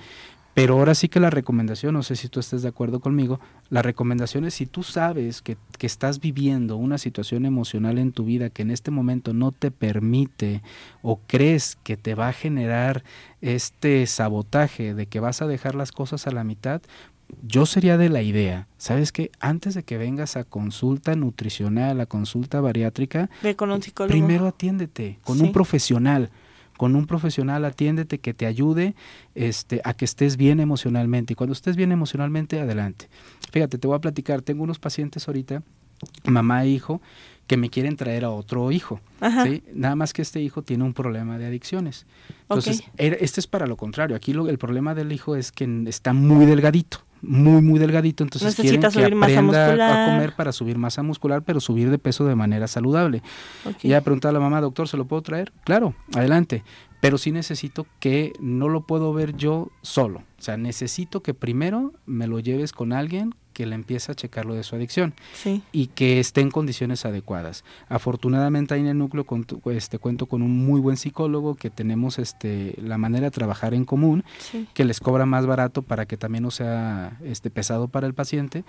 Pero 0.53 0.75
ahora 0.75 0.93
sí 0.93 1.09
que 1.09 1.19
la 1.19 1.31
recomendación, 1.31 1.95
no 1.95 2.03
sé 2.03 2.15
si 2.15 2.27
tú 2.29 2.39
estés 2.39 2.61
de 2.61 2.69
acuerdo 2.69 2.99
conmigo, 2.99 3.39
la 3.69 3.81
recomendación 3.81 4.45
es 4.45 4.53
si 4.53 4.67
tú 4.67 4.83
sabes 4.83 5.41
que, 5.41 5.57
que, 5.79 5.87
estás 5.87 6.19
viviendo 6.19 6.77
una 6.77 6.99
situación 6.99 7.45
emocional 7.45 7.97
en 7.97 8.11
tu 8.11 8.25
vida 8.25 8.51
que 8.51 8.61
en 8.61 8.69
este 8.69 8.91
momento 8.91 9.33
no 9.33 9.51
te 9.51 9.71
permite 9.71 10.61
o 11.01 11.19
crees 11.25 11.77
que 11.83 11.97
te 11.97 12.13
va 12.13 12.27
a 12.27 12.33
generar 12.33 13.03
este 13.41 14.05
sabotaje 14.05 14.93
de 14.93 15.07
que 15.07 15.19
vas 15.19 15.41
a 15.41 15.47
dejar 15.47 15.73
las 15.73 15.91
cosas 15.91 16.27
a 16.27 16.31
la 16.31 16.43
mitad, 16.43 16.81
yo 17.41 17.65
sería 17.65 17.97
de 17.97 18.09
la 18.09 18.21
idea, 18.21 18.67
¿sabes 18.77 19.11
qué? 19.11 19.31
Antes 19.39 19.73
de 19.73 19.83
que 19.83 19.97
vengas 19.97 20.37
a 20.37 20.43
consulta 20.43 21.15
nutricional, 21.15 21.99
a 21.99 22.05
consulta 22.05 22.61
bariátrica, 22.61 23.29
con 23.55 23.71
un 23.71 23.81
psicólogo. 23.81 24.11
primero 24.11 24.47
atiéndete 24.47 25.19
con 25.23 25.41
un 25.41 25.51
profesional 25.51 26.29
con 26.77 26.95
un 26.95 27.05
profesional 27.05 27.65
atiéndete 27.65 28.19
que 28.19 28.33
te 28.33 28.45
ayude 28.45 28.95
este, 29.35 29.81
a 29.83 29.93
que 29.93 30.05
estés 30.05 30.37
bien 30.37 30.59
emocionalmente. 30.59 31.33
Y 31.33 31.35
cuando 31.35 31.53
estés 31.53 31.75
bien 31.75 31.91
emocionalmente, 31.91 32.59
adelante. 32.59 33.09
Fíjate, 33.51 33.77
te 33.77 33.87
voy 33.87 33.95
a 33.95 33.99
platicar, 33.99 34.41
tengo 34.41 34.63
unos 34.63 34.79
pacientes 34.79 35.27
ahorita, 35.27 35.63
mamá 36.25 36.63
e 36.63 36.69
hijo, 36.69 37.01
que 37.47 37.57
me 37.57 37.69
quieren 37.69 37.97
traer 37.97 38.25
a 38.25 38.29
otro 38.29 38.71
hijo. 38.71 38.99
¿sí? 39.43 39.63
Nada 39.73 39.95
más 39.95 40.13
que 40.13 40.21
este 40.21 40.41
hijo 40.41 40.61
tiene 40.61 40.83
un 40.83 40.93
problema 40.93 41.37
de 41.37 41.45
adicciones. 41.45 42.05
Entonces, 42.43 42.83
este 42.97 43.39
es 43.39 43.47
para 43.47 43.67
lo 43.67 43.77
contrario. 43.77 44.15
Aquí 44.15 44.33
lo, 44.33 44.47
el 44.47 44.57
problema 44.57 44.95
del 44.95 45.11
hijo 45.11 45.35
es 45.35 45.51
que 45.51 45.83
está 45.87 46.13
muy 46.13 46.45
delgadito 46.45 46.99
muy 47.23 47.61
muy 47.61 47.79
delgadito, 47.79 48.23
entonces 48.23 48.55
quieren 48.55 48.81
que 48.81 48.87
aprenda 48.87 50.05
a 50.05 50.11
comer 50.11 50.35
para 50.35 50.51
subir 50.51 50.77
masa 50.77 51.01
muscular, 51.03 51.41
pero 51.43 51.59
subir 51.59 51.89
de 51.89 51.97
peso 51.97 52.25
de 52.25 52.35
manera 52.35 52.67
saludable. 52.67 53.23
Y 53.81 53.89
ya 53.89 54.01
preguntaba 54.01 54.31
a 54.31 54.33
la 54.33 54.39
mamá, 54.39 54.61
doctor, 54.61 54.87
¿se 54.87 54.97
lo 54.97 55.05
puedo 55.05 55.21
traer? 55.21 55.51
Claro, 55.63 55.95
adelante. 56.13 56.63
Pero 56.99 57.17
sí 57.17 57.31
necesito 57.31 57.85
que 57.99 58.33
no 58.39 58.69
lo 58.69 58.85
puedo 58.85 59.13
ver 59.13 59.35
yo 59.35 59.71
solo. 59.81 60.19
O 60.39 60.41
sea, 60.41 60.55
necesito 60.57 61.21
que 61.21 61.33
primero 61.33 61.93
me 62.05 62.27
lo 62.27 62.39
lleves 62.39 62.71
con 62.71 62.93
alguien 62.93 63.33
que 63.53 63.65
le 63.65 63.75
empiece 63.75 64.11
a 64.11 64.15
checar 64.15 64.45
lo 64.45 64.55
de 64.55 64.63
su 64.63 64.75
adicción 64.75 65.13
y 65.71 65.87
que 65.87 66.19
esté 66.19 66.41
en 66.41 66.51
condiciones 66.51 67.05
adecuadas. 67.05 67.63
Afortunadamente 67.87 68.73
ahí 68.73 68.81
en 68.81 68.87
el 68.87 68.97
núcleo 68.97 69.25
este, 69.71 69.99
cuento 69.99 70.25
con 70.25 70.41
un 70.41 70.65
muy 70.65 70.81
buen 70.81 70.97
psicólogo 70.97 71.55
que 71.55 71.69
tenemos 71.69 72.19
este, 72.19 72.75
la 72.81 72.97
manera 72.97 73.25
de 73.25 73.31
trabajar 73.31 73.73
en 73.73 73.85
común, 73.85 74.23
que 74.73 74.85
les 74.85 74.99
cobra 74.99 75.25
más 75.25 75.45
barato 75.45 75.81
para 75.81 76.05
que 76.05 76.17
también 76.17 76.43
no 76.43 76.51
sea 76.51 77.17
este, 77.23 77.49
pesado 77.49 77.87
para 77.87 78.07
el 78.07 78.13
paciente 78.13 78.63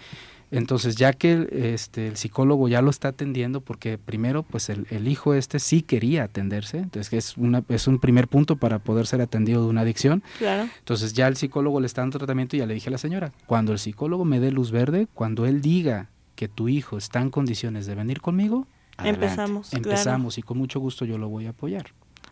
entonces, 0.51 0.95
ya 0.95 1.12
que 1.12 1.49
este, 1.74 2.07
el 2.07 2.16
psicólogo 2.16 2.68
ya 2.68 2.80
lo 2.80 2.91
está 2.91 3.09
atendiendo, 3.09 3.61
porque 3.61 3.99
primero, 3.99 4.45
pues 4.45 4.68
el, 4.68 5.09
hijo 5.09 5.35
este 5.35 5.59
sí 5.59 5.82
quería 5.82 6.22
atenderse, 6.24 6.78
entonces 6.78 7.12
es, 7.12 7.37
una, 7.37 7.64
es 7.68 7.89
un 7.89 7.99
primer 7.99 8.28
punto 8.28 8.55
para 8.55 8.78
poder 8.78 9.09
ser 9.09 9.20
atendido 9.20 9.62
de 9.62 9.68
una 9.68 9.80
adicción. 9.80 10.22
Claro. 10.39 10.68
Entonces 10.78 11.12
ya 11.12 11.26
el 11.26 11.37
psicólogo 11.37 11.80
le 11.80 11.87
está 11.87 12.03
dando 12.03 12.18
tratamiento 12.18 12.55
y 12.55 12.61
ya 12.61 12.66
le 12.66 12.74
dije 12.74 12.89
a 12.89 12.93
la 12.93 12.99
señora, 12.99 13.32
cuando 13.47 13.72
el 13.72 13.80
psicólogo 13.80 14.24
me 14.24 14.39
dé 14.39 14.53
luz 14.53 14.70
verde, 14.74 15.08
cuando 15.14 15.46
él 15.46 15.62
diga 15.62 16.10
que 16.36 16.48
tu 16.48 16.68
hijo 16.68 16.98
está 16.98 17.22
en 17.22 17.30
condiciones 17.30 17.86
de 17.86 17.94
venir 17.94 18.20
conmigo, 18.20 18.66
empezamos. 19.02 19.72
Empezamos 19.72 20.36
y 20.36 20.42
con 20.42 20.58
mucho 20.58 20.80
gusto 20.80 21.06
yo 21.06 21.16
lo 21.16 21.30
voy 21.30 21.46
a 21.46 21.50
apoyar. 21.50 21.86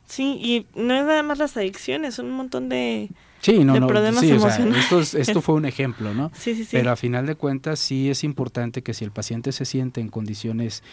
Sí, 0.05 0.39
y 0.43 0.67
no 0.79 0.95
es 0.95 1.07
nada 1.07 1.23
más 1.23 1.39
las 1.39 1.57
adicciones, 1.57 2.17
son 2.17 2.27
un 2.27 2.33
montón 2.33 2.69
de 2.69 3.09
Sí, 3.41 3.65
no, 3.65 3.79
no, 3.81 3.89
sí, 4.21 4.31
esto, 4.31 5.01
esto 5.01 5.41
fue 5.41 5.57
un 5.57 5.65
ejemplo, 5.65 6.15
¿no? 6.15 6.31
Sí, 6.35 6.55
sí, 6.55 6.65
sí. 6.65 6.71
Pero 6.73 6.93
a 6.93 6.97
final 6.97 7.27
de 7.27 7.35
cuentas 7.35 7.81
sí 7.81 8.09
es 8.09 8.23
importante 8.23 8.83
que 8.83 8.95
si 8.95 9.05
el 9.05 9.11
paciente 9.11 9.51
se 9.51 9.65
siente 9.65 10.01
en 10.01 10.09
condiciones 10.09 10.85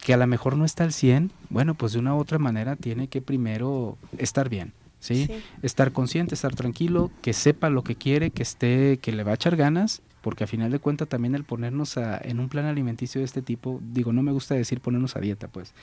que 0.00 0.14
a 0.14 0.16
lo 0.16 0.26
mejor 0.26 0.56
no 0.56 0.64
está 0.64 0.84
al 0.84 0.92
100, 0.92 1.30
bueno, 1.50 1.74
pues 1.74 1.92
de 1.92 1.98
una 1.98 2.14
u 2.14 2.18
otra 2.18 2.38
manera 2.38 2.76
tiene 2.76 3.08
que 3.08 3.20
primero 3.20 3.98
estar 4.16 4.48
bien. 4.48 4.72
¿sí? 4.98 5.28
Estar 5.62 5.92
consciente, 5.92 6.34
estar 6.34 6.54
tranquilo, 6.54 7.10
que 7.20 7.34
sepa 7.34 7.68
lo 7.68 7.84
que 7.84 7.96
quiere, 7.96 8.30
que 8.30 8.42
esté, 8.42 8.98
que 9.02 9.12
le 9.12 9.22
va 9.22 9.32
a 9.32 9.34
echar 9.34 9.56
ganas, 9.56 10.00
porque 10.24 10.44
a 10.44 10.46
final 10.46 10.70
de 10.70 10.78
cuentas 10.78 11.06
también 11.06 11.34
el 11.34 11.44
ponernos 11.44 11.98
a, 11.98 12.16
en 12.16 12.40
un 12.40 12.48
plan 12.48 12.64
alimenticio 12.64 13.20
de 13.20 13.26
este 13.26 13.42
tipo, 13.42 13.78
digo, 13.82 14.10
no 14.10 14.22
me 14.22 14.32
gusta 14.32 14.54
decir 14.54 14.80
ponernos 14.80 15.16
a 15.16 15.20
dieta, 15.20 15.48
pues, 15.48 15.74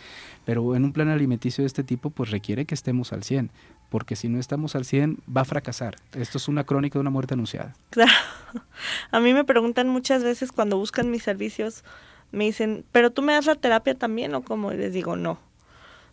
pero 0.46 0.76
en 0.76 0.84
un 0.84 0.94
plan 0.94 1.10
alimenticio 1.10 1.62
de 1.62 1.68
este 1.68 1.84
tipo, 1.84 2.10
pues 2.10 2.32
requiere 2.32 2.66
que 2.66 2.74
estemos 2.74 3.14
al 3.14 3.24
100, 3.24 3.52
porque 3.90 4.16
si 4.16 4.30
no 4.30 4.40
estamos 4.40 4.76
al 4.76 4.84
100 4.84 5.20
va 5.26 5.42
a 5.42 5.46
fracasar. 5.46 5.98
Esto 6.14 6.40
es 6.40 6.48
una 6.48 6.64
crónica 6.64 6.98
de 6.98 7.02
una 7.02 7.12
muerte 7.12 7.36
anunciada. 7.36 7.76
Claro. 7.92 8.12
A 9.12 9.20
mí 9.20 9.32
me 9.32 9.44
preguntan 9.44 9.88
muchas 9.88 10.24
veces 10.24 10.52
cuando 10.52 10.76
buscan 10.78 11.12
mis 11.12 11.22
servicios, 11.22 11.84
me 12.32 12.46
dicen, 12.46 12.84
pero 12.92 13.12
tú 13.12 13.22
me 13.22 13.34
das 13.34 13.46
la 13.46 13.54
terapia 13.54 13.94
también 13.94 14.34
o 14.34 14.42
cómo? 14.42 14.72
Y 14.74 14.78
les 14.78 14.92
digo, 14.92 15.16
no. 15.16 15.38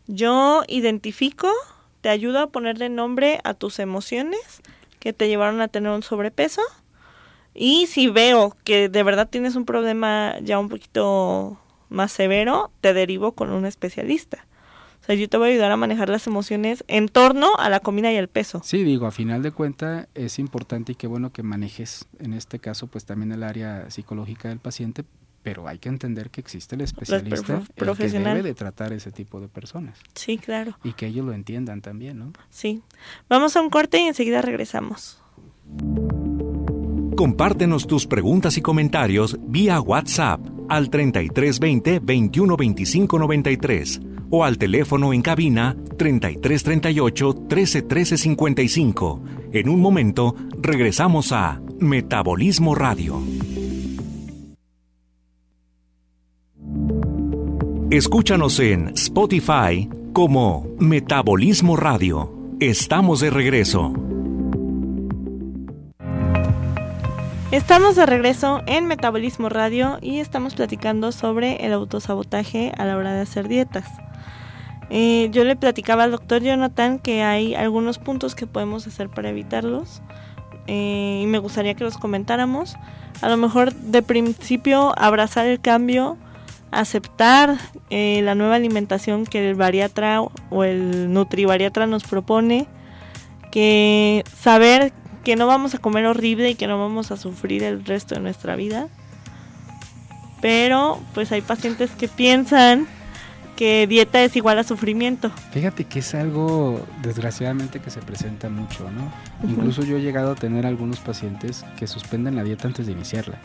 Yo 0.06 0.64
identifico 0.68 1.48
te 2.02 2.10
ayudo 2.10 2.40
a 2.40 2.46
ponerle 2.48 2.88
nombre 2.88 3.40
a 3.44 3.54
tus 3.54 3.78
emociones 3.78 4.60
que 5.00 5.12
te 5.12 5.28
llevaron 5.28 5.60
a 5.60 5.68
tener 5.68 5.90
un 5.92 6.02
sobrepeso. 6.02 6.62
Y 7.54 7.86
si 7.86 8.08
veo 8.08 8.56
que 8.64 8.88
de 8.88 9.02
verdad 9.02 9.28
tienes 9.28 9.56
un 9.56 9.64
problema 9.64 10.36
ya 10.42 10.58
un 10.58 10.68
poquito 10.68 11.58
más 11.88 12.12
severo, 12.12 12.70
te 12.80 12.94
derivo 12.94 13.32
con 13.32 13.50
un 13.50 13.66
especialista. 13.66 14.46
O 15.02 15.04
sea, 15.04 15.14
yo 15.14 15.28
te 15.28 15.38
voy 15.38 15.48
a 15.48 15.52
ayudar 15.52 15.72
a 15.72 15.76
manejar 15.76 16.08
las 16.08 16.26
emociones 16.26 16.84
en 16.86 17.08
torno 17.08 17.56
a 17.58 17.70
la 17.70 17.80
comida 17.80 18.12
y 18.12 18.16
el 18.16 18.28
peso. 18.28 18.60
Sí, 18.62 18.84
digo, 18.84 19.06
a 19.06 19.10
final 19.10 19.42
de 19.42 19.52
cuentas 19.52 20.06
es 20.14 20.38
importante 20.38 20.92
y 20.92 20.94
qué 20.96 21.06
bueno 21.06 21.32
que 21.32 21.42
manejes 21.42 22.06
en 22.18 22.34
este 22.34 22.58
caso 22.58 22.88
pues 22.88 23.04
también 23.04 23.32
el 23.32 23.42
área 23.42 23.90
psicológica 23.90 24.48
del 24.48 24.58
paciente 24.58 25.04
pero 25.42 25.66
hay 25.66 25.78
que 25.78 25.88
entender 25.88 26.28
que 26.28 26.42
existe 26.42 26.74
el 26.74 26.82
especialista 26.82 27.62
el 27.76 27.96
que 27.96 28.08
debe 28.08 28.42
de 28.42 28.54
tratar 28.54 28.92
ese 28.92 29.12
tipo 29.12 29.40
de 29.40 29.48
personas. 29.48 29.98
Sí, 30.14 30.36
claro. 30.36 30.76
Y 30.84 30.92
que 30.92 31.06
ellos 31.06 31.24
lo 31.24 31.32
entiendan 31.32 31.80
también, 31.80 32.18
¿no? 32.18 32.32
Sí. 32.50 32.82
Vamos 33.30 33.56
a 33.56 33.62
un 33.62 33.70
corte 33.70 33.98
y 33.98 34.02
enseguida 34.02 34.42
regresamos. 34.42 35.22
Compártenos 37.18 37.88
tus 37.88 38.06
preguntas 38.06 38.58
y 38.58 38.62
comentarios 38.62 39.36
vía 39.42 39.80
WhatsApp 39.80 40.40
al 40.68 40.88
3320 40.88 41.94
2125 41.98 43.18
93 43.18 44.00
o 44.30 44.44
al 44.44 44.56
teléfono 44.56 45.12
en 45.12 45.22
cabina 45.22 45.76
3338 45.96 47.34
131355 47.50 48.18
55. 48.18 49.22
En 49.52 49.68
un 49.68 49.80
momento 49.80 50.36
regresamos 50.62 51.32
a 51.32 51.60
Metabolismo 51.80 52.76
Radio. 52.76 53.20
Escúchanos 57.90 58.60
en 58.60 58.90
Spotify 58.90 59.88
como 60.12 60.68
Metabolismo 60.78 61.74
Radio. 61.74 62.32
Estamos 62.60 63.18
de 63.18 63.30
regreso. 63.30 64.07
Estamos 67.50 67.96
de 67.96 68.04
regreso 68.04 68.62
en 68.66 68.86
Metabolismo 68.86 69.48
Radio 69.48 69.98
y 70.02 70.18
estamos 70.18 70.54
platicando 70.54 71.12
sobre 71.12 71.64
el 71.64 71.72
autosabotaje 71.72 72.72
a 72.76 72.84
la 72.84 72.96
hora 72.96 73.14
de 73.14 73.22
hacer 73.22 73.48
dietas. 73.48 73.86
Eh, 74.90 75.28
yo 75.32 75.44
le 75.44 75.56
platicaba 75.56 76.04
al 76.04 76.10
doctor 76.10 76.42
Jonathan 76.42 76.98
que 76.98 77.22
hay 77.22 77.54
algunos 77.54 77.98
puntos 77.98 78.34
que 78.34 78.46
podemos 78.46 78.86
hacer 78.86 79.08
para 79.08 79.30
evitarlos 79.30 80.02
eh, 80.66 81.20
y 81.22 81.26
me 81.26 81.38
gustaría 81.38 81.72
que 81.72 81.84
los 81.84 81.96
comentáramos. 81.96 82.76
A 83.22 83.30
lo 83.30 83.38
mejor 83.38 83.72
de 83.72 84.02
principio 84.02 84.92
abrazar 84.98 85.46
el 85.46 85.60
cambio 85.60 86.18
aceptar 86.70 87.56
eh, 87.90 88.20
la 88.22 88.34
nueva 88.34 88.56
alimentación 88.56 89.24
que 89.24 89.48
el 89.48 89.54
bariatra 89.54 90.20
o 90.50 90.64
el 90.64 91.12
nutribariatra 91.12 91.86
nos 91.86 92.04
propone, 92.04 92.66
que 93.50 94.22
saber 94.36 94.92
que 95.28 95.36
no 95.36 95.46
vamos 95.46 95.74
a 95.74 95.78
comer 95.78 96.06
horrible 96.06 96.48
y 96.48 96.54
que 96.54 96.66
no 96.66 96.78
vamos 96.78 97.10
a 97.10 97.18
sufrir 97.18 97.62
el 97.62 97.84
resto 97.84 98.14
de 98.14 98.22
nuestra 98.22 98.56
vida. 98.56 98.88
Pero 100.40 100.98
pues 101.12 101.30
hay 101.32 101.42
pacientes 101.42 101.90
que 101.90 102.08
piensan 102.08 102.86
que 103.54 103.86
dieta 103.86 104.24
es 104.24 104.36
igual 104.36 104.58
a 104.58 104.64
sufrimiento. 104.64 105.30
Fíjate 105.52 105.84
que 105.84 105.98
es 105.98 106.14
algo 106.14 106.80
desgraciadamente 107.02 107.78
que 107.78 107.90
se 107.90 108.00
presenta 108.00 108.48
mucho, 108.48 108.90
¿no? 108.90 109.12
Incluso 109.46 109.82
yo 109.82 109.98
he 109.98 110.00
llegado 110.00 110.32
a 110.32 110.34
tener 110.34 110.64
algunos 110.64 110.98
pacientes 111.00 111.62
que 111.78 111.86
suspenden 111.86 112.34
la 112.34 112.42
dieta 112.42 112.66
antes 112.66 112.86
de 112.86 112.92
iniciarla. 112.92 113.38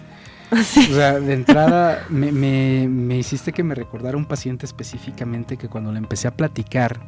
O 0.53 0.63
sea, 0.63 1.19
de 1.19 1.33
entrada 1.33 2.05
me, 2.07 2.31
me, 2.31 2.87
me, 2.87 3.17
hiciste 3.17 3.51
que 3.51 3.63
me 3.63 3.75
recordara 3.75 4.15
un 4.15 4.25
paciente 4.25 4.65
específicamente 4.65 5.57
que 5.57 5.67
cuando 5.67 5.91
le 5.91 5.97
empecé 5.97 6.29
a 6.29 6.31
platicar, 6.31 7.01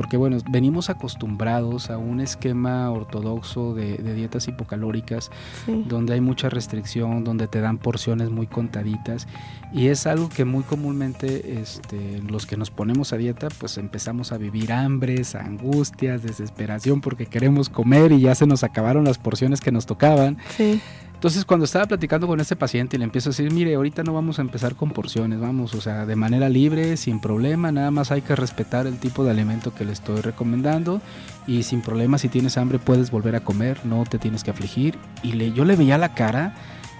porque 0.00 0.16
bueno, 0.16 0.38
venimos 0.48 0.88
acostumbrados 0.88 1.90
a 1.90 1.98
un 1.98 2.20
esquema 2.20 2.90
ortodoxo 2.90 3.74
de, 3.74 3.98
dietas 4.14 4.48
hipocalóricas, 4.48 5.30
donde 5.66 6.14
hay 6.14 6.22
mucha 6.22 6.48
restricción, 6.48 7.22
donde 7.22 7.48
te 7.48 7.60
dan 7.60 7.76
porciones 7.76 8.30
muy 8.30 8.46
contaditas, 8.46 9.28
y 9.74 9.88
es 9.88 10.06
algo 10.06 10.30
que 10.30 10.46
muy 10.46 10.62
comúnmente 10.62 11.60
este, 11.60 12.22
los 12.22 12.46
que 12.46 12.56
nos 12.56 12.70
ponemos 12.70 13.12
a 13.12 13.18
dieta, 13.18 13.48
pues 13.58 13.76
empezamos 13.76 14.32
a 14.32 14.38
vivir 14.38 14.72
hambres, 14.72 15.34
angustias, 15.34 16.22
desesperación 16.22 17.02
porque 17.02 17.26
queremos 17.26 17.68
comer 17.68 18.12
y 18.12 18.20
ya 18.20 18.34
se 18.34 18.46
nos 18.46 18.64
acabaron 18.64 19.04
las 19.04 19.18
porciones 19.18 19.60
que 19.60 19.70
nos 19.70 19.84
tocaban. 19.84 20.38
Sí 20.56 20.80
Entonces, 21.20 21.44
cuando 21.44 21.66
estaba 21.66 21.84
platicando 21.84 22.26
con 22.26 22.40
este 22.40 22.56
paciente 22.56 22.96
y 22.96 22.98
le 22.98 23.04
empiezo 23.04 23.28
a 23.28 23.32
decir, 23.32 23.52
mire, 23.52 23.74
ahorita 23.74 24.02
no 24.02 24.14
vamos 24.14 24.38
a 24.38 24.40
empezar 24.40 24.74
con 24.74 24.92
porciones, 24.92 25.38
vamos, 25.38 25.74
o 25.74 25.80
sea, 25.82 26.06
de 26.06 26.16
manera 26.16 26.48
libre, 26.48 26.96
sin 26.96 27.20
problema, 27.20 27.70
nada 27.70 27.90
más 27.90 28.10
hay 28.10 28.22
que 28.22 28.34
respetar 28.34 28.86
el 28.86 28.98
tipo 28.98 29.22
de 29.22 29.32
alimento 29.32 29.74
que 29.74 29.84
le 29.84 29.92
estoy 29.92 30.22
recomendando 30.22 31.02
y 31.46 31.64
sin 31.64 31.82
problema, 31.82 32.16
si 32.16 32.30
tienes 32.30 32.56
hambre 32.56 32.78
puedes 32.78 33.10
volver 33.10 33.36
a 33.36 33.40
comer, 33.40 33.84
no 33.84 34.02
te 34.08 34.18
tienes 34.18 34.42
que 34.42 34.50
afligir. 34.50 34.98
Y 35.22 35.32
le, 35.32 35.52
yo 35.52 35.66
le 35.66 35.76
veía 35.76 35.98
la 35.98 36.14
cara 36.14 36.54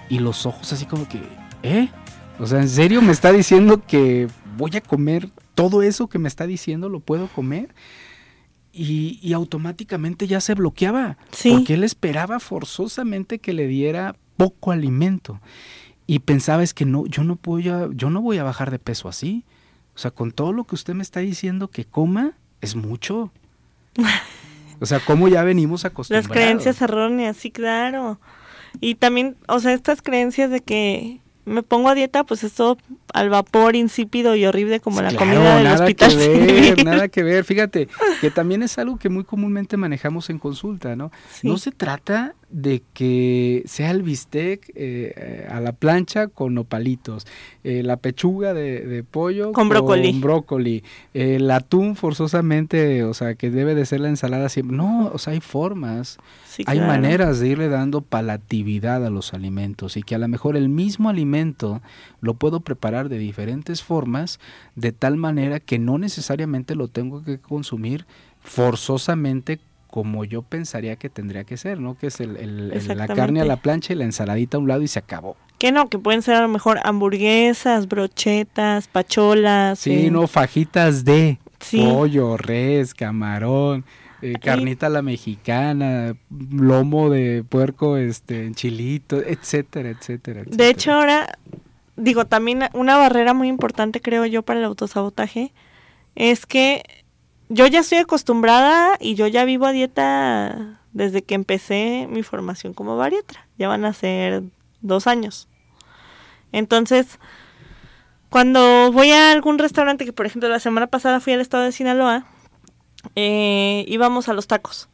y 0.07 0.19
los 0.19 0.45
ojos 0.45 0.71
así 0.71 0.85
como 0.85 1.09
que, 1.09 1.23
¿eh? 1.63 1.89
O 2.37 2.45
sea, 2.45 2.61
¿en 2.61 2.69
serio 2.69 3.01
me 3.01 3.13
está 3.13 3.31
diciendo 3.31 3.81
que 3.87 4.27
voy 4.55 4.75
a 4.75 4.81
comer 4.81 5.29
todo 5.55 5.81
eso 5.81 6.09
que 6.09 6.19
me 6.19 6.27
está 6.27 6.45
diciendo, 6.45 6.89
lo 6.89 6.99
puedo 6.99 7.25
comer? 7.25 7.73
Y, 8.73 9.33
automáticamente 9.33 10.27
ya 10.27 10.41
se 10.41 10.53
bloqueaba. 10.53 11.17
Porque 11.49 11.73
él 11.73 11.83
esperaba 11.83 12.39
forzosamente 12.39 13.39
que 13.39 13.53
le 13.53 13.67
diera 13.67 14.15
poco 14.37 14.71
alimento. 14.71 15.39
Y 16.07 16.19
pensaba 16.19 16.63
es 16.63 16.73
que 16.73 16.85
no, 16.85 17.05
yo 17.05 17.23
no 17.23 17.39
voy 17.41 17.69
a, 17.69 17.89
yo 17.93 18.09
no 18.09 18.21
voy 18.21 18.37
a 18.37 18.43
bajar 18.43 18.71
de 18.71 18.79
peso 18.79 19.07
así. 19.07 19.45
O 19.95 19.99
sea, 19.99 20.11
con 20.11 20.31
todo 20.31 20.53
lo 20.53 20.63
que 20.65 20.75
usted 20.75 20.93
me 20.93 21.03
está 21.03 21.19
diciendo 21.19 21.69
que 21.69 21.85
coma, 21.85 22.33
es 22.61 22.75
mucho. 22.75 23.31
O 24.79 24.85
sea, 24.85 24.99
¿cómo 24.99 25.27
ya 25.27 25.43
venimos 25.43 25.85
acostumbrados? 25.85 26.27
Las 26.27 26.35
creencias 26.35 26.81
erróneas, 26.81 27.37
sí, 27.37 27.51
claro. 27.51 28.19
Y 28.79 28.95
también, 28.95 29.37
o 29.47 29.59
sea, 29.59 29.73
estas 29.73 30.01
creencias 30.01 30.49
de 30.49 30.61
que 30.61 31.19
me 31.45 31.63
pongo 31.63 31.89
a 31.89 31.95
dieta, 31.95 32.23
pues 32.23 32.43
esto 32.43 32.77
al 33.13 33.29
vapor 33.29 33.75
insípido 33.75 34.35
y 34.35 34.45
horrible 34.45 34.79
como 34.79 35.01
la 35.01 35.13
comida 35.13 35.55
del 35.55 35.63
nada 35.63 35.83
hospital. 35.83 36.11
Que 36.11 36.27
ver, 36.27 36.85
nada 36.85 37.07
que 37.07 37.23
ver, 37.23 37.43
fíjate, 37.43 37.87
que 38.19 38.31
también 38.31 38.63
es 38.63 38.77
algo 38.77 38.97
que 38.97 39.09
muy 39.09 39.23
comúnmente 39.23 39.77
manejamos 39.77 40.29
en 40.29 40.39
consulta, 40.39 40.95
¿no? 40.95 41.11
No 41.43 41.57
se 41.57 41.71
trata 41.71 42.35
de 42.51 42.81
que 42.93 43.63
sea 43.65 43.91
el 43.91 44.03
bistec 44.03 44.71
eh, 44.75 45.47
a 45.49 45.59
la 45.59 45.71
plancha 45.71 46.27
con 46.27 46.53
nopalitos, 46.53 47.25
eh, 47.63 47.81
la 47.83 47.97
pechuga 47.97 48.53
de, 48.53 49.03
pollo 49.09 49.51
con 49.53 49.69
brócoli, 49.69 50.11
con 50.11 50.21
brócoli 50.21 50.83
el 51.13 51.49
atún 51.49 51.95
forzosamente, 51.95 53.03
o 53.03 53.13
sea, 53.13 53.35
que 53.35 53.49
debe 53.49 53.75
de 53.75 53.85
ser 53.85 54.01
la 54.01 54.09
ensalada 54.09 54.49
siempre. 54.49 54.75
No, 54.75 55.09
o 55.13 55.17
sea, 55.17 55.33
hay 55.33 55.39
formas, 55.39 56.17
hay 56.65 56.79
maneras 56.79 57.39
de 57.39 57.49
irle 57.49 57.69
dando 57.69 58.01
palatividad 58.01 59.05
a 59.05 59.09
los 59.09 59.33
alimentos 59.33 59.97
y 59.97 60.03
que 60.03 60.15
a 60.15 60.19
lo 60.19 60.27
mejor 60.27 60.57
el 60.57 60.69
mismo 60.69 61.09
alimento 61.09 61.81
lo 62.19 62.33
puedo 62.33 62.59
preparar 62.59 63.09
de 63.09 63.17
diferentes 63.17 63.81
formas, 63.81 64.39
de 64.75 64.91
tal 64.91 65.17
manera 65.17 65.59
que 65.59 65.79
no 65.79 65.97
necesariamente 65.97 66.75
lo 66.75 66.87
tengo 66.87 67.23
que 67.23 67.39
consumir 67.39 68.05
forzosamente 68.41 69.59
como 69.91 70.23
yo 70.23 70.41
pensaría 70.41 70.95
que 70.95 71.09
tendría 71.09 71.43
que 71.43 71.57
ser, 71.57 71.79
¿no? 71.79 71.95
Que 71.95 72.07
es 72.07 72.19
el, 72.21 72.71
la 72.87 73.07
carne 73.07 73.41
a 73.41 73.45
la 73.45 73.57
plancha 73.57 73.93
y 73.93 73.97
la 73.97 74.05
ensaladita 74.05 74.57
a 74.57 74.59
un 74.59 74.67
lado 74.67 74.81
y 74.81 74.87
se 74.87 74.97
acabó. 74.97 75.35
Que 75.59 75.71
no, 75.71 75.89
que 75.89 75.99
pueden 75.99 76.23
ser 76.23 76.35
a 76.35 76.41
lo 76.41 76.47
mejor 76.47 76.79
hamburguesas, 76.83 77.87
brochetas, 77.87 78.87
pacholas. 78.87 79.77
Sí, 79.77 80.09
no, 80.09 80.27
fajitas 80.27 81.05
de 81.05 81.37
pollo, 81.71 82.37
res, 82.37 82.93
camarón, 82.93 83.85
eh, 84.21 84.35
carnita 84.41 84.87
a 84.87 84.89
la 84.89 85.01
mexicana, 85.01 86.15
lomo 86.29 87.09
de 87.09 87.43
puerco, 87.43 87.97
este, 87.97 88.49
chilito, 88.53 89.17
etcétera, 89.17 89.89
etcétera, 89.89 90.39
etcétera. 90.39 90.57
De 90.57 90.69
hecho, 90.69 90.93
ahora, 90.93 91.37
digo, 91.97 92.25
también 92.25 92.69
una 92.73 92.95
barrera 92.97 93.33
muy 93.33 93.49
importante 93.49 93.99
creo 93.99 94.25
yo 94.25 94.41
para 94.41 94.59
el 94.59 94.65
autosabotaje 94.65 95.51
es 96.15 96.45
que 96.45 96.83
yo 97.51 97.67
ya 97.67 97.81
estoy 97.81 97.97
acostumbrada 97.97 98.95
y 98.99 99.15
yo 99.15 99.27
ya 99.27 99.43
vivo 99.43 99.65
a 99.65 99.73
dieta 99.73 100.79
desde 100.93 101.21
que 101.21 101.35
empecé 101.35 102.07
mi 102.09 102.23
formación 102.23 102.73
como 102.73 102.95
bariatra. 102.95 103.45
Ya 103.57 103.67
van 103.67 103.83
a 103.83 103.91
ser 103.91 104.43
dos 104.79 105.05
años. 105.05 105.49
Entonces, 106.53 107.19
cuando 108.29 108.93
voy 108.93 109.11
a 109.11 109.33
algún 109.33 109.59
restaurante, 109.59 110.05
que 110.05 110.13
por 110.13 110.25
ejemplo 110.25 110.47
la 110.47 110.61
semana 110.61 110.87
pasada 110.87 111.19
fui 111.19 111.33
al 111.33 111.41
estado 111.41 111.63
de 111.63 111.73
Sinaloa, 111.73 112.25
eh, 113.17 113.83
íbamos 113.89 114.29
a 114.29 114.33
los 114.33 114.47
tacos. 114.47 114.87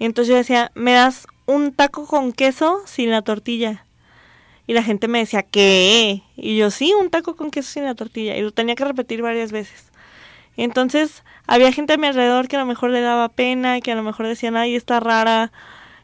Y 0.00 0.04
entonces 0.04 0.32
yo 0.32 0.36
decía, 0.36 0.72
¿me 0.74 0.92
das 0.92 1.28
un 1.46 1.72
taco 1.72 2.08
con 2.08 2.32
queso 2.32 2.80
sin 2.84 3.10
la 3.10 3.22
tortilla? 3.22 3.86
Y 4.66 4.72
la 4.72 4.82
gente 4.82 5.06
me 5.06 5.20
decía, 5.20 5.44
¿qué? 5.44 6.24
Y 6.34 6.56
yo, 6.56 6.72
sí, 6.72 6.92
un 7.00 7.10
taco 7.10 7.36
con 7.36 7.52
queso 7.52 7.70
sin 7.70 7.84
la 7.84 7.94
tortilla. 7.94 8.36
Y 8.36 8.42
lo 8.42 8.50
tenía 8.50 8.74
que 8.74 8.84
repetir 8.84 9.22
varias 9.22 9.52
veces. 9.52 9.91
Entonces 10.56 11.22
había 11.46 11.72
gente 11.72 11.94
a 11.94 11.96
mi 11.96 12.06
alrededor 12.06 12.48
que 12.48 12.56
a 12.56 12.60
lo 12.60 12.66
mejor 12.66 12.90
le 12.90 13.00
daba 13.00 13.28
pena, 13.28 13.80
que 13.80 13.92
a 13.92 13.94
lo 13.94 14.02
mejor 14.02 14.26
decían, 14.26 14.56
ay, 14.56 14.74
está 14.74 15.00
rara. 15.00 15.52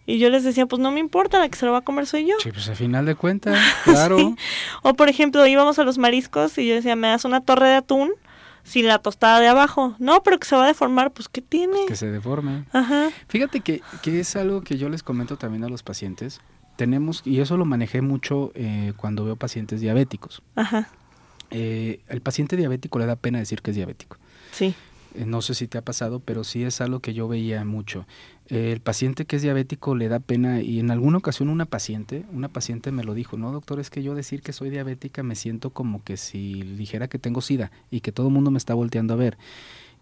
Y 0.06 0.18
yo 0.18 0.30
les 0.30 0.42
decía, 0.42 0.64
pues 0.64 0.80
no 0.80 0.90
me 0.90 1.00
importa, 1.00 1.38
la 1.38 1.48
que 1.50 1.58
se 1.58 1.66
lo 1.66 1.72
va 1.72 1.78
a 1.78 1.82
comer 1.82 2.06
soy 2.06 2.26
yo. 2.26 2.34
Sí, 2.42 2.50
pues 2.50 2.66
al 2.70 2.76
final 2.76 3.04
de 3.04 3.14
cuentas, 3.14 3.58
claro. 3.84 4.34
O 4.82 4.94
por 4.94 5.10
ejemplo, 5.10 5.46
íbamos 5.46 5.78
a 5.78 5.84
los 5.84 5.98
mariscos 5.98 6.56
y 6.56 6.66
yo 6.66 6.74
decía, 6.74 6.96
me 6.96 7.08
das 7.08 7.26
una 7.26 7.42
torre 7.42 7.68
de 7.68 7.74
atún 7.74 8.12
sin 8.64 8.86
la 8.86 8.98
tostada 8.98 9.38
de 9.40 9.48
abajo. 9.48 9.94
No, 9.98 10.22
pero 10.22 10.38
que 10.38 10.46
se 10.46 10.56
va 10.56 10.64
a 10.64 10.66
deformar, 10.66 11.10
pues 11.10 11.28
¿qué 11.28 11.42
tiene? 11.42 11.74
Pues 11.74 11.86
que 11.88 11.96
se 11.96 12.10
deforme. 12.10 12.64
Ajá. 12.72 13.10
Fíjate 13.28 13.60
que, 13.60 13.82
que 14.02 14.20
es 14.20 14.34
algo 14.36 14.62
que 14.62 14.78
yo 14.78 14.88
les 14.88 15.02
comento 15.02 15.36
también 15.36 15.64
a 15.64 15.68
los 15.68 15.82
pacientes. 15.82 16.40
Tenemos, 16.76 17.22
y 17.26 17.40
eso 17.40 17.56
lo 17.56 17.64
manejé 17.66 18.00
mucho 18.00 18.52
eh, 18.54 18.92
cuando 18.96 19.24
veo 19.24 19.36
pacientes 19.36 19.80
diabéticos. 19.80 20.42
Ajá. 20.54 20.88
Eh, 21.50 22.00
el 22.08 22.20
paciente 22.20 22.56
diabético 22.56 22.98
le 22.98 23.06
da 23.06 23.16
pena 23.16 23.38
decir 23.38 23.62
que 23.62 23.70
es 23.70 23.76
diabético. 23.76 24.16
Sí. 24.52 24.74
Eh, 25.14 25.24
no 25.24 25.42
sé 25.42 25.54
si 25.54 25.66
te 25.66 25.78
ha 25.78 25.82
pasado, 25.82 26.20
pero 26.20 26.44
sí 26.44 26.64
es 26.64 26.80
algo 26.80 27.00
que 27.00 27.14
yo 27.14 27.28
veía 27.28 27.64
mucho. 27.64 28.06
Eh, 28.48 28.72
el 28.72 28.80
paciente 28.80 29.24
que 29.24 29.36
es 29.36 29.42
diabético 29.42 29.94
le 29.94 30.08
da 30.08 30.20
pena 30.20 30.60
y 30.60 30.80
en 30.80 30.90
alguna 30.90 31.18
ocasión 31.18 31.48
una 31.48 31.66
paciente, 31.66 32.24
una 32.32 32.48
paciente 32.48 32.92
me 32.92 33.04
lo 33.04 33.14
dijo, 33.14 33.36
no 33.36 33.52
doctor, 33.52 33.80
es 33.80 33.90
que 33.90 34.02
yo 34.02 34.14
decir 34.14 34.42
que 34.42 34.52
soy 34.52 34.70
diabética 34.70 35.22
me 35.22 35.34
siento 35.34 35.70
como 35.70 36.02
que 36.02 36.16
si 36.16 36.62
dijera 36.62 37.08
que 37.08 37.18
tengo 37.18 37.40
sida 37.40 37.70
y 37.90 38.00
que 38.00 38.12
todo 38.12 38.28
el 38.28 38.34
mundo 38.34 38.50
me 38.50 38.58
está 38.58 38.74
volteando 38.74 39.14
a 39.14 39.18
ver. 39.18 39.38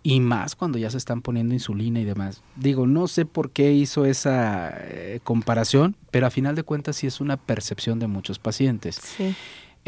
Y 0.03 0.21
más 0.21 0.55
cuando 0.55 0.79
ya 0.79 0.89
se 0.89 0.99
están 0.99 1.21
poniendo 1.21 1.53
insulina 1.53 1.99
y 1.99 2.05
demás. 2.05 2.43
Digo, 2.55 2.87
no 2.87 3.09
sé 3.09 3.27
por 3.27 3.51
qué 3.51 3.73
hizo 3.73 4.05
esa 4.05 4.73
eh, 4.79 5.19
comparación, 5.25 5.97
pero 6.13 6.29
a 6.29 6.31
final 6.31 6.55
de 6.55 6.63
cuentas 6.63 6.97
sí 6.97 7.09
es 7.09 7.21
una 7.21 7.37
percepción 7.37 7.99
de 7.99 8.07
muchos 8.07 8.39
pacientes. 8.39 9.01
Sí. 9.03 9.35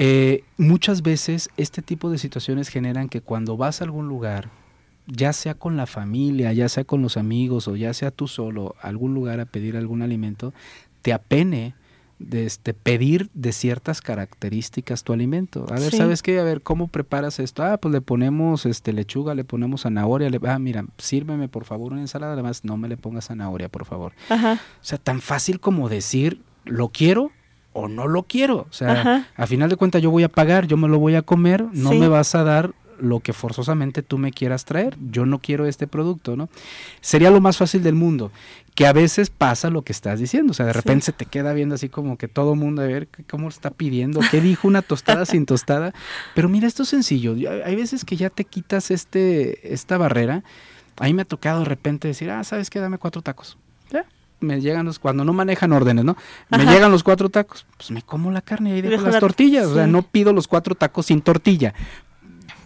Eh, 0.01 0.45
muchas 0.57 1.03
veces 1.03 1.51
este 1.57 1.83
tipo 1.83 2.09
de 2.09 2.19
situaciones 2.19 2.69
generan 2.69 3.09
que 3.09 3.21
cuando 3.21 3.57
vas 3.57 3.81
a 3.81 3.85
algún 3.85 4.07
lugar, 4.09 4.49
ya 5.07 5.33
sea 5.33 5.55
con 5.55 5.77
la 5.77 5.87
familia, 5.87 6.53
ya 6.53 6.69
sea 6.69 6.85
con 6.85 7.03
los 7.03 7.17
amigos 7.17 7.67
o 7.67 7.75
ya 7.75 7.93
sea 7.93 8.13
tú 8.13 8.29
solo, 8.29 8.77
a 8.81 8.89
algún 8.89 9.13
lugar 9.13 9.41
a 9.41 9.47
pedir 9.47 9.77
algún 9.77 10.03
alimento, 10.03 10.55
te 11.03 11.13
apene 11.13 11.75
de 12.21 12.47
este, 12.47 12.75
pedir 12.75 13.29
de 13.35 13.53
ciertas 13.53 14.01
características 14.01 15.03
tu 15.03 15.13
alimento. 15.13 15.67
A 15.69 15.79
ver, 15.81 15.93
¿sabes 15.93 16.23
qué? 16.23 16.39
A 16.39 16.45
ver, 16.45 16.63
¿cómo 16.63 16.89
preparas 16.89 17.39
esto? 17.39 17.65
Ah, 17.65 17.79
pues 17.79 17.93
le 17.93 18.01
ponemos 18.01 18.67
este 18.67 18.93
lechuga, 18.93 19.35
le 19.35 19.45
ponemos 19.45 19.83
zanahoria, 19.83 20.31
le, 20.31 20.41
ah, 20.47 20.59
mira, 20.59 20.85
sírveme 20.99 21.49
por 21.49 21.65
favor 21.65 21.93
una 21.93 22.03
ensalada, 22.03 22.35
además 22.35 22.65
no 22.65 22.77
me 22.77 22.89
le 22.89 22.97
pongas 22.97 23.27
zanahoria, 23.27 23.69
por 23.69 23.85
favor. 23.85 24.13
Ajá. 24.29 24.55
O 24.55 24.85
sea, 24.85 24.99
tan 24.99 25.21
fácil 25.21 25.61
como 25.61 25.89
decir, 25.89 26.41
lo 26.65 26.89
quiero, 26.89 27.31
o 27.79 27.89
no 27.89 28.09
lo 28.09 28.25
quiero. 28.25 28.67
O 28.69 28.73
sea, 28.73 29.27
a 29.37 29.47
final 29.47 29.71
de 29.71 29.77
cuentas 29.77 30.03
yo 30.03 30.11
voy 30.11 30.25
a 30.25 30.29
pagar, 30.29 30.67
yo 30.67 30.77
me 30.77 30.89
lo 30.89 30.99
voy 30.99 31.15
a 31.15 31.23
comer, 31.23 31.65
no 31.73 31.93
me 31.93 32.09
vas 32.09 32.35
a 32.35 32.43
dar 32.43 32.73
lo 32.99 33.21
que 33.21 33.33
forzosamente 33.33 34.03
tú 34.03 34.19
me 34.19 34.33
quieras 34.33 34.65
traer. 34.65 34.97
Yo 35.11 35.25
no 35.25 35.39
quiero 35.39 35.67
este 35.67 35.87
producto, 35.87 36.35
¿no? 36.37 36.49
Sería 37.01 37.31
lo 37.31 37.41
más 37.41 37.57
fácil 37.57 37.83
del 37.85 37.95
mundo, 37.95 38.33
que 38.75 38.87
a 38.87 38.93
veces 38.93 39.31
pasa 39.31 39.71
lo 39.71 39.83
que 39.83 39.93
estás 39.93 40.19
diciendo, 40.19 40.51
o 40.51 40.55
sea, 40.55 40.67
de 40.67 40.73
repente 40.73 41.07
se 41.07 41.13
te 41.13 41.25
queda 41.25 41.53
viendo 41.53 41.77
así 41.77 41.89
como 41.89 42.19
que 42.19 42.27
todo 42.27 42.57
mundo 42.57 42.83
a 42.83 42.87
ver 42.87 43.09
cómo 43.31 43.49
está 43.49 43.71
pidiendo, 43.71 44.21
qué 44.31 44.41
dijo 44.41 44.67
una 44.67 44.83
tostada 44.83 45.25
sin 45.25 45.47
tostada, 45.47 45.95
pero 46.35 46.49
mira, 46.49 46.67
esto 46.67 46.83
es 46.83 46.89
sencillo. 46.89 47.37
Hay 47.65 47.77
veces 47.77 48.05
que 48.05 48.17
ya 48.17 48.31
te 48.31 48.45
quitas 48.45 48.91
este 48.91 49.73
esta 49.73 49.99
barrera. 49.99 50.43
A 50.97 51.05
mí 51.05 51.15
me 51.15 51.23
ha 51.23 51.27
tocado 51.27 51.61
de 51.61 51.67
repente 51.67 52.09
decir, 52.09 52.31
ah, 52.31 52.43
¿sabes 52.43 52.71
qué? 52.71 52.81
Dame 52.81 52.99
cuatro 52.99 53.23
tacos 53.23 53.57
me 54.41 54.61
llegan 54.61 54.87
los, 54.87 54.99
cuando 54.99 55.25
no 55.25 55.33
manejan 55.33 55.73
órdenes, 55.73 56.05
¿no? 56.05 56.17
Me 56.51 56.65
llegan 56.65 56.91
los 56.91 57.03
cuatro 57.03 57.29
tacos, 57.29 57.67
pues 57.77 57.91
me 57.91 58.03
como 58.03 58.31
la 58.31 58.41
carne 58.41 58.71
y 58.71 58.73
ahí 58.75 58.83
dejo, 58.83 59.07
las 59.07 59.19
tortillas, 59.19 59.67
o 59.67 59.75
sea, 59.75 59.87
no 59.87 60.03
pido 60.03 60.33
los 60.33 60.47
cuatro 60.47 60.75
tacos 60.75 61.07
sin 61.07 61.21
tortilla. 61.21 61.75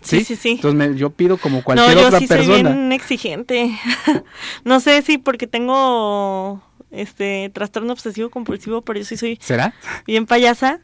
¿Sí? 0.03 0.25
sí, 0.25 0.35
sí, 0.35 0.51
Entonces 0.53 0.97
yo 0.97 1.11
pido 1.11 1.37
como 1.37 1.63
cualquier 1.63 1.95
no, 1.95 2.11
yo 2.11 2.19
sí 2.19 2.27
Soy 2.27 2.47
bien 2.47 2.91
exigente. 2.91 3.71
no 4.65 4.81
sé 4.81 5.01
si 5.03 5.17
porque 5.17 5.47
tengo 5.47 6.61
este 6.91 7.51
trastorno 7.55 7.93
obsesivo 7.93 8.29
compulsivo, 8.29 8.83
pero 8.83 8.99
yo 8.99 9.05
sí 9.05 9.17
soy 9.17 9.39
¿Será? 9.41 9.75
bien 10.05 10.27
payasa 10.27 10.81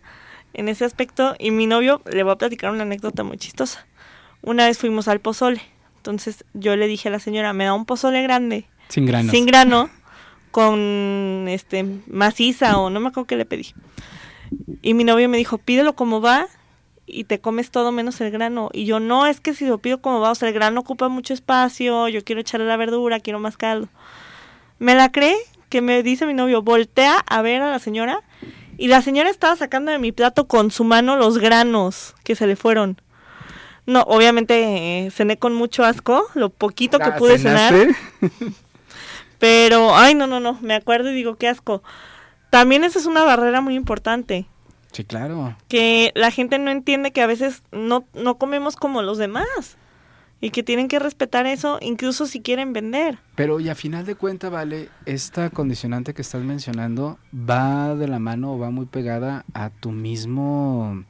en 0.54 0.68
ese 0.68 0.84
aspecto 0.84 1.34
y 1.38 1.50
mi 1.50 1.66
novio 1.66 2.00
le 2.10 2.22
voy 2.22 2.32
a 2.32 2.36
platicar 2.36 2.70
una 2.70 2.82
anécdota 2.82 3.24
muy 3.24 3.38
chistosa. 3.38 3.86
Una 4.40 4.66
vez 4.66 4.78
fuimos 4.78 5.08
al 5.08 5.20
pozole. 5.20 5.62
Entonces 5.96 6.44
yo 6.54 6.76
le 6.76 6.86
dije 6.86 7.08
a 7.08 7.12
la 7.12 7.18
señora, 7.18 7.52
"Me 7.52 7.64
da 7.64 7.74
un 7.74 7.86
pozole 7.86 8.22
grande." 8.22 8.66
Sin 8.88 9.04
grano. 9.04 9.30
Sin 9.32 9.46
grano 9.46 9.90
con 10.58 11.44
este 11.46 11.86
maciza 12.08 12.78
o 12.80 12.90
no 12.90 12.98
me 12.98 13.10
acuerdo 13.10 13.28
qué 13.28 13.36
le 13.36 13.44
pedí. 13.44 13.72
Y 14.82 14.94
mi 14.94 15.04
novio 15.04 15.28
me 15.28 15.36
dijo, 15.36 15.56
pídelo 15.56 15.92
como 15.92 16.20
va 16.20 16.48
y 17.06 17.22
te 17.24 17.38
comes 17.38 17.70
todo 17.70 17.92
menos 17.92 18.20
el 18.20 18.32
grano. 18.32 18.68
Y 18.72 18.84
yo, 18.84 18.98
no, 18.98 19.28
es 19.28 19.40
que 19.40 19.54
si 19.54 19.66
lo 19.66 19.78
pido 19.78 20.00
como 20.00 20.18
va, 20.18 20.32
o 20.32 20.34
sea, 20.34 20.48
el 20.48 20.54
grano 20.54 20.80
ocupa 20.80 21.06
mucho 21.08 21.32
espacio, 21.32 22.08
yo 22.08 22.24
quiero 22.24 22.40
echarle 22.40 22.66
la 22.66 22.76
verdura, 22.76 23.20
quiero 23.20 23.38
más 23.38 23.56
caldo. 23.56 23.86
¿Me 24.80 24.96
la 24.96 25.12
cree? 25.12 25.36
Que 25.68 25.80
me 25.80 26.02
dice 26.02 26.26
mi 26.26 26.34
novio, 26.34 26.60
voltea 26.60 27.18
a 27.28 27.40
ver 27.40 27.62
a 27.62 27.70
la 27.70 27.78
señora 27.78 28.24
Y 28.78 28.88
la 28.88 29.00
señora 29.00 29.30
estaba 29.30 29.54
sacando 29.54 29.92
de 29.92 30.00
mi 30.00 30.10
plato 30.10 30.48
con 30.48 30.72
su 30.72 30.82
mano 30.82 31.14
los 31.14 31.38
granos 31.38 32.16
que 32.24 32.34
se 32.34 32.48
le 32.48 32.56
fueron. 32.56 33.00
No, 33.86 34.00
obviamente 34.08 35.06
eh, 35.06 35.10
cené 35.12 35.36
con 35.36 35.54
mucho 35.54 35.84
asco, 35.84 36.26
lo 36.34 36.50
poquito 36.50 36.98
que 36.98 37.10
Ah, 37.10 37.16
pude 37.16 37.38
cenar. 37.38 37.74
Pero, 39.38 39.96
ay, 39.96 40.14
no, 40.14 40.26
no, 40.26 40.40
no, 40.40 40.58
me 40.62 40.74
acuerdo 40.74 41.10
y 41.10 41.14
digo, 41.14 41.36
qué 41.36 41.48
asco. 41.48 41.82
También 42.50 42.84
esa 42.84 42.98
es 42.98 43.06
una 43.06 43.24
barrera 43.24 43.60
muy 43.60 43.74
importante, 43.74 44.46
Sí, 44.92 45.04
claro. 45.04 45.54
que 45.68 46.12
la 46.14 46.30
gente 46.30 46.58
no 46.58 46.70
entiende 46.70 47.12
que 47.12 47.20
a 47.20 47.26
veces 47.26 47.62
no, 47.72 48.04
no 48.14 48.38
comemos 48.38 48.74
como 48.76 49.02
los 49.02 49.18
demás 49.18 49.76
y 50.40 50.50
que 50.50 50.62
tienen 50.62 50.88
que 50.88 50.98
respetar 50.98 51.46
eso 51.46 51.78
incluso 51.82 52.26
si 52.26 52.40
quieren 52.40 52.72
vender. 52.72 53.18
Pero 53.34 53.60
y 53.60 53.68
a 53.68 53.74
final 53.74 54.06
de 54.06 54.14
cuenta, 54.14 54.48
vale, 54.48 54.88
esta 55.04 55.50
condicionante 55.50 56.14
que 56.14 56.22
estás 56.22 56.42
mencionando 56.42 57.18
va 57.34 57.94
de 57.96 58.08
la 58.08 58.18
mano 58.18 58.52
o 58.54 58.58
va 58.58 58.70
muy 58.70 58.86
pegada 58.86 59.44
a 59.52 59.68
tu 59.70 59.90
mismo 59.92 61.04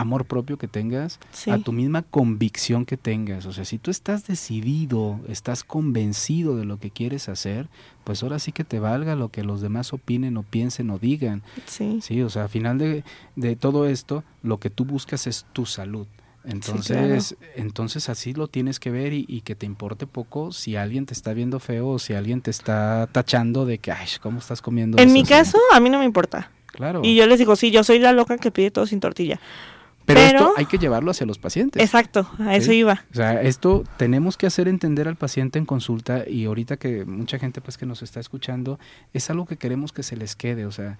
amor 0.00 0.24
propio 0.24 0.56
que 0.58 0.68
tengas, 0.68 1.18
Sí. 1.32 1.50
a 1.50 1.58
tu 1.58 1.72
misma 1.72 2.02
convicción 2.02 2.84
que 2.86 2.96
tengas. 2.96 3.46
O 3.46 3.52
sea, 3.52 3.64
si 3.64 3.78
tú 3.78 3.90
estás 3.90 4.26
decidido, 4.26 5.20
estás 5.28 5.62
convencido 5.64 6.56
de 6.56 6.64
lo 6.64 6.78
que 6.78 6.90
quieres 6.90 7.28
hacer, 7.28 7.68
pues 8.04 8.22
ahora 8.22 8.38
sí 8.38 8.52
que 8.52 8.64
te 8.64 8.78
valga 8.80 9.14
lo 9.14 9.28
que 9.28 9.44
los 9.44 9.60
demás 9.60 9.92
opinen 9.92 10.36
o 10.36 10.42
piensen 10.42 10.90
o 10.90 10.98
digan. 10.98 11.42
Sí. 11.66 12.00
Sí, 12.02 12.22
o 12.22 12.30
sea, 12.30 12.44
a 12.44 12.48
final 12.48 12.78
de, 12.78 13.04
de 13.36 13.56
todo 13.56 13.86
esto, 13.86 14.24
lo 14.42 14.58
que 14.58 14.70
tú 14.70 14.84
buscas 14.84 15.26
es 15.26 15.46
tu 15.52 15.66
salud. 15.66 16.06
Entonces, 16.42 17.36
entonces 17.54 18.08
así 18.08 18.32
lo 18.32 18.48
tienes 18.48 18.80
que 18.80 18.90
ver 18.90 19.12
y, 19.12 19.24
y 19.28 19.42
que 19.42 19.54
te 19.54 19.66
importe 19.66 20.06
poco 20.06 20.52
si 20.52 20.74
alguien 20.74 21.06
te 21.06 21.12
está 21.12 21.34
viendo 21.34 21.60
feo 21.60 21.88
o 21.88 21.98
si 21.98 22.14
alguien 22.14 22.40
te 22.40 22.50
está 22.50 23.08
tachando 23.12 23.66
de 23.66 23.78
que, 23.78 23.92
ay, 23.92 24.06
¿cómo 24.22 24.38
estás 24.38 24.62
comiendo 24.62 24.98
En 24.98 25.08
eso?" 25.08 25.12
mi 25.12 25.24
caso, 25.24 25.58
a 25.72 25.80
mí 25.80 25.90
no 25.90 25.98
me 25.98 26.06
importa. 26.06 26.50
claro. 26.66 27.02
Y 27.04 27.14
yo 27.14 27.26
les 27.26 27.38
digo, 27.38 27.56
sí, 27.56 27.70
yo 27.70 27.84
soy 27.84 27.98
la 27.98 28.12
loca 28.12 28.38
que 28.38 28.50
pide 28.50 28.70
todo 28.70 28.86
sin 28.86 29.00
tortilla. 29.00 29.38
Pero, 30.14 30.20
pero- 30.26 30.38
esto 30.48 30.54
hay 30.56 30.66
que 30.66 30.78
llevarlo 30.78 31.10
hacia 31.10 31.26
los 31.26 31.38
pacientes. 31.38 31.82
Exacto, 31.82 32.28
a 32.38 32.56
eso 32.56 32.70
Sí. 32.72 32.78
iba. 32.78 33.04
O 33.12 33.14
sea, 33.14 33.40
esto 33.42 33.84
tenemos 33.96 34.36
que 34.36 34.46
hacer 34.46 34.68
entender 34.68 35.08
al 35.08 35.16
paciente 35.16 35.58
en 35.58 35.66
consulta 35.66 36.24
y 36.28 36.44
ahorita 36.46 36.76
que 36.76 37.04
mucha 37.04 37.38
gente 37.38 37.60
pues 37.60 37.76
que 37.78 37.86
nos 37.86 38.02
está 38.02 38.20
escuchando, 38.20 38.78
es 39.12 39.30
algo 39.30 39.46
que 39.46 39.56
queremos 39.56 39.92
que 39.92 40.02
se 40.02 40.16
les 40.16 40.36
quede, 40.36 40.66
o 40.66 40.72
sea, 40.72 40.98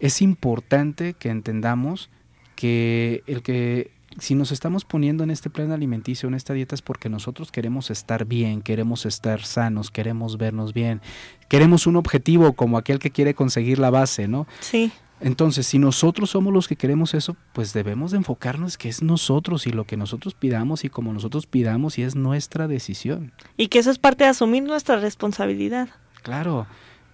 es 0.00 0.20
importante 0.22 1.14
que 1.14 1.30
entendamos 1.30 2.10
que 2.54 3.22
el 3.26 3.42
que 3.42 3.90
si 4.18 4.34
nos 4.34 4.50
estamos 4.50 4.86
poniendo 4.86 5.24
en 5.24 5.30
este 5.30 5.50
plan 5.50 5.72
alimenticio, 5.72 6.26
en 6.28 6.34
esta 6.34 6.54
dieta 6.54 6.74
es 6.74 6.80
porque 6.80 7.10
nosotros 7.10 7.52
queremos 7.52 7.90
estar 7.90 8.24
bien, 8.24 8.62
queremos 8.62 9.04
estar 9.04 9.42
sanos, 9.42 9.90
queremos 9.90 10.38
vernos 10.38 10.72
bien, 10.72 11.02
queremos 11.50 11.86
un 11.86 11.96
objetivo 11.96 12.54
como 12.54 12.78
aquel 12.78 12.98
que 12.98 13.10
quiere 13.10 13.34
conseguir 13.34 13.78
la 13.78 13.90
base, 13.90 14.26
¿no? 14.26 14.46
Sí, 14.60 14.90
Entonces, 15.20 15.66
si 15.66 15.78
nosotros 15.78 16.30
somos 16.30 16.52
los 16.52 16.68
que 16.68 16.76
queremos 16.76 17.14
eso, 17.14 17.36
pues 17.52 17.72
debemos 17.72 18.10
de 18.10 18.18
enfocarnos 18.18 18.76
que 18.76 18.88
es 18.88 19.02
nosotros 19.02 19.66
y 19.66 19.70
lo 19.70 19.84
que 19.84 19.96
nosotros 19.96 20.34
pidamos 20.34 20.84
y 20.84 20.90
como 20.90 21.12
nosotros 21.12 21.46
pidamos 21.46 21.98
y 21.98 22.02
es 22.02 22.14
nuestra 22.16 22.68
decisión. 22.68 23.32
y 23.56 23.68
que 23.68 23.78
eso 23.78 23.90
es 23.90 23.98
parte 23.98 24.24
de 24.24 24.30
asumir 24.30 24.62
nuestra 24.62 24.96
responsabilidad. 24.96 25.88
Claro. 26.22 26.66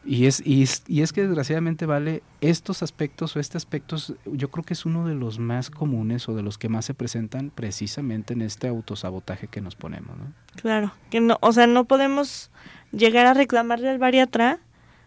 Y 0.04 0.26
es, 0.26 0.44
y 0.44 0.64
es, 0.64 0.82
y 0.88 1.02
es 1.02 1.12
que 1.12 1.22
desgraciadamente, 1.22 1.86
vale, 1.86 2.24
estos 2.40 2.82
aspectos 2.82 3.36
o 3.36 3.40
este 3.40 3.56
aspectos, 3.56 4.14
yo 4.24 4.50
creo 4.50 4.64
que 4.64 4.74
es 4.74 4.84
uno 4.84 5.06
de 5.06 5.14
los 5.14 5.38
más 5.38 5.70
comunes 5.70 6.28
o 6.28 6.34
de 6.34 6.42
los 6.42 6.58
que 6.58 6.68
más 6.68 6.86
se 6.86 6.94
presentan 6.94 7.50
precisamente 7.50 8.32
en 8.32 8.42
este 8.42 8.66
autosabotaje 8.66 9.46
que 9.46 9.60
nos 9.60 9.76
ponemos, 9.76 10.18
¿no? 10.18 10.32
Claro, 10.56 10.92
que 11.10 11.20
no, 11.20 11.38
o 11.40 11.52
sea, 11.52 11.68
no 11.68 11.84
podemos 11.84 12.50
llegar 12.90 13.26
a 13.26 13.34
reclamarle 13.34 13.90
al 13.90 13.98
bariatra 13.98 14.58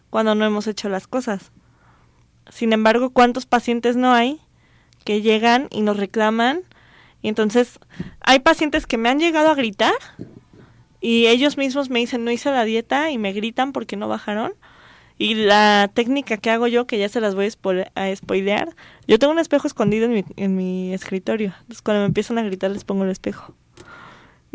cuando 0.09 0.33
no 0.33 0.45
hemos 0.45 0.65
hecho 0.67 0.87
las 0.87 1.07
cosas. 1.07 1.51
Sin 2.49 2.73
embargo, 2.73 3.09
¿cuántos 3.09 3.45
pacientes 3.45 3.95
no 3.95 4.13
hay 4.13 4.39
que 5.03 5.21
llegan 5.21 5.67
y 5.71 5.81
nos 5.81 5.97
reclaman? 5.97 6.61
Y 7.21 7.27
entonces, 7.27 7.79
hay 8.21 8.39
pacientes 8.39 8.85
que 8.85 8.97
me 8.97 9.09
han 9.09 9.19
llegado 9.19 9.49
a 9.49 9.55
gritar 9.55 9.95
y 11.01 11.27
ellos 11.27 11.57
mismos 11.57 11.89
me 11.89 11.99
dicen, 11.99 12.23
no 12.23 12.31
hice 12.31 12.51
la 12.51 12.65
dieta 12.65 13.11
y 13.11 13.17
me 13.17 13.33
gritan 13.33 13.71
porque 13.73 13.97
no 13.97 14.07
bajaron. 14.07 14.53
Y 15.17 15.35
la 15.35 15.89
técnica 15.93 16.37
que 16.37 16.49
hago 16.49 16.67
yo, 16.67 16.87
que 16.87 16.97
ya 16.99 17.07
se 17.07 17.21
las 17.21 17.35
voy 17.35 17.45
a, 17.45 17.49
spoile- 17.49 17.91
a 17.95 18.13
spoilear, 18.15 18.75
yo 19.07 19.17
tengo 19.17 19.31
un 19.31 19.39
espejo 19.39 19.65
escondido 19.65 20.05
en 20.05 20.13
mi, 20.13 20.25
en 20.35 20.55
mi 20.55 20.93
escritorio. 20.93 21.53
Entonces 21.61 21.81
cuando 21.81 22.01
me 22.01 22.07
empiezan 22.07 22.37
a 22.37 22.43
gritar 22.43 22.69
les 22.71 22.83
pongo 22.83 23.05
el 23.05 23.11
espejo. 23.11 23.55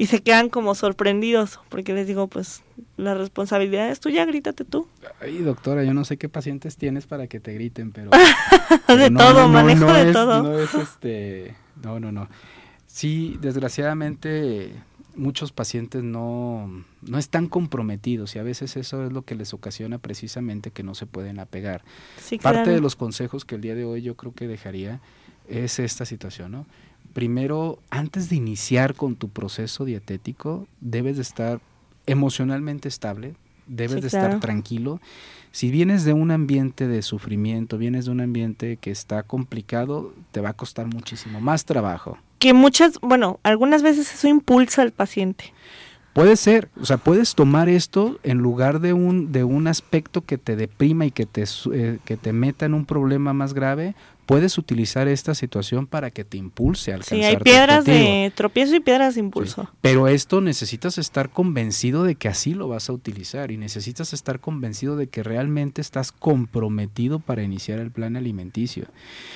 Y 0.00 0.06
se 0.06 0.22
quedan 0.22 0.48
como 0.48 0.74
sorprendidos, 0.74 1.60
porque 1.68 1.92
les 1.92 2.06
digo, 2.06 2.26
pues 2.26 2.62
la 2.96 3.12
responsabilidad 3.14 3.90
es 3.90 4.00
tuya, 4.00 4.24
grítate 4.24 4.64
tú. 4.64 4.88
Ay, 5.20 5.38
doctora, 5.38 5.84
yo 5.84 5.92
no 5.92 6.06
sé 6.06 6.16
qué 6.16 6.28
pacientes 6.30 6.78
tienes 6.78 7.06
para 7.06 7.26
que 7.26 7.38
te 7.38 7.52
griten, 7.52 7.92
pero... 7.92 8.10
de 8.88 9.10
No, 9.10 9.18
todo, 9.20 9.32
no, 9.34 9.40
no, 9.42 9.48
manejo 9.48 9.84
no 9.84 9.92
de 9.92 10.06
es- 10.08 10.12
todo. 10.14 10.42
No 10.42 10.58
es 10.58 10.72
este, 10.74 11.54
no, 11.82 12.00
no, 12.00 12.12
no. 12.12 12.28
Sí, 12.86 13.36
desgraciadamente 13.42 14.72
muchos 15.16 15.52
pacientes 15.52 16.02
no, 16.02 16.82
no 17.02 17.18
están 17.18 17.46
comprometidos 17.48 18.34
y 18.36 18.38
a 18.38 18.42
veces 18.42 18.76
eso 18.76 19.04
es 19.04 19.12
lo 19.12 19.22
que 19.22 19.34
les 19.34 19.52
ocasiona 19.52 19.98
precisamente 19.98 20.70
que 20.70 20.82
no 20.82 20.94
se 20.94 21.04
pueden 21.04 21.40
apegar. 21.40 21.82
Sí, 22.16 22.38
Parte 22.38 22.60
claro. 22.62 22.72
de 22.72 22.80
los 22.80 22.96
consejos 22.96 23.44
que 23.44 23.56
el 23.56 23.60
día 23.60 23.74
de 23.74 23.84
hoy 23.84 24.00
yo 24.02 24.16
creo 24.16 24.32
que 24.32 24.48
dejaría 24.48 25.00
es 25.48 25.78
esta 25.78 26.06
situación, 26.06 26.52
¿no? 26.52 26.66
Primero, 27.12 27.78
antes 27.90 28.28
de 28.30 28.36
iniciar 28.36 28.94
con 28.94 29.16
tu 29.16 29.28
proceso 29.28 29.84
dietético, 29.84 30.66
debes 30.80 31.16
de 31.16 31.22
estar 31.22 31.60
emocionalmente 32.06 32.88
estable, 32.88 33.34
debes 33.66 33.96
Sí, 33.96 34.00
de 34.02 34.08
claro. 34.10 34.26
estar 34.26 34.40
tranquilo. 34.40 35.00
Si 35.52 35.70
vienes 35.70 36.04
de 36.04 36.12
un 36.12 36.30
ambiente 36.30 36.86
de 36.86 37.02
sufrimiento, 37.02 37.78
vienes 37.78 38.04
de 38.04 38.12
un 38.12 38.20
ambiente 38.20 38.76
que 38.76 38.90
está 38.92 39.22
complicado, 39.24 40.12
te 40.30 40.40
va 40.40 40.50
a 40.50 40.52
costar 40.54 40.86
muchísimo 40.86 41.40
más 41.40 41.64
trabajo. 41.64 42.16
Que 42.38 42.54
muchas, 42.54 42.98
bueno, 43.02 43.40
algunas 43.42 43.82
veces 43.82 44.12
eso 44.14 44.28
impulsa 44.28 44.82
al 44.82 44.92
paciente. 44.92 45.52
Puede 46.12 46.36
ser, 46.36 46.68
o 46.80 46.84
sea, 46.86 46.96
puedes 46.96 47.34
tomar 47.36 47.68
esto 47.68 48.18
en 48.24 48.38
lugar 48.38 48.80
de 48.80 48.92
un, 48.92 49.30
de 49.30 49.44
un 49.44 49.66
aspecto 49.68 50.22
que 50.22 50.38
te 50.38 50.56
deprima 50.56 51.06
y 51.06 51.10
que 51.12 51.26
te, 51.26 51.46
su- 51.46 51.72
eh, 51.72 51.98
que 52.04 52.16
te 52.16 52.32
meta 52.32 52.66
en 52.66 52.74
un 52.74 52.84
problema 52.84 53.32
más 53.32 53.54
grave, 53.54 53.94
puedes 54.30 54.58
utilizar 54.58 55.08
esta 55.08 55.34
situación 55.34 55.88
para 55.88 56.12
que 56.12 56.24
te 56.24 56.36
impulse 56.36 56.92
a 56.92 56.94
alcanzar 56.94 57.18
Sí, 57.18 57.24
hay 57.24 57.36
piedras 57.38 57.84
de 57.84 58.30
tropiezo 58.36 58.76
y 58.76 58.80
piedras 58.80 59.16
de 59.16 59.22
Sí, 59.22 59.24
impulso. 59.24 59.68
Pero 59.80 60.06
esto 60.06 60.40
necesitas 60.40 60.98
estar 60.98 61.30
convencido 61.30 62.04
de 62.04 62.14
que 62.14 62.28
así 62.28 62.54
lo 62.54 62.68
vas 62.68 62.88
a 62.88 62.92
utilizar 62.92 63.50
y 63.50 63.56
necesitas 63.56 64.12
estar 64.12 64.38
convencido 64.38 64.94
de 64.94 65.08
que 65.08 65.24
realmente 65.24 65.80
estás 65.80 66.12
comprometido 66.12 67.18
para 67.18 67.42
iniciar 67.42 67.80
el 67.80 67.90
plan 67.90 68.14
alimenticio. 68.14 68.86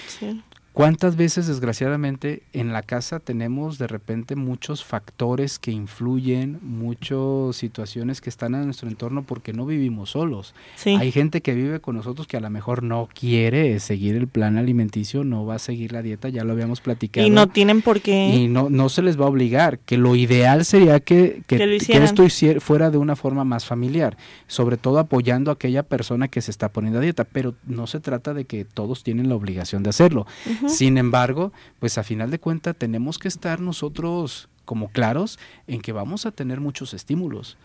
Sí. 0.07 0.45
¿Cuántas 0.75 1.14
veces, 1.14 1.47
desgraciadamente, 1.47 2.43
en 2.53 2.72
la 2.72 2.83
casa 2.83 3.20
tenemos 3.20 3.79
de 3.79 3.87
repente 3.87 4.35
muchos 4.35 4.85
factores 4.85 5.61
que 5.61 5.70
influyen, 5.70 6.59
muchas 6.62 7.55
situaciones 7.55 8.20
que 8.20 8.29
están 8.29 8.57
en 8.57 8.64
nuestro 8.64 8.89
entorno 8.89 9.22
porque 9.22 9.53
no 9.53 9.66
vivimos 9.66 10.11
solos? 10.11 10.53
Sí. 10.75 10.97
Hay 10.99 11.12
gente 11.12 11.43
que 11.43 11.55
vive 11.55 11.79
con 11.79 11.95
nosotros 11.95 12.27
que 12.27 12.37
a 12.37 12.41
lo 12.41 12.51
mejor 12.51 12.83
no 12.83 13.09
quiere 13.14 13.79
seguir 13.79 14.16
el 14.16 14.27
plan 14.27 14.57
alimenticio, 14.57 15.22
no 15.22 15.47
va 15.47 15.55
a 15.55 15.59
seguir 15.61 15.93
la 15.93 16.03
dieta, 16.03 16.29
ya 16.29 16.43
lo 16.43 16.55
habíamos 16.55 16.81
platicado. 16.81 17.25
y 17.25 17.31
no 17.31 17.47
tienen 17.47 17.81
por 17.81 18.01
qué. 18.01 18.35
Y 18.35 18.49
no, 18.49 18.68
no 18.68 18.89
se 18.89 19.03
les 19.03 19.18
va 19.18 19.27
a 19.27 19.29
obligar, 19.29 19.79
que 19.79 19.97
lo 19.97 20.16
ideal 20.16 20.64
sería 20.64 20.99
que, 20.99 21.43
que, 21.47 21.77
esto 21.77 22.27
fuera 22.59 22.91
de 22.91 22.99
una 22.99 23.14
forma 23.14 23.45
más 23.45 23.64
familiar, 23.64 24.16
sobre 24.49 24.77
todo 24.77 24.99
apoyando 24.99 25.53
a 25.53 25.55
aquella 25.55 25.85
persona 25.85 26.27
que 26.27 26.43
se 26.43 26.51
está 26.51 26.70
poniendo 26.70 26.99
a 26.99 27.03
dieta, 27.03 27.22
pero 27.22 27.55
no 27.64 27.87
se 27.87 28.01
trata 28.01 28.35
de 28.35 28.45
que 28.45 28.64
todos 28.64 29.05
tienen 29.05 29.29
la 29.29 29.37
obligación 29.37 29.85
de 29.85 29.91
hacerlo. 29.91 30.27
Sin 30.69 30.99
embargo, 30.99 31.53
pues 31.79 31.99
a 31.99 32.03
final 32.03 32.31
de 32.31 32.39
cuentas 32.39 32.77
tenemos 32.77 33.19
que 33.19 33.29
estar 33.29 33.61
nosotros 33.61 34.49
como 34.65 34.89
claros 34.89 35.39
en 35.67 35.81
que 35.81 35.93
vamos 35.93 36.27
a 36.27 36.31
tener 36.31 36.61
muchos 36.61 36.95
estímulos. 36.95 37.57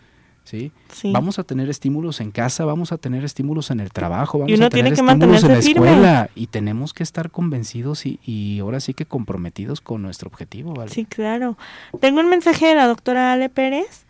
¿Sí? 0.42 0.72
Sí. 0.92 1.12
Vamos 1.12 1.38
a 1.38 1.44
tener 1.44 1.68
estímulos 1.68 2.20
en 2.20 2.30
casa, 2.30 2.64
vamos 2.64 2.92
a 2.92 2.98
tener 2.98 3.24
estímulos 3.24 3.70
en 3.70 3.78
el 3.78 3.92
trabajo, 3.92 4.38
vamos 4.38 4.56
uno 4.56 4.66
a 4.66 4.70
tener 4.70 4.84
tiene 4.84 4.88
que 4.96 5.02
estímulos 5.02 5.42
en 5.44 5.48
la 5.48 5.54
mantenerse 5.54 5.68
firme. 5.68 5.90
escuela 5.90 6.30
y 6.34 6.46
tenemos 6.46 6.94
que 6.94 7.02
estar 7.02 7.30
convencidos 7.30 8.06
y, 8.06 8.18
y 8.24 8.58
ahora 8.58 8.80
sí 8.80 8.94
que 8.94 9.04
comprometidos 9.04 9.80
con 9.80 10.02
nuestro 10.02 10.28
objetivo, 10.28 10.72
¿vale? 10.72 10.90
Sí, 10.90 11.04
claro. 11.04 11.56
Tengo 12.00 12.20
un 12.20 12.30
mensaje 12.30 12.66
de 12.66 12.74
la 12.74 12.86
doctora 12.86 13.34
Ale 13.34 13.48
Pérez 13.50 14.06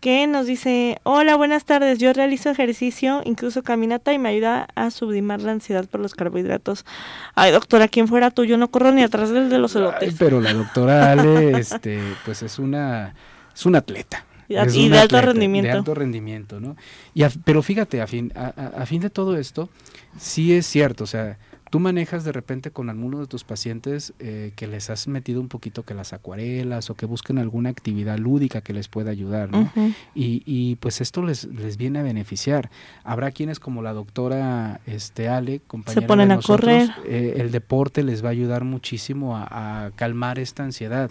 que 0.00 0.26
nos 0.26 0.46
dice, 0.46 0.98
hola, 1.02 1.36
buenas 1.36 1.64
tardes, 1.64 1.98
yo 1.98 2.12
realizo 2.12 2.48
ejercicio, 2.50 3.20
incluso 3.24 3.62
caminata 3.62 4.12
y 4.12 4.18
me 4.18 4.30
ayuda 4.30 4.68
a 4.74 4.90
sublimar 4.90 5.40
la 5.42 5.52
ansiedad 5.52 5.86
por 5.88 6.00
los 6.00 6.14
carbohidratos. 6.14 6.84
Ay, 7.34 7.52
doctora, 7.52 7.86
¿quién 7.88 8.08
fuera 8.08 8.30
tú? 8.30 8.44
Yo 8.44 8.56
no 8.56 8.70
corro 8.70 8.92
ni 8.92 9.02
atrás 9.02 9.30
del 9.30 9.50
de 9.50 9.58
los 9.58 9.76
Ay, 9.76 9.82
elotes. 9.82 10.14
pero 10.18 10.40
la 10.40 10.54
doctora 10.54 11.12
Ale, 11.12 11.50
este, 11.58 12.00
pues 12.24 12.42
es 12.42 12.58
una, 12.58 13.14
es 13.54 13.66
una 13.66 13.78
atleta. 13.78 14.24
Y 14.48 14.56
a- 14.56 14.62
Es 14.64 14.74
y 14.74 14.88
de 14.88 14.98
alto 14.98 15.20
rendimiento. 15.20 15.68
De 15.70 15.78
alto 15.78 15.94
rendimiento, 15.94 16.60
¿no? 16.60 16.76
Y 17.14 17.22
a- 17.22 17.30
pero 17.44 17.62
fíjate, 17.62 18.00
a 18.00 18.06
fin, 18.06 18.32
a- 18.34 18.48
a 18.82 18.86
fin 18.86 19.00
de 19.02 19.10
todo 19.10 19.36
esto, 19.36 19.68
sí 20.18 20.54
es 20.54 20.66
cierto, 20.66 21.04
o 21.04 21.06
sea, 21.06 21.36
tú 21.70 21.78
manejas 21.80 22.24
de 22.24 22.32
repente 22.32 22.72
con 22.72 22.90
alguno 22.90 23.20
de 23.20 23.26
tus 23.26 23.44
pacientes 23.44 24.12
eh, 24.18 24.52
que 24.56 24.66
les 24.66 24.90
has 24.90 25.06
metido 25.08 25.40
un 25.40 25.48
poquito 25.48 25.84
que 25.84 25.94
las 25.94 26.12
acuarelas 26.12 26.90
o 26.90 26.96
que 26.96 27.06
busquen 27.06 27.38
alguna 27.38 27.70
actividad 27.70 28.18
lúdica 28.18 28.60
que 28.60 28.72
les 28.72 28.88
pueda 28.88 29.10
ayudar, 29.12 29.50
¿no? 29.50 29.72
y, 30.14 30.42
y, 30.44 30.76
pues 30.76 31.00
esto 31.00 31.22
les, 31.22 31.44
les 31.44 31.76
viene 31.76 32.00
a 32.00 32.02
beneficiar. 32.02 32.70
Habrá 33.04 33.30
quienes 33.30 33.60
como 33.60 33.82
la 33.82 33.92
doctora 33.92 34.80
este, 34.86 35.28
Ale, 35.28 35.60
compañera 35.66 36.00
Se 36.00 36.06
ponen 36.06 36.28
de 36.28 36.34
a 36.34 36.36
nosotros, 36.36 36.60
correr. 36.60 36.90
eh, 37.06 37.34
el 37.36 37.52
deporte 37.52 38.02
les 38.02 38.22
va 38.24 38.28
a 38.28 38.32
ayudar 38.32 38.64
muchísimo 38.64 39.36
a, 39.36 39.86
a 39.86 39.90
calmar 39.92 40.38
esta 40.40 40.64
ansiedad. 40.64 41.10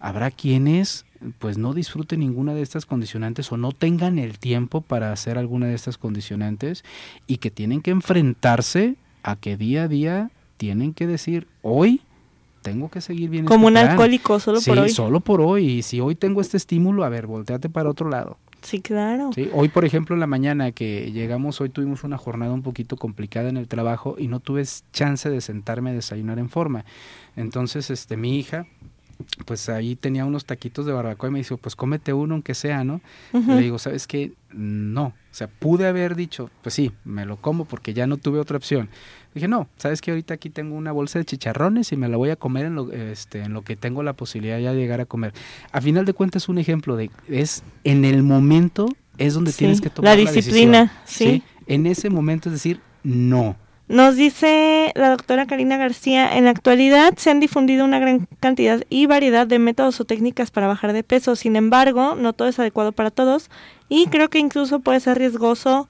Habrá 0.00 0.30
quienes 0.30 1.04
pues 1.38 1.58
no 1.58 1.74
disfruten 1.74 2.20
ninguna 2.20 2.54
de 2.54 2.62
estas 2.62 2.86
condicionantes 2.86 3.50
o 3.50 3.56
no 3.56 3.72
tengan 3.72 4.18
el 4.18 4.38
tiempo 4.38 4.80
para 4.80 5.12
hacer 5.12 5.36
alguna 5.36 5.66
de 5.66 5.74
estas 5.74 5.98
condicionantes 5.98 6.84
y 7.26 7.38
que 7.38 7.50
tienen 7.50 7.82
que 7.82 7.90
enfrentarse 7.90 8.96
a 9.22 9.36
que 9.36 9.56
día 9.56 9.84
a 9.84 9.88
día 9.88 10.30
tienen 10.56 10.94
que 10.94 11.06
decir, 11.06 11.46
hoy 11.62 12.02
tengo 12.62 12.90
que 12.90 13.00
seguir 13.00 13.30
bien. 13.30 13.44
Como 13.44 13.68
este 13.68 13.78
un 13.78 13.84
plan". 13.84 13.90
alcohólico, 13.92 14.40
solo 14.40 14.60
sí, 14.60 14.70
por 14.70 14.78
hoy. 14.80 14.90
solo 14.90 15.20
por 15.20 15.40
hoy. 15.40 15.66
Y 15.66 15.82
si 15.82 16.00
hoy 16.00 16.14
tengo 16.14 16.40
este 16.40 16.56
estímulo, 16.56 17.04
a 17.04 17.08
ver, 17.08 17.26
volteate 17.26 17.68
para 17.68 17.88
otro 17.88 18.08
lado. 18.08 18.36
Sí, 18.62 18.80
claro. 18.80 19.30
¿sí? 19.34 19.48
Hoy, 19.54 19.68
por 19.68 19.84
ejemplo, 19.84 20.14
en 20.14 20.20
la 20.20 20.26
mañana 20.26 20.72
que 20.72 21.12
llegamos, 21.12 21.60
hoy 21.60 21.68
tuvimos 21.68 22.02
una 22.02 22.18
jornada 22.18 22.52
un 22.52 22.62
poquito 22.62 22.96
complicada 22.96 23.48
en 23.48 23.56
el 23.56 23.68
trabajo 23.68 24.16
y 24.18 24.26
no 24.26 24.40
tuve 24.40 24.64
chance 24.92 25.30
de 25.30 25.40
sentarme 25.40 25.90
a 25.90 25.92
desayunar 25.92 26.38
en 26.38 26.48
forma. 26.48 26.84
Entonces, 27.36 27.90
este, 27.90 28.16
mi 28.16 28.36
hija, 28.36 28.66
pues 29.44 29.68
ahí 29.68 29.96
tenía 29.96 30.24
unos 30.24 30.44
taquitos 30.44 30.86
de 30.86 30.92
barbacoa 30.92 31.28
y 31.28 31.32
me 31.32 31.38
dijo, 31.40 31.56
pues 31.56 31.74
cómete 31.74 32.12
uno 32.12 32.34
aunque 32.34 32.54
sea, 32.54 32.84
¿no? 32.84 33.00
Ujú. 33.32 33.52
Le 33.52 33.62
digo, 33.62 33.78
¿sabes 33.78 34.06
qué? 34.06 34.32
No. 34.52 35.06
O 35.06 35.34
sea, 35.38 35.48
pude 35.48 35.86
haber 35.86 36.16
dicho, 36.16 36.50
pues 36.62 36.74
sí, 36.74 36.92
me 37.04 37.24
lo 37.26 37.36
como 37.36 37.64
porque 37.64 37.94
ya 37.94 38.06
no 38.06 38.16
tuve 38.16 38.38
otra 38.38 38.56
opción. 38.56 38.88
Dije, 39.34 39.48
no, 39.48 39.68
¿sabes 39.76 40.00
qué? 40.00 40.10
Ahorita 40.10 40.34
aquí 40.34 40.50
tengo 40.50 40.74
una 40.76 40.92
bolsa 40.92 41.18
de 41.18 41.24
chicharrones 41.24 41.92
y 41.92 41.96
me 41.96 42.08
la 42.08 42.16
voy 42.16 42.30
a 42.30 42.36
comer 42.36 42.66
en 42.66 42.74
lo, 42.74 42.92
este, 42.92 43.42
en 43.42 43.52
lo 43.52 43.62
que 43.62 43.76
tengo 43.76 44.02
la 44.02 44.14
posibilidad 44.14 44.58
ya 44.58 44.72
de 44.72 44.78
llegar 44.78 45.00
a 45.00 45.04
comer. 45.04 45.32
A 45.70 45.80
final 45.80 46.04
de 46.04 46.14
cuentas, 46.14 46.48
un 46.48 46.58
ejemplo 46.58 46.96
de, 46.96 47.10
es 47.28 47.62
en 47.84 48.04
el 48.04 48.22
momento 48.22 48.88
es 49.18 49.34
donde 49.34 49.52
Sí, 49.52 49.58
tienes 49.58 49.80
que 49.80 49.88
la 49.88 49.94
tomar 49.94 50.16
disciplina, 50.16 50.92
decisión, 51.04 51.42
sí. 51.42 51.42
En 51.66 51.86
ese 51.86 52.08
momento 52.08 52.48
es 52.48 52.54
decir, 52.54 52.80
no. 53.02 53.56
Nos 53.88 54.16
dice 54.16 54.92
la 54.96 55.08
doctora 55.08 55.46
Karina 55.46 55.78
García, 55.78 56.36
en 56.36 56.44
la 56.44 56.50
actualidad 56.50 57.14
se 57.16 57.30
han 57.30 57.40
difundido 57.40 57.86
una 57.86 57.98
gran 57.98 58.28
cantidad 58.38 58.84
y 58.90 59.06
variedad 59.06 59.46
de 59.46 59.58
métodos 59.58 59.98
o 59.98 60.04
técnicas 60.04 60.50
para 60.50 60.66
bajar 60.66 60.92
de 60.92 61.02
peso, 61.02 61.36
sin 61.36 61.56
embargo, 61.56 62.14
no 62.14 62.34
todo 62.34 62.48
es 62.48 62.58
adecuado 62.58 62.92
para 62.92 63.10
todos 63.10 63.48
y 63.88 64.08
creo 64.08 64.28
que 64.28 64.40
incluso 64.40 64.80
puede 64.80 65.00
ser 65.00 65.16
riesgoso 65.16 65.88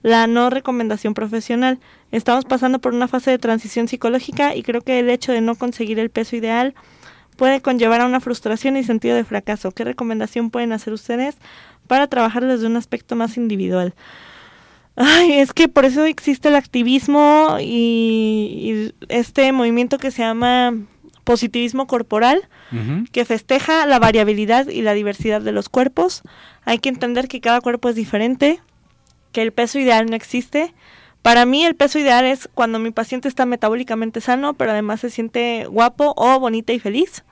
la 0.00 0.26
no 0.26 0.48
recomendación 0.48 1.12
profesional. 1.12 1.80
Estamos 2.12 2.46
pasando 2.46 2.78
por 2.78 2.94
una 2.94 3.08
fase 3.08 3.30
de 3.30 3.38
transición 3.38 3.88
psicológica 3.88 4.56
y 4.56 4.62
creo 4.62 4.80
que 4.80 4.98
el 4.98 5.10
hecho 5.10 5.30
de 5.32 5.42
no 5.42 5.54
conseguir 5.54 5.98
el 5.98 6.08
peso 6.08 6.36
ideal 6.36 6.74
puede 7.36 7.60
conllevar 7.60 8.00
a 8.00 8.06
una 8.06 8.20
frustración 8.20 8.78
y 8.78 8.84
sentido 8.84 9.16
de 9.16 9.24
fracaso. 9.24 9.70
¿Qué 9.72 9.84
recomendación 9.84 10.48
pueden 10.48 10.72
hacer 10.72 10.94
ustedes 10.94 11.36
para 11.88 12.06
trabajar 12.06 12.46
desde 12.46 12.66
un 12.66 12.78
aspecto 12.78 13.16
más 13.16 13.36
individual? 13.36 13.94
Ay, 14.96 15.32
es 15.32 15.52
que 15.52 15.68
por 15.68 15.84
eso 15.84 16.04
existe 16.04 16.48
el 16.48 16.56
activismo 16.56 17.56
y, 17.60 18.94
y 18.94 18.94
este 19.08 19.50
movimiento 19.52 19.98
que 19.98 20.10
se 20.10 20.22
llama 20.22 20.72
positivismo 21.24 21.86
corporal, 21.86 22.48
que 23.12 23.24
festeja 23.24 23.86
la 23.86 23.98
variabilidad 23.98 24.68
y 24.68 24.82
la 24.82 24.94
diversidad 24.94 25.40
de 25.40 25.52
los 25.52 25.68
cuerpos. 25.68 26.22
Hay 26.64 26.78
que 26.78 26.88
entender 26.88 27.28
que 27.28 27.40
cada 27.40 27.60
cuerpo 27.60 27.88
es 27.88 27.94
diferente, 27.94 28.60
que 29.32 29.42
el 29.42 29.52
peso 29.52 29.78
ideal 29.78 30.06
no 30.06 30.16
existe. 30.16 30.74
Para 31.22 31.46
mí 31.46 31.64
el 31.64 31.76
peso 31.76 31.98
ideal 31.98 32.24
es 32.24 32.48
cuando 32.52 32.78
mi 32.78 32.90
paciente 32.90 33.28
está 33.28 33.46
metabólicamente 33.46 34.20
sano, 34.20 34.54
pero 34.54 34.72
además 34.72 35.00
se 35.00 35.10
siente 35.10 35.66
guapo 35.66 36.14
o 36.16 36.38
bonita 36.38 36.72
y 36.72 36.78
feliz. 36.78 37.24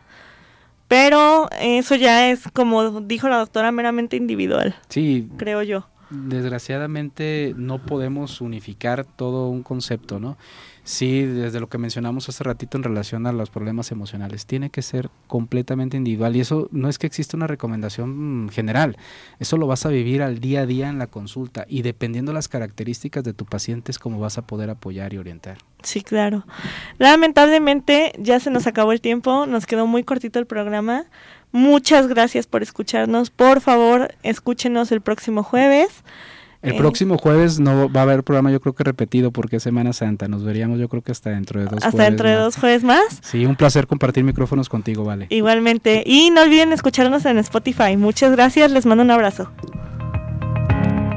Pero 0.88 1.48
eso 1.60 1.94
ya 1.94 2.30
es, 2.30 2.48
como 2.52 3.00
dijo 3.02 3.28
la 3.28 3.38
doctora, 3.38 3.72
meramente 3.72 4.16
individual, 4.16 4.76
Sí, 4.88 5.28
creo 5.38 5.62
yo. 5.62 5.86
Desgraciadamente 6.12 7.54
no 7.56 7.78
podemos 7.78 8.40
unificar 8.40 9.04
todo 9.04 9.48
un 9.48 9.62
concepto, 9.62 10.20
¿no? 10.20 10.36
Sí, 10.84 11.22
desde 11.22 11.60
lo 11.60 11.68
que 11.68 11.78
mencionamos 11.78 12.28
hace 12.28 12.42
ratito 12.42 12.76
en 12.76 12.82
relación 12.82 13.26
a 13.28 13.32
los 13.32 13.50
problemas 13.50 13.92
emocionales, 13.92 14.46
tiene 14.46 14.70
que 14.70 14.82
ser 14.82 15.10
completamente 15.28 15.96
individual 15.96 16.34
y 16.34 16.40
eso 16.40 16.68
no 16.72 16.88
es 16.88 16.98
que 16.98 17.06
exista 17.06 17.36
una 17.36 17.46
recomendación 17.46 18.50
general, 18.52 18.96
eso 19.38 19.56
lo 19.56 19.68
vas 19.68 19.86
a 19.86 19.90
vivir 19.90 20.22
al 20.22 20.40
día 20.40 20.62
a 20.62 20.66
día 20.66 20.88
en 20.88 20.98
la 20.98 21.06
consulta 21.06 21.66
y 21.68 21.82
dependiendo 21.82 22.32
las 22.32 22.48
características 22.48 23.22
de 23.22 23.32
tu 23.32 23.44
paciente 23.44 23.92
es 23.92 24.00
como 24.00 24.18
vas 24.18 24.38
a 24.38 24.46
poder 24.46 24.70
apoyar 24.70 25.14
y 25.14 25.18
orientar. 25.18 25.58
Sí, 25.82 26.02
claro. 26.02 26.44
Lamentablemente 26.98 28.12
ya 28.18 28.40
se 28.40 28.50
nos 28.50 28.66
acabó 28.66 28.92
el 28.92 29.00
tiempo, 29.00 29.46
nos 29.46 29.66
quedó 29.66 29.86
muy 29.86 30.02
cortito 30.02 30.38
el 30.40 30.46
programa. 30.46 31.04
Muchas 31.53 32.09
gracias 32.09 32.46
por 32.46 32.62
escucharnos. 32.62 33.30
Por 33.30 33.61
favor, 33.61 34.14
escúchenos 34.22 34.90
el 34.90 35.00
próximo 35.03 35.42
jueves. 35.42 35.88
El 36.62 36.74
Eh. 36.74 36.78
próximo 36.78 37.18
jueves 37.18 37.59
no 37.59 37.90
va 37.92 38.00
a 38.00 38.03
haber 38.05 38.22
programa 38.22 38.50
yo 38.53 38.61
creo 38.61 38.72
que 38.72 38.84
repetido 38.84 39.32
porque 39.32 39.57
es 39.57 39.64
Semana 39.64 39.92
Santa, 39.92 40.28
nos 40.28 40.44
veríamos 40.44 40.78
yo 40.78 40.88
creo 40.88 41.03
que 41.03 41.11
hasta 41.11 41.30
dentro 41.30 41.59
de 41.59 41.66
dos 41.66 41.74
Hasta 41.78 41.90
jueves 41.90 42.09
dentro 42.11 42.28
de 42.28 42.34
más. 42.36 42.44
dos 42.44 42.57
jueves 42.57 42.84
más. 42.84 43.18
Sí, 43.22 43.44
un 43.46 43.57
placer 43.57 43.86
compartir 43.88 44.22
micrófonos 44.22 44.68
contigo, 44.68 45.03
vale. 45.05 45.26
Igualmente. 45.28 46.05
Y 46.07 46.30
no 46.30 46.42
olviden 46.42 46.72
escucharnos 46.72 47.24
en 47.26 47.38
Spotify. 47.38 47.96
Muchas 47.96 48.30
gracias, 48.32 48.70
les 48.70 48.86
mando 48.86 49.03
un 49.03 49.11
abrazo. 49.11 49.50